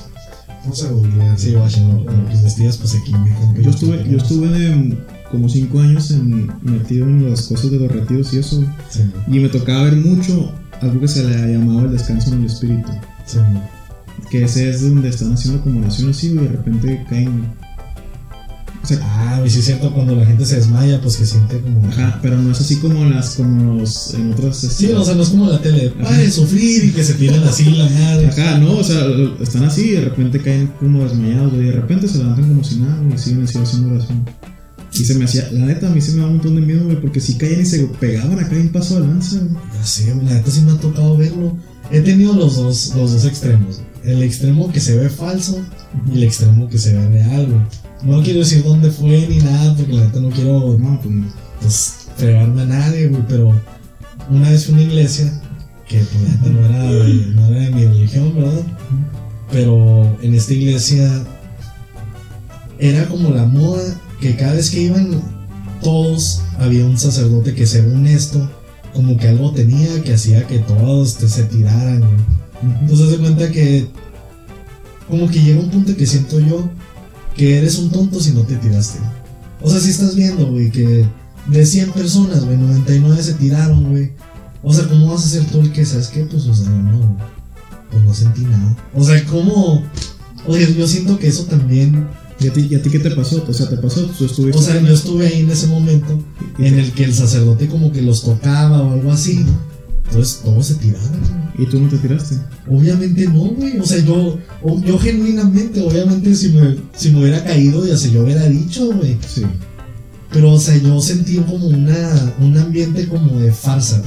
[0.63, 1.39] Vamos a googlear.
[1.39, 4.97] Sí, lo, lo que investigas, pues aquí me Yo estuve, yo estuve em,
[5.37, 8.65] como 5 años en- metido en las cosas de los retiros y eso.
[8.91, 10.51] Sí, Y me tocaba ver mucho
[10.81, 12.91] algo que se le llamaba el descanso en el espíritu.
[13.27, 13.39] sí,
[14.31, 17.45] Que ese es donde están haciendo oraciones así, y de repente caen.
[18.83, 21.61] O sea, Ah, y sí es cierto, cuando la gente se desmaya, pues que siente
[21.61, 21.85] como...
[21.89, 24.57] ajá, pero no es así como las, como los, en otras.
[24.59, 27.15] Sí, este, o sea, no es como la tele, pare de sufrir y que se
[27.15, 28.29] tiran así la madre.
[28.29, 29.05] Ajá, no, o sea,
[29.41, 32.77] están así y de repente caen como desmayados, y de repente se levantan como si
[32.77, 34.25] nada, y siguen así haciendo oración.
[34.99, 36.85] Y se me hacía, la neta, a mí se me da un montón de miedo,
[36.85, 40.15] güey, porque si caían y se pegaban acá en paso de lanza, güey.
[40.15, 41.57] Güey, la neta sí me ha tocado verlo.
[41.91, 43.81] He tenido los dos, los dos extremos.
[44.05, 45.61] El extremo que se ve falso
[46.13, 47.61] y el extremo que se ve real, güey.
[48.03, 51.15] No quiero decir dónde fue ni nada, porque la neta no quiero No, pues
[51.61, 53.61] pues, fregarme a nadie, güey, pero
[54.31, 55.43] una vez fui a una iglesia
[55.89, 58.63] que pues, la neta no era, de, no era de mi religión, ¿verdad?
[59.51, 61.25] Pero en esta iglesia
[62.79, 65.21] era como la moda que cada vez que iban
[65.83, 68.51] todos había un sacerdote que según esto
[68.95, 72.03] como que algo tenía que hacía que todos te- se tiraran.
[72.81, 73.87] Entonces se cuenta que
[75.09, 76.69] como que llega un punto que siento yo
[77.37, 78.99] que eres un tonto si no te tiraste.
[79.61, 81.07] O sea, si estás viendo, güey, que
[81.49, 84.13] de 100 personas, güey, 99 se tiraron, güey.
[84.63, 86.23] O sea, ¿cómo vas a ser tú el que sabes qué?
[86.25, 87.17] Pues, o sea, no,
[87.91, 88.77] pues no sentí nada.
[88.95, 89.83] O sea, ¿cómo?
[90.47, 92.07] Oye, yo siento que eso también.
[92.39, 93.45] ¿Y a, ti, ¿Y a ti qué te pasó?
[93.49, 94.03] O sea, ¿te pasó?
[94.03, 96.23] ¿Tú estuviste O sea, yo estuve ahí en ese momento
[96.59, 99.45] en el que el sacerdote como que los tocaba o algo así.
[100.09, 101.09] Entonces todos se tiraron.
[101.09, 101.67] güey.
[101.67, 102.37] ¿Y tú no te tiraste?
[102.69, 103.79] Obviamente no, güey.
[103.79, 104.39] O sea, yo,
[104.85, 109.17] yo genuinamente, obviamente, si me, si me hubiera caído, ya se yo hubiera dicho, güey.
[109.27, 109.43] Sí.
[110.33, 114.03] Pero, o sea, yo sentí como una, un ambiente como de farsa.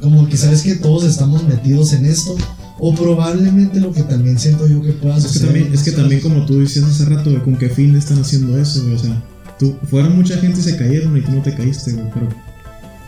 [0.00, 2.36] Como que sabes que todos estamos metidos en esto.
[2.80, 5.52] O probablemente lo que también siento yo que pueda Es que suceder.
[5.52, 8.82] también, es que también como tú decías hace rato, ¿con qué fin están haciendo eso,
[8.82, 8.94] güey?
[8.94, 9.22] O sea,
[9.58, 12.28] tú, fueron mucha gente y se cayeron y tú no te caíste, güey, pero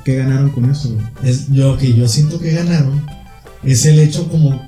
[0.04, 1.30] ¿qué ganaron con eso, güey?
[1.30, 3.02] es yo que yo siento que ganaron
[3.62, 4.60] es el hecho como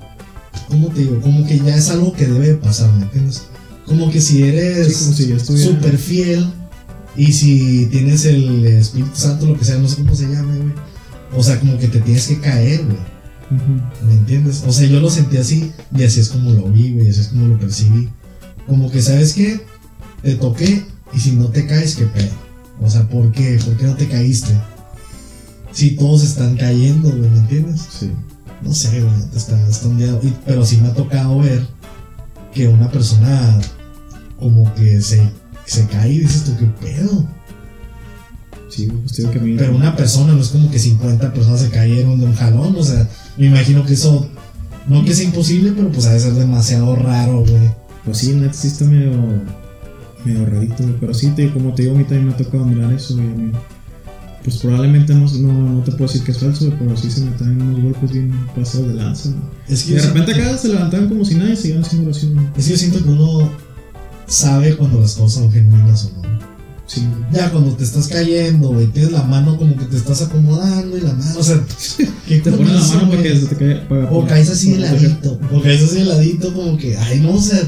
[0.69, 1.21] ¿cómo te digo?
[1.21, 3.43] Como que ya es algo que debe de pasar, ¿me entiendes?
[3.87, 6.47] Como que si eres Sí, como si súper fiel
[7.17, 10.73] y si tienes el Espíritu Santo, lo que sea, no sé cómo se llame, güey.
[11.37, 13.14] O sea, como que te tienes que caer, güey.
[14.07, 14.65] ¿Me entiendes?
[14.67, 17.29] O sea, yo lo sentí así y así es como lo vi, güey, así es
[17.29, 18.09] como lo percibí.
[18.67, 19.61] Como que, ¿sabes qué?
[20.23, 22.31] Te toqué y si no te caes, ¿qué pedo?
[22.81, 23.59] O sea, ¿por qué?
[23.65, 24.53] ¿Por qué no te caíste?
[25.73, 27.83] Si todos están cayendo, güey, ¿me entiendes?
[27.99, 28.11] Sí.
[28.63, 29.89] No sé, güey, está, está.
[30.23, 31.67] Y- Pero sí me ha tocado ver
[32.55, 33.61] que una persona
[34.39, 35.23] como que se,
[35.67, 37.27] se cae y dices tú, ¿qué pedo?
[38.75, 39.57] Sí, pues que a.
[39.59, 42.83] Pero una persona, no es como que 50 personas se cayeron de un jalón, o
[42.83, 44.29] sea, me imagino que eso,
[44.89, 47.71] no que sea imposible, pero pues ha de ser demasiado raro, güey.
[48.05, 49.13] Pues sí, neta, sí está medio...
[50.25, 50.97] Medio rarito, güey.
[50.99, 53.29] Pero sí, te, como te digo, a mí también me ha tocado mirar eso, güey.
[53.29, 53.53] a.
[54.43, 57.31] Pues probablemente no, no, no te puedo decir que es falso, pero sí se me
[57.31, 59.31] traen unos golpes bien pasados de lanza.
[59.69, 62.61] Es que, de repente acá se levantaban como si nadie y seguían haciendo oración, que,
[62.61, 63.51] es que yo siento que uno
[64.27, 66.54] sabe cuando las cosas son genuinas o no.
[66.87, 67.03] Sí.
[67.33, 71.01] Ya cuando te estás cayendo, güey, tienes la mano como que te estás acomodando y
[71.01, 71.59] la mano, o sea,
[72.29, 73.89] ¿qué Te pones la mano para que se te caiga.
[73.89, 75.41] para- O caes así de ladito.
[75.51, 77.61] O caes así de ladito, como que, ay, no, o sea,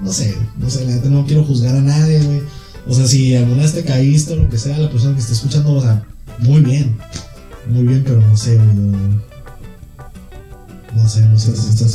[0.00, 2.40] no sé, no sé, la neta no quiero juzgar a nadie, güey.
[2.86, 5.32] O sea, si alguna vez te caíste o lo que sea, la persona que está
[5.32, 6.04] escuchando, o sea,
[6.38, 6.96] muy bien.
[7.68, 8.68] Muy bien, pero no sé, güey.
[10.96, 11.52] No sé, no sé.
[11.52, 11.94] Estás,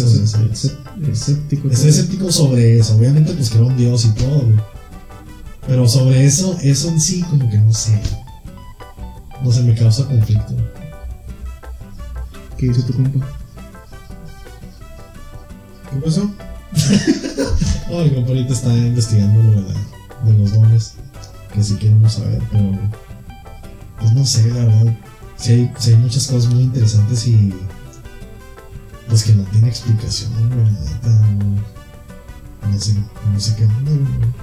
[1.11, 1.69] escéptico.
[1.69, 2.95] Estoy escéptico sobre eso.
[2.95, 4.55] Obviamente, pues creo en Dios y todo, güey.
[5.67, 7.99] Pero sobre eso, eso en sí, como que no sé.
[9.43, 10.55] No sé, me causa conflicto.
[12.57, 13.25] ¿Qué dice tu compa?
[15.91, 16.29] ¿Qué pasó?
[17.89, 20.93] No, el compa ahorita está investigando lo de, la- de los dones,
[21.53, 22.71] que sí queremos saber, pero
[23.99, 24.97] pues no sé, la verdad.
[25.37, 27.53] Sí hay, sí hay muchas cosas muy interesantes y
[29.07, 32.95] pues que no tiene explicación, güey, la neta, no, no sé,
[33.31, 34.33] no sé qué onda, güey.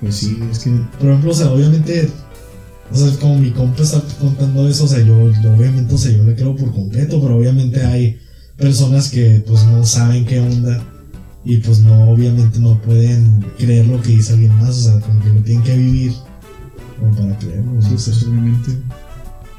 [0.00, 0.70] Pues sí, es que.
[0.98, 2.08] Por ejemplo, o sea, obviamente,
[2.92, 6.10] o sea, como mi compa está contando eso, o sea, yo, yo obviamente, o sea,
[6.12, 8.18] yo le creo por completo, pero obviamente hay
[8.56, 10.82] personas que pues no saben qué onda
[11.44, 15.20] y pues no, obviamente no pueden creer lo que dice alguien más, o sea, como
[15.22, 16.12] que lo tienen que vivir
[16.98, 18.72] como para creerlo, Sí, pues obviamente.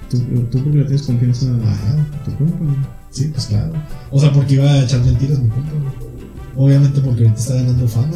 [0.09, 0.17] Tú,
[0.51, 1.93] tú porque le tienes confianza Ajá.
[1.93, 2.65] a tu compa.
[3.11, 3.73] Sí, pues claro.
[4.11, 5.71] O sea, porque iba a echar mentiras mi compa.
[6.55, 8.07] Obviamente porque ahorita está ganando fama,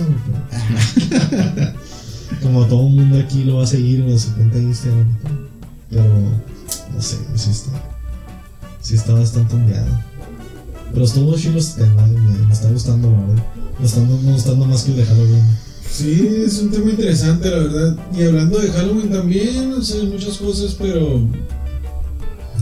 [0.49, 1.73] pero-
[2.41, 5.07] Como todo el mundo aquí lo va a seguir en su cuenta de Instagram.
[5.09, 5.35] y todo.
[5.89, 6.03] Pero,
[6.93, 7.71] no sé, sí está.
[8.81, 9.99] Sí está bastante ondeado.
[10.93, 13.45] Pero estuvo chido este tema, eh, me, me está gustando, la verdad.
[13.79, 15.45] Me está gustando más que el de Halloween.
[15.89, 17.97] Sí, es un tema interesante, la verdad.
[18.13, 21.21] Y hablando de Halloween también, o sea, muchas cosas, pero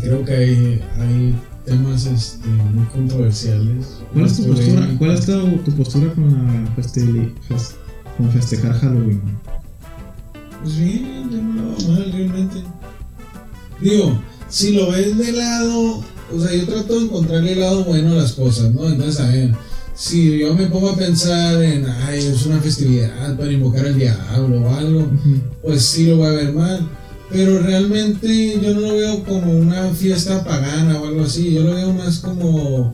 [0.02, 1.36] creo que hay, hay
[1.66, 3.88] temas este, muy controversiales.
[4.14, 4.96] ¿Cuál es tu postura?
[4.98, 7.74] ¿Cuál es tu, tu postura con la fes-
[8.18, 9.22] con festejar Halloween?
[10.62, 12.64] Pues bien, yo no lo veo mal realmente.
[13.82, 14.20] Digo,
[14.50, 16.04] si lo ves de lado,
[16.34, 18.88] o sea, yo trato de encontrarle el lado bueno a las cosas, ¿no?
[18.88, 19.54] Entonces, a ver,
[19.96, 24.62] si yo me pongo a pensar en, ay, es una festividad para invocar al diablo
[24.62, 25.08] o algo,
[25.62, 26.90] pues sí lo voy a ver mal.
[27.30, 31.74] Pero realmente yo no lo veo como una fiesta pagana o algo así, yo lo
[31.74, 32.94] veo más como,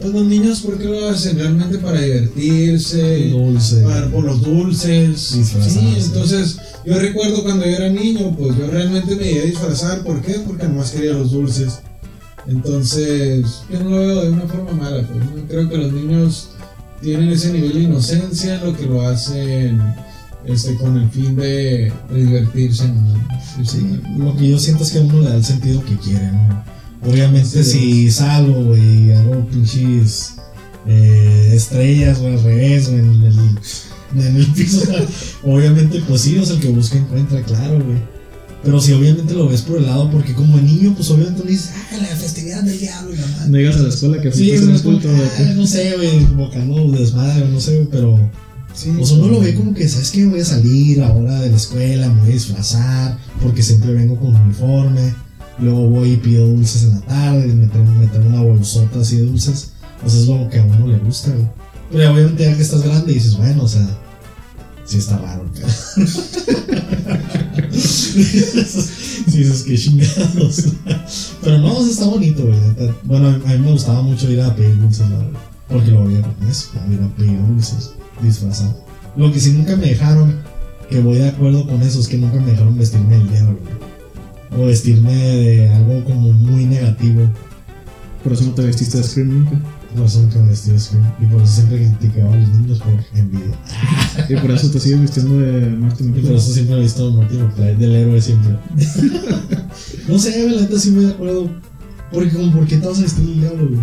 [0.00, 1.38] pues los niños, ¿por qué lo hacen?
[1.38, 3.82] Realmente para divertirse, Dulce.
[3.82, 5.32] para- por los dulces.
[5.34, 5.80] Disfrazarse.
[5.80, 6.56] Sí, entonces
[6.86, 10.34] yo recuerdo cuando yo era niño, pues yo realmente me iba a disfrazar, ¿por qué?
[10.46, 11.80] Porque nomás quería los dulces.
[12.46, 15.46] Entonces, yo no lo veo de una forma mala, pues, ¿no?
[15.48, 16.48] Creo que los niños
[17.02, 19.80] tienen ese nivel de inocencia, lo que lo hacen
[20.46, 23.28] este, con el fin de, de divertirse, ¿no?
[23.64, 26.32] Sí, lo que yo siento es que a uno le da el sentido que quiere,
[26.32, 26.64] ¿no?
[27.04, 27.70] Obviamente Sí.
[27.70, 30.34] si salgo, güey, y hago pinches
[30.86, 33.38] eh, estrellas, güey, al revés, güey, en el,
[34.26, 34.82] en el piso,
[35.44, 37.98] obviamente pues sí, sea, el que busca encuentra, claro, güey.
[38.64, 41.70] Pero si obviamente lo ves por el lado, porque como niño, pues obviamente le dices,
[41.92, 43.50] ah, la festividad del diablo y la madre.
[43.50, 45.22] No llegas a la escuela que Sí, fuiste en güey, el es culto, güey.
[45.38, 48.30] ah, no sé, güey, bocando desmadre, no sé, güey, pero
[48.74, 50.24] Sí, o sea, uno lo ve como que, ¿sabes qué?
[50.26, 54.34] Voy a salir ahora de la escuela, me voy a disfrazar, porque siempre vengo con
[54.36, 55.14] uniforme.
[55.60, 59.26] Luego voy y pido dulces en la tarde, me traigo, me una bolsota así de
[59.26, 59.72] dulces.
[60.04, 61.48] O sea, es lo que a uno le gusta, güey.
[61.90, 63.88] Pero obviamente ya que estás grande dices, bueno, o sea,
[64.84, 65.48] sí está raro el
[67.72, 68.22] sí
[69.26, 70.64] dices, qué chingados.
[71.42, 72.58] Pero no, o sea, está bonito, güey.
[73.04, 75.40] Bueno, a mí me gustaba mucho ir a pedir dulces, la verdad.
[75.68, 77.90] Porque lo veía con eso, ir a pedir dulces
[78.22, 78.84] disfrazado.
[79.16, 80.36] Lo que sí nunca me dejaron,
[80.88, 83.87] que voy de acuerdo con eso, es que nunca me dejaron vestirme del diablo, güey.
[84.56, 87.22] O vestirme de algo como muy negativo.
[88.22, 89.60] Por eso no te vestiste de Scream nunca.
[89.94, 91.04] Por eso nunca me vestí de Scream.
[91.20, 93.54] Y por eso siempre criticaba a los niños por envidia.
[94.28, 96.36] Y por eso te sigues vistiendo de Martin Y por McFly.
[96.36, 98.56] eso siempre he visto a Martin McFly del héroe siempre.
[100.08, 101.50] no sé, la neta sí me acuerdo.
[102.12, 103.80] Porque como, ¿por qué te vas a vestir del diablo, güey?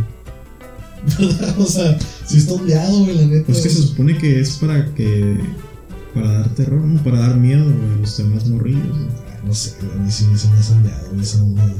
[1.30, 1.60] ¿Verdad?
[1.60, 3.46] O sea, si está ondeado, güey, la neta.
[3.46, 5.40] Pues que se supone que es para que.
[6.14, 7.02] Para dar terror, ¿no?
[7.04, 8.88] Para dar miedo güey, a los demás morrillos.
[8.88, 9.25] güey.
[9.46, 11.74] No sé, a mí sí me hace más ondeado, güey, eso no me-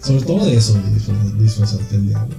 [0.00, 2.34] Sobre todo de eso, disfra- disfrazarte del diablo.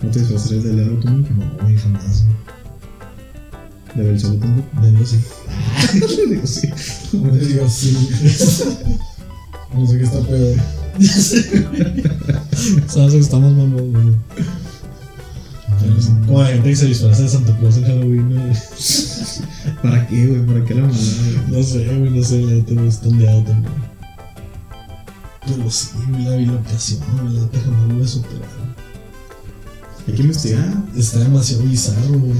[0.00, 1.08] No te disfrazarías del diablo tú.
[1.10, 1.24] No,
[1.62, 2.24] güey, jamás.
[3.94, 4.80] De Belzebú tampoco.
[4.80, 5.18] De Dios sí.
[6.28, 6.68] Digo, sí.
[7.32, 7.96] Ay, Dios, sí.
[9.74, 10.56] no sé qué está peor.
[12.88, 14.14] Sabes que estamos mamón, güey.
[16.26, 18.52] Como la gente que se disfraza de Santa Claus en Halloween, güey.
[19.82, 20.46] ¿Para qué, güey?
[20.46, 20.92] ¿Para qué la güey?
[21.48, 23.72] No sé, güey, no sé, la neta me está ondeado también.
[25.46, 28.48] Pero sí, güey, la bilocación, la neta jamás lo voy a superar.
[30.06, 30.74] Hay que investigar.
[30.96, 32.38] Está demasiado bizarro, güey.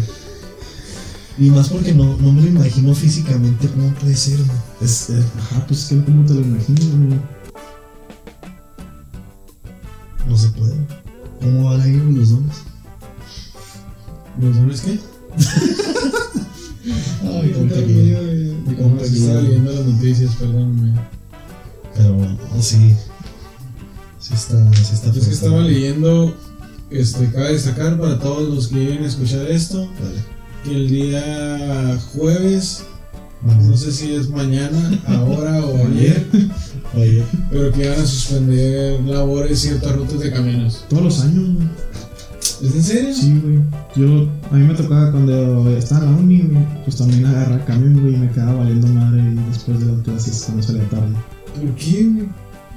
[1.37, 4.59] Y más porque no, no me lo imagino físicamente cómo puede ser, güey.
[4.81, 7.21] Es, eh, ajá, pues es que cómo te lo imaginas, güey.
[10.29, 10.77] No se puede.
[11.41, 12.74] ¿Cómo van a ir los dones?
[14.41, 14.99] ¿Los dones qué?
[17.23, 17.53] Ay,
[18.79, 20.95] cómo se estaba leyendo las noticias, perdóname.
[21.97, 22.95] Pero, no, sí.
[24.19, 26.35] Sí está, sí está Es que estaba leyendo,
[26.91, 30.23] este, cabe destacar para todos los que lleguen a escuchar esto, Dale.
[30.65, 32.85] que el día jueves,
[33.43, 36.27] no sé si es mañana, ahora o ayer,
[36.97, 40.85] Oye, pero que van a suspender labores ciertas rutas de camiones.
[40.89, 41.59] Todos los años.
[42.63, 43.15] ¿Es en serio?
[43.15, 43.61] Sí, güey.
[43.97, 48.01] Yo, a mí me tocaba cuando estaba en la uni, güey, pues también agarrar camión,
[48.01, 51.15] güey, y me quedaba valiendo madre y después de las clases cuando salía tarde.
[51.55, 52.29] ¿Por qué, güey?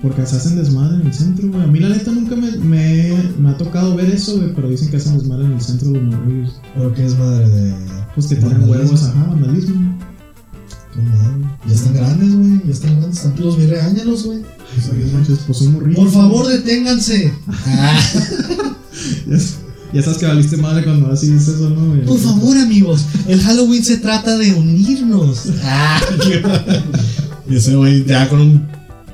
[0.01, 1.63] Porque se hacen desmadre en el centro, güey.
[1.63, 4.89] A mí la neta nunca me, me, me ha tocado ver eso, güey, pero dicen
[4.89, 6.61] que hacen desmadre en el centro los morrillos.
[6.75, 7.73] pero que es madre de.
[8.13, 9.96] Pues que tienen huevos, ajá, vandalismo.
[11.67, 12.61] Ya están grandes, güey.
[12.65, 13.17] Ya están grandes.
[13.17, 14.39] Están los vi regáñalos, güey.
[15.47, 15.95] Pues.
[15.95, 17.33] Por favor, deténganse.
[17.47, 17.99] Ah,
[19.27, 19.37] Ya,
[19.93, 22.03] ya sabes que valiste madre cuando así dices eso, ¿no, güey?
[22.05, 23.05] por favor, amigos.
[23.27, 25.43] El Halloween se trata de unirnos.
[25.63, 26.01] Ah.
[27.47, 28.67] Y ese güey ya con un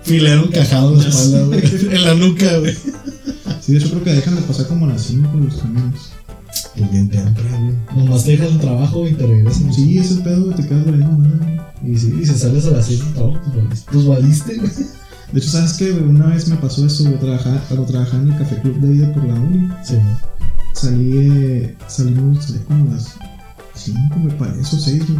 [0.03, 1.61] filero encajado en la espalda, güey.
[1.91, 2.75] En la nuca, güey.
[3.61, 5.99] Sí, de hecho creo que dejan de pasar como a las 5 los camiones.
[6.75, 7.73] Pues bien temprano.
[7.95, 9.73] Nomás te dejan el trabajo y te regresan.
[9.73, 11.61] Sí, ese pedo, te quedas valiendo madre.
[11.83, 13.91] Y sí, y si sales a las 7 del trabajo, pues valiste.
[13.91, 14.71] Pues valiste, güey.
[15.33, 15.91] De hecho, ¿sabes qué?
[15.91, 19.07] Una vez me pasó eso, trabajar, cuando trabajaba en el café club de ahí de
[19.07, 19.67] por la uni.
[19.83, 20.19] Sí, ¿no?
[20.73, 23.15] Salí, eh, salimos, salí como a las
[23.73, 25.19] 5, me parece, o 6, güey.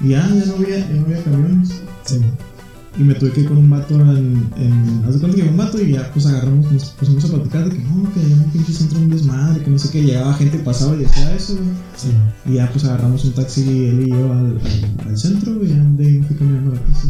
[0.00, 1.70] Y ya, ya no había, ya no había camiones.
[2.04, 2.55] Sí, ¿no?
[2.98, 4.50] Y me tuve que ir con un vato en.
[4.56, 7.68] en haz de cuenta que un vato y ya, pues agarramos, nos pusimos a platicar
[7.68, 10.02] de que no, que en un pinche centro un desmadre, que no sé qué.
[10.02, 11.68] Llegaba gente, pasaba y decía eso, güey.
[11.96, 12.52] Sí, ¿no?
[12.52, 15.68] Y ya, pues agarramos un taxi, él y yo, al, al, al centro, güey.
[15.68, 17.08] Ya de ahí fui caminando a la casa.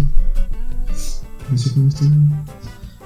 [1.53, 2.13] Y así mi historia.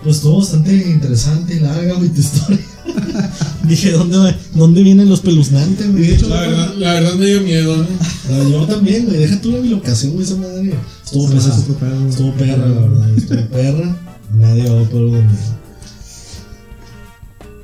[0.03, 2.59] Pues estuvo bastante interesante y larga, güey, tu historia.
[3.65, 6.15] Dije, ¿dónde, ¿dónde vienen los peluznantes, güey?
[6.15, 7.87] Hecho, La verdad, la verdad me dio miedo, ¿no?
[8.31, 9.19] Ah, yo también, güey.
[9.19, 10.75] Deja tú la bilocación, güey, esa madre.
[11.05, 11.59] Estuvo pesada.
[11.59, 13.11] estuvo perra, la verdad.
[13.17, 13.97] Estuvo perra.
[14.35, 15.39] Nadie va a poder dormir.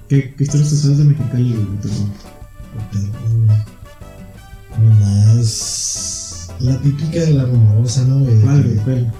[0.09, 1.67] ¿Qué, ¿Qué historias te sabes de Mexicali, güey?
[4.79, 6.49] Nomás.
[6.61, 8.41] La típica de la rumorosa, ¿no, güey?
[8.41, 8.77] ¿Cuál, güey?
[8.77, 9.13] ¿Cuál?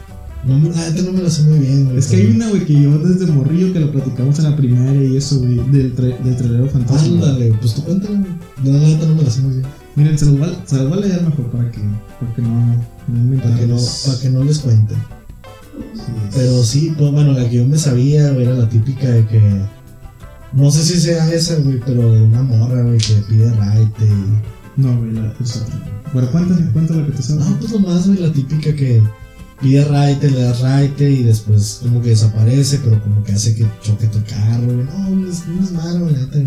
[0.45, 1.99] No, me- la neta no me lo sé muy bien, güey.
[1.99, 5.03] Es que hay una, güey, que yo desde morrillo que lo platicamos en la primaria
[5.05, 7.09] y eso, güey, del, tra del trailero fantasma.
[7.15, 8.33] Ándale, pues tú cuéntala, güey.
[8.65, 9.67] Yo la neta no me la sé muy bien.
[9.97, 11.81] Miren, se los, va, se los va a leer mejor para que,
[12.21, 12.51] para que no,
[13.09, 14.99] no Para que no, para que no les cuenten.
[15.95, 19.27] Sí, Pero sí, pues bueno, la que yo me sabía, güey, era la típica de
[19.27, 19.41] que.
[20.53, 24.81] No sé si sea esa, güey, pero de una morra, güey, que pide raite y.
[24.81, 26.03] No, güey, la, es otra.
[26.13, 27.45] Bueno, cuéntame, cuéntame lo que te sabes.
[27.47, 29.03] No, pues nomás, güey, la típica que
[29.61, 33.67] pide raite, le das raite y después como que desaparece, pero como que hace que
[33.83, 34.87] choque tu carro, güey.
[34.87, 36.47] No, no es, no es malo, güey, güey.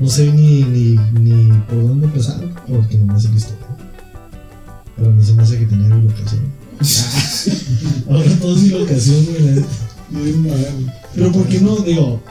[0.00, 3.66] No sé ni, ni, ni por dónde empezar, porque no me hace la historia.
[4.96, 6.52] Pero a mí se me hace que tenía bilocación.
[8.10, 9.66] Ahora todo es güey, neta.
[10.10, 10.94] Bien mal.
[11.14, 11.76] Pero ¿por qué no?
[11.76, 12.22] Digo,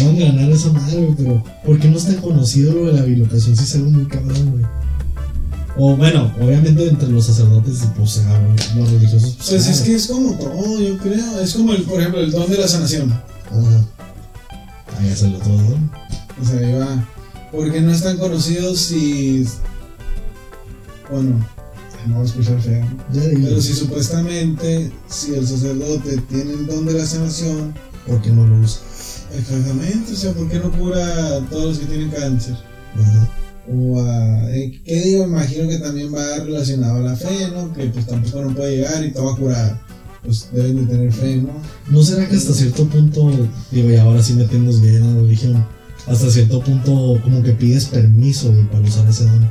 [0.00, 2.86] no van a ganar esa madre, güey, pero ¿por qué no es tan conocido lo
[2.86, 4.64] de la bilocación si es algo muy cabrón, güey?
[5.80, 8.20] O bueno, obviamente entre los sacerdotes, pues,
[8.76, 9.36] los religiosos.
[9.36, 9.84] Pues es claro.
[9.84, 11.40] que es como todo, yo creo.
[11.40, 13.12] Es como, el, por ejemplo, el don de la sanación.
[13.12, 13.84] Ajá.
[14.98, 15.78] Ahí ya salió todo.
[16.42, 17.08] O sea, ahí va.
[17.52, 19.46] Porque no es tan conocido si.
[21.10, 21.46] Bueno,
[22.08, 22.84] no voy a escuchar feo.
[23.12, 27.72] Pero si supuestamente, si el sacerdote tiene el don de la sanación,
[28.04, 28.80] ¿por qué no lo usa?
[29.36, 32.56] exactamente, o sea, ¿por qué no cura a todos los que tienen cáncer?
[32.94, 33.28] Ajá.
[33.70, 34.50] O a.
[34.50, 35.24] eh, ¿Qué digo?
[35.24, 37.72] Imagino que también va relacionado a la fe, ¿no?
[37.72, 39.80] Que pues tampoco no puede llegar y te va a curar.
[40.24, 41.50] Pues deben de tener fe, ¿no?
[41.90, 43.30] ¿No será que hasta cierto punto,
[43.70, 45.64] digo, y ahora sí metiéndonos bien en la religión,
[46.06, 49.48] hasta cierto punto como que pides permiso, güey, para usar ese don?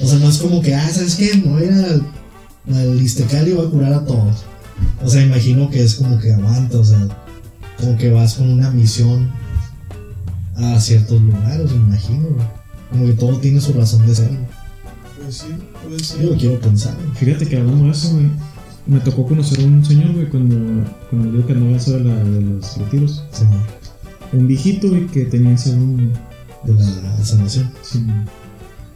[0.00, 1.36] O sea, no es como que, ah, ¿sabes qué?
[1.36, 2.06] Me voy a ir al,
[2.74, 4.44] al Istecal y a curar a todos.
[5.04, 7.06] O sea, imagino que es como que aguanta, o sea,
[7.78, 9.30] como que vas con una misión
[10.56, 12.57] a ciertos lugares, me imagino, güey.
[12.90, 14.30] Como que todo tiene su razón de ser.
[15.22, 15.46] Pues sí,
[15.84, 16.22] puede ser.
[16.22, 16.96] Yo lo quiero pensar.
[17.14, 18.26] Fíjate que hablando de eso, güey,
[18.86, 20.56] me tocó conocer a un señor, güey, cuando,
[21.10, 23.24] cuando digo que andaba eso de, la, de los retiros.
[23.32, 23.44] Sí.
[24.32, 25.96] Un viejito, güey, que tenía ese don,
[26.64, 27.70] de la sanación.
[27.82, 28.02] Sí.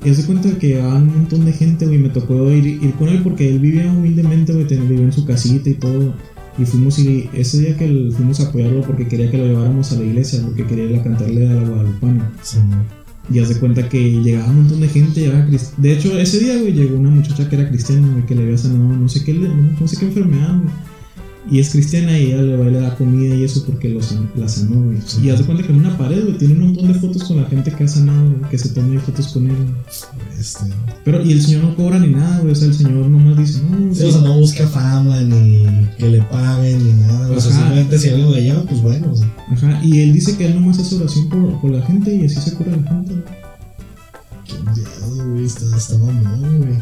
[0.05, 1.99] Y hace cuenta que llegaban un montón de gente, güey.
[1.99, 4.67] Me tocó ir, ir con él porque él vivía humildemente, güey.
[4.67, 6.15] tenía- Vivía en su casita y todo.
[6.59, 9.93] Y fuimos y ese día que el- fuimos a apoyarlo porque quería que lo lleváramos
[9.93, 12.33] a la iglesia, porque quería ir a cantarle a la guadalupana.
[12.43, 12.59] Sí.
[13.31, 15.21] Y hace cuenta que llegaba un montón de gente.
[15.21, 15.47] llegaba
[15.77, 18.59] de hecho, ese día, güey, llegó una muchacha que era cristiana, güey, que le había
[18.59, 20.92] sanado no sé qué, no, no sé qué enfermedad, güey.
[21.51, 24.01] Y es cristiana y ella le va y le da comida y eso porque lo
[24.01, 24.99] san- la sanó, güey.
[25.05, 25.23] Sí.
[25.25, 27.45] Y hace cuenta que en una pared, güey, tiene un montón de fotos con la
[27.47, 29.57] gente que ha sanado, güey, que se toma fotos con él.
[30.39, 30.61] Este,
[31.05, 32.53] Pero, y el señor no cobra ni nada, güey.
[32.53, 34.07] O sea, el señor nomás dice, no, Sí, sí.
[34.07, 35.67] o sea, no busca fama ni
[35.99, 37.31] que le paguen ni nada.
[37.33, 39.11] O sea, simplemente si alguien le llama, pues bueno.
[39.13, 39.85] O sea, Ajá.
[39.85, 42.55] Y él dice que él nomás hace oración por, por la gente y así se
[42.55, 43.42] cura la gente, güey.
[44.53, 45.45] Qué enviado, güey.
[45.45, 46.79] Está, está mamón, güey.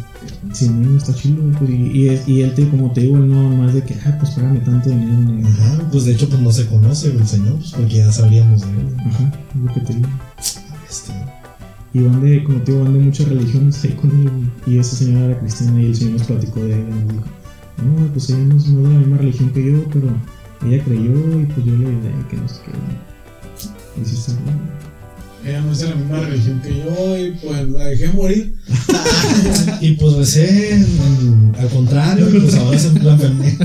[0.53, 1.75] Sí, no, está chido, güey.
[1.75, 4.17] y, y, es- y él, te, como te digo, él no más de que, ah,
[4.19, 5.43] pues págame tanto dinero, ni.
[5.47, 8.61] Ajá, pues de hecho, pues no se conoce güey, el señor, pues porque ya sabríamos
[8.63, 8.97] de él.
[9.07, 10.09] Ajá, es lo que te digo.
[10.89, 11.13] Este,
[11.93, 14.31] Y van de, como te digo, van de muchas religiones ahí con él.
[14.31, 14.77] güey.
[14.77, 17.25] Y esa señora era cristiana y el señor nos platicó de y dijo,
[17.85, 20.09] no, pues ella no es, de la misma religión que yo, pero
[20.67, 24.01] ella creyó y pues yo le ayudé que no sé qué.
[24.01, 24.33] Y sí está.
[25.45, 28.55] Ella no es de la misma religión que yo y pues la dejé morir.
[29.81, 33.57] y pues en- al contrario, y pues ahora se la enfermé.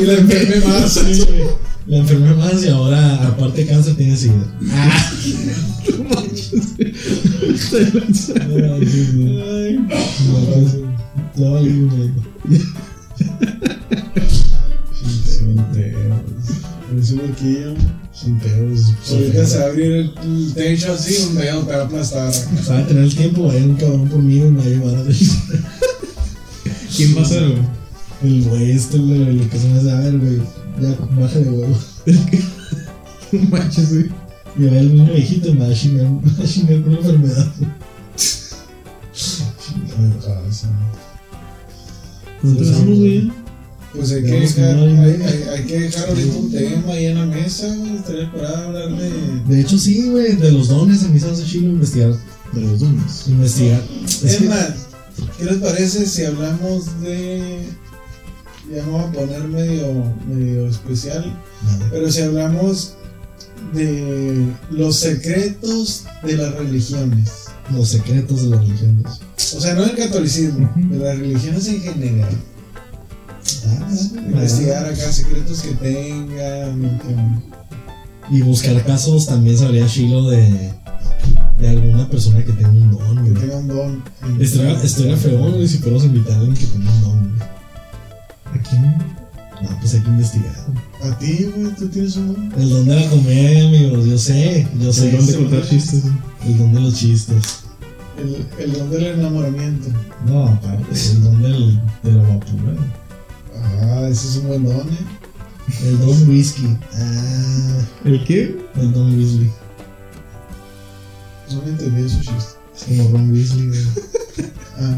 [0.00, 0.92] Y la enfermé más.
[0.92, 1.24] Sí.
[1.86, 4.32] La enfermé más y ahora, aparte de cáncer, tiene sida.
[8.48, 9.78] Güey.
[11.36, 11.70] Ay,
[18.20, 18.48] Pues, sin pedos.
[18.48, 18.76] Parece un loquillo.
[18.80, 19.12] Sin pedos.
[19.12, 22.32] Ahorita se va a abrir el, el techo así, un dedo te va a aplastar.
[22.32, 24.66] Sabe tener el tiempo, va a ir un cabrón por mí y me va a
[24.68, 25.04] llevar a
[26.96, 27.62] ¿Quién va a ser, güey?
[28.22, 30.38] El güey, este, güey, lo que se me hace, a ver, güey,
[30.80, 31.78] ya, bájale, huevo.
[33.32, 34.06] No manches, güey.
[34.58, 36.82] Y a ver el niño viejito y me va a chingar, me va a chingar
[36.82, 37.46] con la enfermedad.
[39.14, 40.68] Chingada raza.
[42.42, 42.98] Nosotros Sí, vamos, sí.
[42.98, 43.32] güey.
[43.94, 47.26] Pues hay que, dejar, hay- hay, hay- que dejar ahorita un tema ahí en la
[47.26, 47.96] mesa, güey.
[47.96, 49.10] Estaría para hablar de.
[49.48, 52.14] De hecho, sí, güey, de los dones a mí se me hace chido investigar.
[52.52, 53.24] De los dones.
[53.28, 53.82] Investigar.
[54.04, 54.68] Es Es que, más,
[55.38, 57.62] ¿qué les parece si hablamos de.
[58.72, 61.84] Ya me voy a poner medio, medio especial, Vale.
[61.90, 62.94] pero si hablamos
[63.74, 67.30] de los secretos de las religiones.
[67.74, 69.06] los secretos de las religiones.
[69.56, 72.28] O sea, no del catolicismo, de las religiones en general.
[74.26, 77.42] Investigar acá secretos que tengan.
[78.30, 80.72] Y buscar casos también sabría chilo de,
[81.58, 83.42] de alguna persona que tenga un don, que güey.
[83.42, 84.04] tengan don.
[84.38, 87.50] Estaría, estaría feo, güey, si fuéramos invitar a alguien que tenga un don, güey.
[89.68, 90.54] ¿A pues hay que investigar.
[91.02, 92.60] A ti, güey, tú tienes un don.
[92.60, 95.10] El don de la comedia, amigos, yo sé, yo sé.
[95.10, 96.04] El don de contar chistes.
[96.04, 96.18] ¿no?
[96.46, 97.64] El don de los chistes.
[98.16, 99.88] El, el don del enamoramiento.
[100.26, 102.74] No, aparte, el don del, de la guapura.
[103.62, 105.06] Ah, ese es un buen don, eh.
[105.84, 106.76] El don whisky.
[106.94, 108.58] Ah, ¿El qué?
[108.76, 109.50] el don Weasley.
[111.52, 112.56] No me entendí esos chistes.
[112.76, 113.80] Es como Ron Weasley, güey.
[114.78, 114.96] Ah.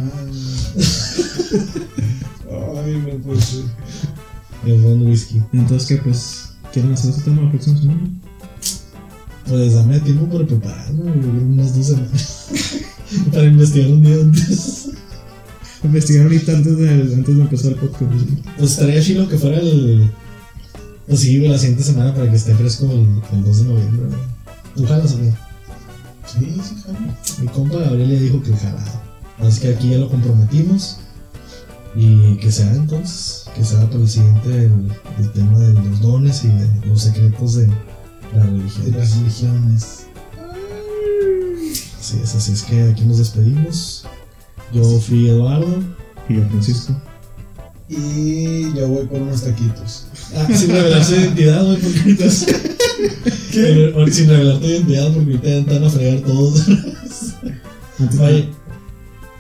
[2.84, 3.64] Ay, no puede ser.
[4.64, 5.43] El don whisky.
[5.52, 5.97] Entonces, ¿qué?
[5.97, 8.01] Pues, ¿quieren hacer ese tema la próxima semana?
[9.48, 12.48] Pues dame tiempo para prepararme, güey, yo creo unas dos semanas.
[13.32, 14.90] para investigar un día antes.
[15.84, 18.12] Investigar ahorita antes de, antes de empezar el podcast.
[18.12, 18.42] ¿sí?
[18.56, 20.10] Pues estaría chido que fuera el.
[21.09, 24.16] Pues sí, güey, la siguiente semana para que esté fresco el, el 2 de noviembre.
[24.76, 25.32] ¿Tú jalas o qué?
[26.26, 26.98] Sí, sí, jalo.
[27.40, 29.02] Mi compa Gabriel ya dijo que jalaba.
[29.40, 30.98] Así que aquí ya lo comprometimos.
[31.94, 36.42] Y que sea entonces, que sea para el siguiente el, el tema de los dones
[36.44, 37.66] y de los secretos de
[38.34, 38.90] la religión.
[38.90, 40.06] De las religiones.
[42.00, 44.06] Así es, así es que aquí nos despedimos.
[44.73, 45.82] Yo fui Eduardo.
[46.28, 46.94] Y yo, Francisco.
[47.89, 50.07] Y yo voy por unos taquitos.
[50.35, 52.24] Ah, sin revelar su identidad, porque ahorita.
[53.53, 53.94] ¿Qué?
[54.11, 56.69] Sin revelar tu identidad, porque ahorita ya te van a fregar todos.
[57.99, 58.49] Antes, Oye,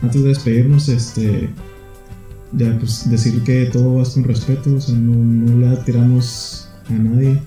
[0.02, 1.50] antes de despedirnos, este.
[2.52, 6.92] Ya, pues decir que todo va con respeto, o sea, no, no le tiramos a
[6.92, 7.40] nadie.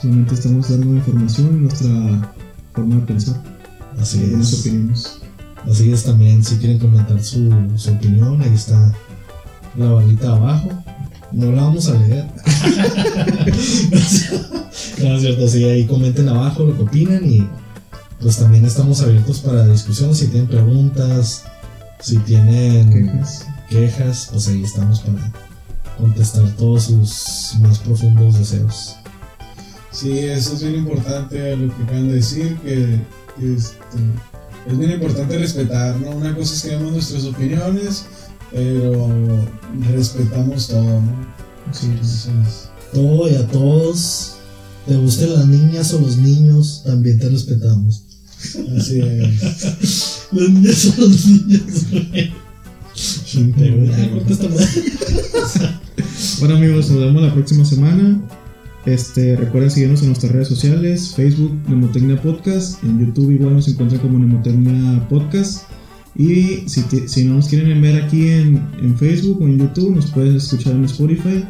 [0.00, 2.34] Solamente estamos dando información y nuestra
[2.72, 3.42] forma de pensar.
[3.98, 4.60] así es.
[4.60, 5.21] opiniones.
[5.70, 8.92] Así es también, si quieren comentar su, su opinión, ahí está
[9.76, 10.70] la barrita abajo.
[11.30, 12.26] No la vamos a leer.
[15.02, 17.48] no es cierto, sí, ahí comenten abajo lo que opinan y
[18.20, 20.14] pues también estamos abiertos para discusión.
[20.14, 21.44] Si tienen preguntas,
[22.00, 23.46] si tienen Quejas.
[23.68, 25.32] quejas, pues ahí estamos para
[25.98, 28.96] contestar todos sus más profundos deseos.
[29.90, 32.98] Sí, eso es bien importante lo que acaban de decir, que
[33.40, 33.98] este,
[34.66, 36.10] es bien importante respetar, ¿no?
[36.10, 38.04] Una cosa es que demos nuestras opiniones,
[38.50, 39.08] pero
[39.92, 41.26] respetamos todo, ¿no?
[41.70, 41.82] Es.
[41.84, 44.34] Entonces, Todo y a todos,
[44.86, 48.04] te gusten las niñas o los niños, también te respetamos.
[48.76, 50.18] así es.
[50.32, 52.32] Los niños son los niños, güey.
[56.40, 58.20] Bueno amigos, nos vemos la próxima semana.
[58.84, 64.00] Este, recuerden seguirnos en nuestras redes sociales, Facebook Nemotecnia Podcast, en YouTube igual nos encuentran
[64.00, 65.64] como Nemotecnia Podcast.
[66.16, 69.94] Y si, te- si no nos quieren ver aquí en, en Facebook o en YouTube,
[69.94, 71.44] nos pueden escuchar en Spotify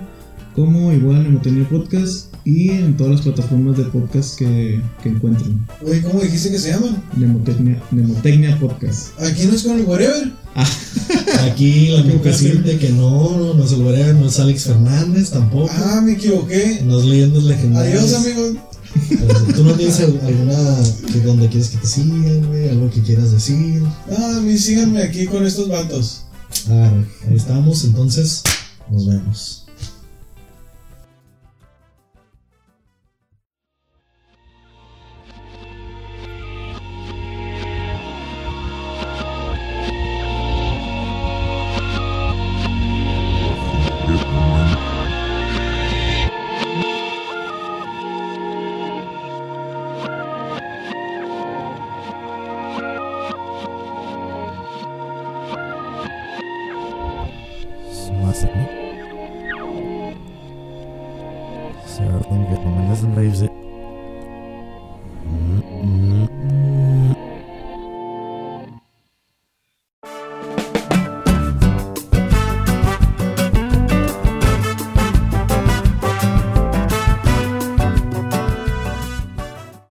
[0.54, 5.58] como igual Nemotecnia Podcast y en todas las plataformas de podcast que, que encuentren.
[5.86, 7.02] Oye, ¿cómo dijiste que se llaman?
[7.16, 9.18] Nemotecnia, Nemotecnia Podcast.
[9.20, 10.30] Aquí no es con el Whatever.
[10.54, 12.42] Aquí la ¿Qué única pasa?
[12.44, 15.70] gente que no, no, no es el Guerrero, no es Alex Fernández tampoco.
[15.72, 16.82] Ah, me equivoqué.
[16.84, 18.02] No es leyendas legendarias.
[18.02, 18.56] Adiós, amigos.
[19.56, 20.76] ¿Tú no tienes al- alguna
[21.10, 22.68] que donde quieres que te sigan, güey?
[22.68, 23.82] Algo que quieras decir.
[24.10, 26.22] Ah, a mí síganme aquí con estos vatos.
[26.68, 28.42] Arre, ahí estamos, entonces
[28.90, 29.61] nos vemos.